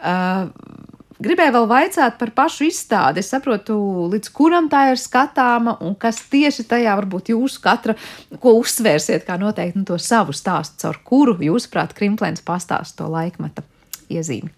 Uh, 0.00 0.98
Gribēju 1.20 1.52
vēl 1.52 1.66
vaicāt 1.68 2.16
par 2.20 2.30
pašu 2.36 2.64
izstādi. 2.70 3.20
Es 3.20 3.28
saprotu, 3.32 3.76
līdz 4.12 4.30
kuram 4.36 4.70
tā 4.72 4.86
ir 4.92 5.00
skatāma 5.00 5.76
un 5.84 5.96
kas 6.00 6.22
tieši 6.32 6.64
tajā 6.70 6.94
varbūt 7.02 7.34
jūsu 7.34 7.60
katra, 7.64 7.96
ko 8.40 8.54
uzsvērsiet, 8.62 9.26
kā 9.28 9.36
noteikti 9.40 9.82
nu, 9.82 9.88
to 9.88 9.98
savu 10.00 10.32
stāstu, 10.36 10.80
caur 10.86 11.02
kuru, 11.04 11.36
jūsuprāt, 11.44 11.92
Krimplēns 11.98 12.44
pastāst 12.46 12.96
to 12.96 13.10
laikmeta 13.12 13.66
iezīmi. 14.10 14.48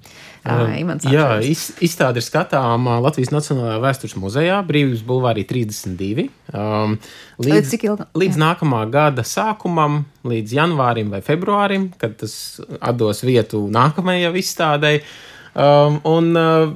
Uh, 0.42 0.72
Jā, 1.06 1.26
iz, 1.46 1.68
izstāde 1.84 2.18
ir 2.18 2.26
skatāma 2.26 2.96
Latvijas 3.02 3.30
Nacionālajā 3.30 3.82
vēstures 3.84 4.14
muzejā, 4.18 4.56
Brīvības 4.66 5.04
Bulvārī 5.06 5.44
32. 5.46 6.24
Um, 6.50 6.96
līdz, 7.38 7.52
līdz, 7.52 7.74
ilga? 7.86 8.08
līdz 8.18 8.40
nākamā 8.42 8.80
gada 8.90 9.26
sākumam, 9.26 10.00
līdz 10.26 10.56
janvārim 10.56 11.12
vai 11.14 11.22
februārim, 11.26 11.90
kad 12.00 12.16
tas 12.22 12.34
atdos 12.80 13.22
vietu 13.26 13.66
nākamajai 13.70 14.32
izstādēji. 14.42 15.04
Um, 15.52 15.98
un 16.08 16.32
uh, 16.38 16.72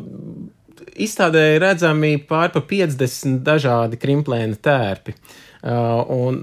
izstādē 1.00 1.56
redzami 1.62 2.16
pār 2.28 2.52
pa 2.52 2.60
50 2.60 3.40
dažādi 3.46 4.00
krimplēna 4.00 4.58
tērpi. 4.60 5.16
Uh, 5.64 6.02
un 6.12 6.42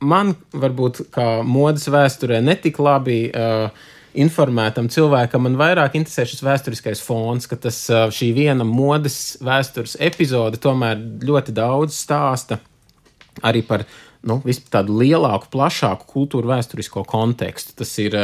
man 0.00 0.34
varbūt 0.56 1.06
kā 1.12 1.40
modes 1.44 1.88
vēsturē 1.92 2.42
netik 2.44 2.80
labi. 2.82 3.22
Uh, 3.30 3.88
informētam 4.10 4.88
cilvēkam, 4.90 5.44
man 5.46 5.54
vairāk 5.54 5.94
interesē 5.94 6.24
šis 6.26 6.40
vēsturiskais 6.42 6.98
fons, 7.06 7.46
ka 7.46 7.54
tas, 7.54 7.76
šī 8.10 8.32
viena 8.34 8.66
modes 8.66 9.38
vēstures 9.38 9.94
epizode 10.02 10.58
tomēr 10.58 10.98
ļoti 11.22 11.54
daudz 11.54 11.94
stāsta 11.94 12.58
arī 13.46 13.62
par 13.66 13.84
nu, 14.26 14.40
tādu 14.72 14.98
lielāku, 15.00 15.48
plašāku 15.52 16.08
kultūru 16.10 16.50
vēsturisko 16.50 17.04
kontekstu. 17.08 17.76
Tas 17.80 17.92
ir 18.02 18.16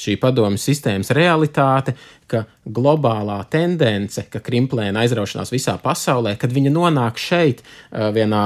šī 0.00 0.16
padomju 0.20 0.60
sistēmas 0.60 1.12
realitāte, 1.16 1.96
ka 2.30 2.44
globālā 2.64 3.36
tendence, 3.52 4.22
ka 4.32 4.40
krimplēna 4.44 5.02
aizraušanās 5.04 5.52
visā 5.52 5.76
pasaulē, 5.82 6.34
kad 6.40 6.52
viņa 6.54 6.72
nonāk 6.72 7.20
šeit, 7.20 7.60
vienā, 7.92 8.44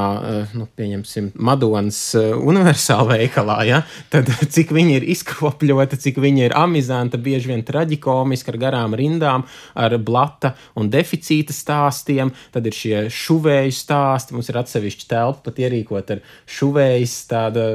nu, 0.59 0.67
pieņemsim, 0.79 1.31
Madonas 1.39 2.01
universāla 2.19 3.19
veikalā, 3.19 3.59
ja, 3.69 3.83
tad 4.13 4.31
cik 4.55 4.73
viņa 4.75 4.99
ir 4.99 5.09
izkropļota, 5.15 5.99
cik 6.01 6.19
viņa 6.23 6.49
ir 6.49 6.57
amizanta, 6.59 7.21
bieži 7.23 7.53
vien 7.53 7.65
traģikomiska, 7.67 8.55
ar 8.55 8.61
garām 8.65 8.97
rindām, 8.99 9.47
ar 9.79 9.95
blata 10.03 10.55
un 10.79 10.91
deficīta 10.93 11.55
stāstiem, 11.55 12.33
tad 12.55 12.67
ir 12.67 12.77
šie 12.77 13.05
šuvēju 13.13 13.75
stāsti, 13.75 14.35
mums 14.37 14.51
ir 14.51 14.61
atsevišķi 14.63 15.09
telpa 15.11 15.49
pat 15.49 15.61
ierīkot 15.63 16.15
ar 16.17 16.25
šuvējas 16.59 17.15
tāda 17.31 17.69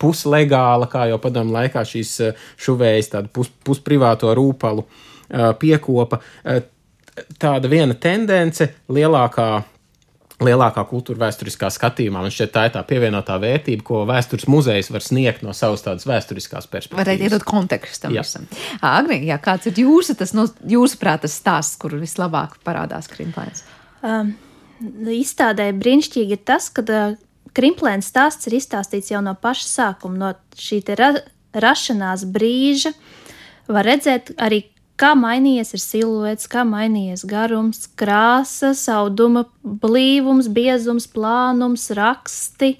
puslegāla, 0.00 0.88
kā 0.90 1.06
jau 1.10 1.20
padomu 1.22 1.54
laikā 1.56 1.84
šīs 1.86 2.16
šuvējas 2.62 3.12
tādu 3.12 3.32
pus, 3.36 3.52
pusprivāto 3.66 4.32
rūpalu 4.36 4.86
piekopa 5.60 6.20
tāda 7.40 7.70
viena 7.70 7.96
tendence 7.98 8.70
lielākā. 8.92 9.48
Lielākā 10.36 10.82
kultūra 10.84 11.22
vēsturiskā 11.22 11.70
skatījumā 11.72 12.20
man 12.20 12.32
šķiet, 12.34 12.50
tā 12.52 12.66
ir 12.68 12.72
tā 12.74 12.82
pievienotā 12.84 13.38
vērtība, 13.40 13.80
ko 13.88 14.02
vēstures 14.04 14.44
muzejs 14.52 14.90
var 14.92 15.00
sniegt 15.00 15.40
no 15.40 15.54
savas 15.56 15.80
tādas 15.80 16.04
vēsturiskās 16.04 16.68
perspektīvas. 16.68 17.06
Varētu 17.06 17.24
iedot 17.24 17.46
kontekstu 17.48 18.04
tam 18.04 18.12
visam. 18.12 18.44
Agri, 18.84 19.22
jā, 19.24 19.38
kāds 19.40 19.70
ir 19.70 19.80
jūsu, 19.80 20.12
tas, 20.20 20.34
no, 20.36 20.44
jūsuprāt, 20.68 21.24
tas 21.24 21.38
stāsts, 21.40 21.78
kur 21.80 21.96
vislabāk 21.96 22.58
parādās 22.68 23.08
Krimplēns? 23.14 23.64
Um, 24.04 24.34
izstādē 25.08 25.70
brīnišķīgi 25.80 26.36
ir 26.36 26.44
tas, 26.52 26.68
ka 26.68 26.84
uh, 26.84 27.16
Krimplēns 27.56 28.12
stāsts 28.12 28.50
ir 28.50 28.58
izstāstīts 28.58 29.08
jau 29.14 29.24
no 29.24 29.32
paša 29.40 29.68
sākuma, 29.70 30.20
no 30.20 30.60
šī 30.60 30.82
ra 31.00 31.14
rašanās 31.56 32.26
brīža. 32.28 32.92
Var 33.72 33.88
redzēt 33.88 34.34
arī, 34.36 34.66
kā 35.00 35.12
mainījies 35.18 35.74
ir 35.76 35.82
siluets, 35.82 36.48
kā 36.50 36.64
mainījies 36.66 37.24
garums, 37.28 37.86
krāsas, 37.98 38.86
auduma 38.92 39.46
blīvums, 39.62 40.48
biezums, 40.52 41.08
plānums, 41.12 41.88
raksti 41.96 42.76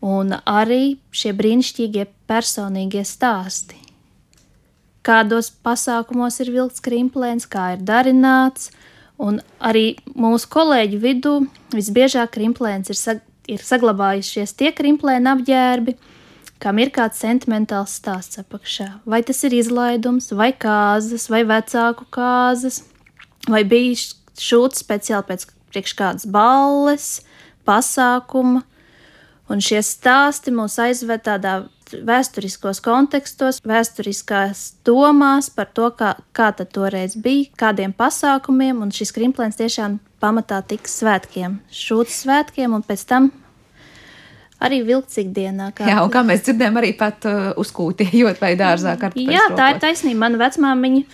un 0.00 0.36
arī 0.48 0.98
šie 1.12 1.34
brīnišķīgie 1.36 2.06
personīgie 2.30 3.04
stāsti. 3.04 3.78
Kādos 5.06 5.48
pasākumos 5.64 6.36
ir 6.44 6.52
vilkts 6.52 6.82
krimplēns, 6.84 7.48
kā 7.48 7.74
ir 7.74 7.84
darināts, 7.88 8.68
un 9.20 9.40
arī 9.60 9.96
mūsu 10.12 10.48
kolēģu 10.52 11.00
vidū 11.00 11.34
visbiežāk 11.74 12.34
krimplēns 12.36 12.92
ir, 12.92 12.98
sag 13.00 13.24
ir 13.50 13.64
saglabājušies 13.64 14.54
tie 14.56 14.70
krimplēna 14.76 15.34
apģērbi, 15.36 15.96
kam 16.60 16.80
ir 16.82 16.92
kāds 16.94 17.20
sentimentāls 17.22 17.96
stāsts 18.00 18.40
apakšā. 18.42 18.88
Vai 19.08 19.22
tas 19.26 19.40
ir 19.48 19.56
izlaidums, 19.56 20.30
vai 20.36 20.52
kāzas, 20.52 21.28
vai 21.32 21.42
vecāku 21.48 22.06
kāzas, 22.12 22.82
vai 23.48 23.64
bija 23.64 23.96
šūts 24.40 24.84
speciāli 24.84 25.28
pēc 25.30 25.46
priekš 25.72 25.96
kādas 25.98 26.28
balles, 26.28 27.20
pasākuma. 27.68 28.64
Un 29.50 29.62
šie 29.64 29.80
stāsti 29.82 30.52
mūs 30.54 30.76
aizved 30.78 31.24
tādā 31.26 31.64
vēsturiskos 31.90 32.78
kontekstos, 32.84 33.58
vēsturiskās 33.66 34.60
domās 34.86 35.50
par 35.50 35.72
to, 35.74 35.88
kā, 35.98 36.12
kā 36.36 36.52
tad 36.54 36.70
toreiz 36.76 37.16
bija, 37.18 37.48
kādiem 37.58 37.90
pasākumiem, 37.96 38.78
un 38.84 38.94
šis 38.94 39.10
krimplēns 39.16 39.58
tiešām 39.58 39.98
pamatā 40.22 40.60
tiks 40.70 41.00
svētkiem, 41.00 41.58
šūtas 41.74 42.22
svētkiem, 42.22 42.76
un 42.78 42.86
pēc 42.86 43.02
tam 43.10 43.32
arī 44.60 44.80
vilkts 44.86 45.18
ikdienā. 45.22 45.70
Kā... 45.76 45.88
Jā, 45.88 45.98
un 46.04 46.12
kā 46.12 46.22
mēs 46.26 46.44
dzirdējām, 46.46 46.78
arī 46.80 46.92
pat 46.98 47.26
uh, 47.28 47.50
uzkūtījot 47.60 48.40
vai 48.42 48.52
dārzā. 48.60 48.96
Jā, 49.18 49.48
tā 49.56 49.72
ir 49.74 49.82
taisnība. 49.82 50.26
Mana 50.26 50.40
vecmāmiņa 50.42 51.04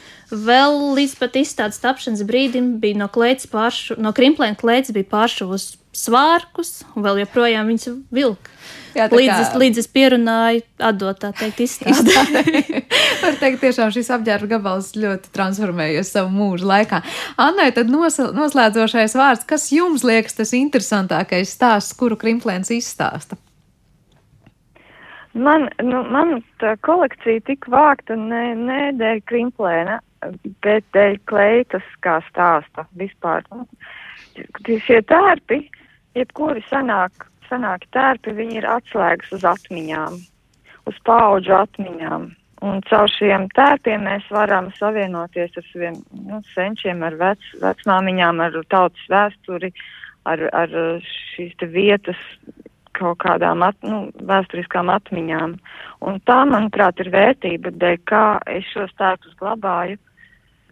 vēl 0.47 0.79
līdz 0.99 1.17
pat 1.21 1.39
izstādes 1.39 1.81
tapšanas 1.83 2.25
brīdim 2.27 2.77
bija 2.83 2.99
no 3.05 3.11
klēts 3.13 3.49
pāršu, 3.51 4.01
no 4.03 4.13
krimplēna 4.17 4.59
klēts 4.59 4.95
bija 4.97 5.09
pāršuvus 5.15 5.75
svārkus, 5.97 6.81
un 6.95 7.07
vēl 7.07 7.23
joprojām 7.25 7.71
viņas 7.73 7.89
vilka. 8.15 8.53
Jā, 8.97 9.07
līdz, 9.13 9.29
kā... 9.29 9.41
es, 9.43 9.51
līdz 9.61 9.81
es 9.83 9.89
pierunāju, 9.93 10.63
atdot 10.89 11.19
tā 11.21 11.31
teikt, 11.37 11.61
izstrādāt. 11.67 12.49
Var 13.23 13.37
teikt, 13.43 13.61
tiešām 13.61 13.91
šis 13.93 14.09
apģērba 14.17 14.49
gabals 14.55 14.95
ļoti 14.97 15.33
transformējies 15.37 16.15
savu 16.15 16.33
mūžu 16.33 16.69
laikā. 16.71 17.03
Annai, 17.43 17.69
tad 17.77 17.93
noslēdzošais 17.93 19.17
vārds, 19.19 19.45
kas 19.49 19.69
jums 19.75 20.07
liekas 20.07 20.39
tas 20.39 20.55
interesantākais 20.57 21.53
stāsts, 21.53 21.97
kuru 21.99 22.17
Krimplēns 22.21 22.73
izstāsta? 22.73 23.37
Man, 25.37 25.69
nu, 25.85 26.01
man 26.09 26.39
tā 26.63 26.73
kolekcija 26.87 27.43
tika 27.45 27.69
vākta 27.73 28.17
ne, 28.17 28.55
ne 28.57 28.81
dēļ 28.97 29.21
Krimplēna, 29.29 29.99
bet 30.65 30.87
dēļ 30.97 31.19
kleitas 31.29 31.85
kā 32.01 32.23
stāsta 32.31 32.87
vispār. 32.97 33.45
Nu, 33.53 33.67
šie 34.65 35.03
tērpi, 35.05 35.67
jebkuri 36.17 36.65
sanāk 36.71 37.29
senāki 37.51 37.89
tērpi, 37.95 38.35
viņi 38.37 38.61
ir 38.61 38.67
atslēgas 38.71 39.33
uz 39.37 39.47
atmiņām, 39.47 40.19
uz 40.91 40.99
paudžu 41.07 41.55
atmiņām. 41.61 42.31
Un 42.67 42.81
caur 42.89 43.11
šiem 43.13 43.47
tērpiem 43.55 44.07
mēs 44.09 44.25
varam 44.33 44.71
savienoties 44.79 45.59
ar 45.61 45.67
saviem 45.69 45.99
nu, 46.27 46.41
senčiem, 46.55 47.03
ar 47.05 47.19
vec, 47.21 47.43
vecmāmiņām, 47.63 48.41
ar 48.43 48.57
tautas 48.73 49.11
vēsturi, 49.13 49.71
ar, 50.27 50.47
ar 50.57 50.73
šīs 51.35 51.69
vietas 51.75 52.23
kaut 52.97 53.21
kādām 53.21 53.61
at, 53.67 53.77
nu, 53.85 54.07
vēsturiskām 54.25 54.89
atmiņām. 54.89 55.59
Un 56.09 56.21
tā, 56.25 56.39
manuprāt, 56.49 57.03
ir 57.05 57.13
vērtība, 57.13 57.75
dēļ 57.77 57.99
kā 58.09 58.25
es 58.49 58.65
šos 58.73 58.95
tērpus 58.97 59.37
glabāju 59.43 60.01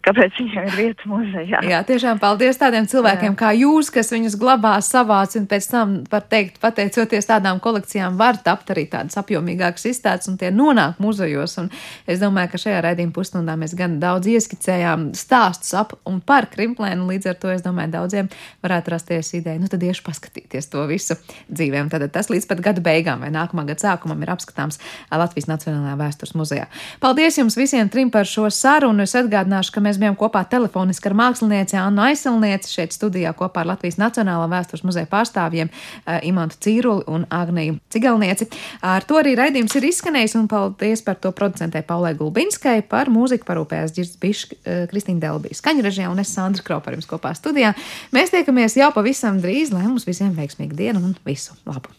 kāpēc 0.05 0.39
viņiem 0.39 0.67
ir 0.69 0.75
vieta 0.77 1.09
muzejā. 1.09 1.61
Jā, 1.65 1.81
tiešām 1.87 2.19
paldies 2.21 2.59
tādiem 2.61 2.87
cilvēkiem 2.89 3.31
Jā. 3.33 3.37
kā 3.39 3.51
jūs, 3.57 3.89
kas 3.93 4.11
viņus 4.13 4.37
glabā, 4.41 4.75
savāc 4.85 5.35
un 5.39 5.47
pēc 5.49 5.69
tam, 5.71 5.95
var 6.11 6.25
teikt, 6.29 6.59
pateicoties 6.63 7.29
tādām 7.29 7.61
kolekcijām, 7.63 8.17
var 8.19 8.39
tapt 8.45 8.71
arī 8.75 8.85
tādas 8.91 9.17
apjomīgākas 9.21 9.87
izstādes 9.91 10.29
un 10.31 10.37
tie 10.41 10.51
nonāk 10.53 11.01
muzejos. 11.03 11.57
Un 11.61 11.71
es 12.07 12.21
domāju, 12.21 12.53
ka 12.53 12.61
šajā 12.61 12.83
raidījuma 12.85 13.15
pusstundā 13.15 13.57
mēs 13.59 13.75
gan 13.77 13.97
daudz 14.01 14.29
ieskicējām 14.31 15.09
stāstus 15.17 15.73
ap 15.77 15.95
un 16.05 16.21
par 16.21 16.49
Krimplēnu, 16.53 17.07
līdz 17.09 17.31
ar 17.31 17.39
to 17.41 17.51
es 17.53 17.65
domāju, 17.65 17.95
daudziem 17.97 18.29
varētu 18.63 18.93
rasties 18.93 19.33
ideja, 19.39 19.59
nu 19.61 19.69
tad 19.71 19.83
iešu 19.83 20.05
paskatīties 20.05 20.69
to 20.71 20.85
visu 20.89 21.17
dzīvēm. 21.49 21.89
Tad 21.91 22.07
tas 22.13 22.29
līdz 22.31 22.47
pat 22.49 22.61
gada 22.69 22.83
beigām 22.85 23.25
vai 23.25 23.31
nākamā 23.33 23.65
gada 23.69 23.89
sākumam 23.89 24.21
ir 24.23 24.31
apskatāms 24.35 24.79
Latvijas 25.11 25.49
Nacionālajā 25.49 25.97
vēstures 25.99 26.35
muzejā. 26.37 26.67
Paldies 27.03 27.39
jums 27.39 27.57
visiem 27.57 27.89
trim 27.91 28.11
par 28.13 28.27
šo 28.29 28.47
sarunu. 28.53 29.05
Es 29.05 29.15
atgādināšu, 29.17 29.73
ka 29.75 29.83
mēs 29.83 29.94
Mēs 29.95 30.01
bijām 30.01 30.15
kopā 30.19 30.41
telefoniski 30.51 31.07
ar 31.07 31.13
mākslinieci 31.15 31.77
Annu 31.79 32.01
Aisilnieci 32.03 32.67
šeit 32.67 32.91
studijā 32.91 33.31
kopā 33.39 33.61
ar 33.61 33.69
Latvijas 33.69 33.95
Nacionālā 33.95 34.49
vēstures 34.51 34.83
muzeja 34.83 35.07
pārstāvjiem 35.07 35.69
uh, 35.71 36.17
Imantu 36.27 36.59
Cīruli 36.65 37.05
un 37.07 37.23
Agniju 37.31 37.77
Cigalnieci. 37.95 38.49
Ar 38.83 39.07
to 39.07 39.21
arī 39.21 39.37
raidījums 39.39 39.77
ir 39.79 39.87
izskanējis 39.87 40.35
un 40.41 40.51
paldies 40.51 41.05
par 41.07 41.15
to 41.23 41.31
producentē 41.31 41.79
Paulai 41.87 42.11
Gulbinskai, 42.19 42.81
par 42.91 43.07
mūziku 43.07 43.47
parūpējās 43.47 43.95
Girds 43.95 44.19
Bišs, 44.19 44.51
uh, 44.51 44.83
Kristīna 44.91 45.29
Delbīs, 45.29 45.63
skaņu 45.63 45.87
režijā 45.87 46.11
un 46.11 46.19
es 46.19 46.35
Sandra 46.35 46.67
Kropa 46.67 46.91
jums 46.91 47.07
kopā 47.07 47.31
studijā. 47.39 47.71
Mēs 48.11 48.35
tiekamies 48.35 48.75
jau 48.81 48.91
pavisam 48.97 49.39
drīz, 49.39 49.71
lai 49.71 49.87
mums 49.87 50.09
visiem 50.09 50.35
veiksmīga 50.35 50.75
diena 50.75 50.99
un 50.99 51.15
visu 51.23 51.55
labu! 51.63 51.95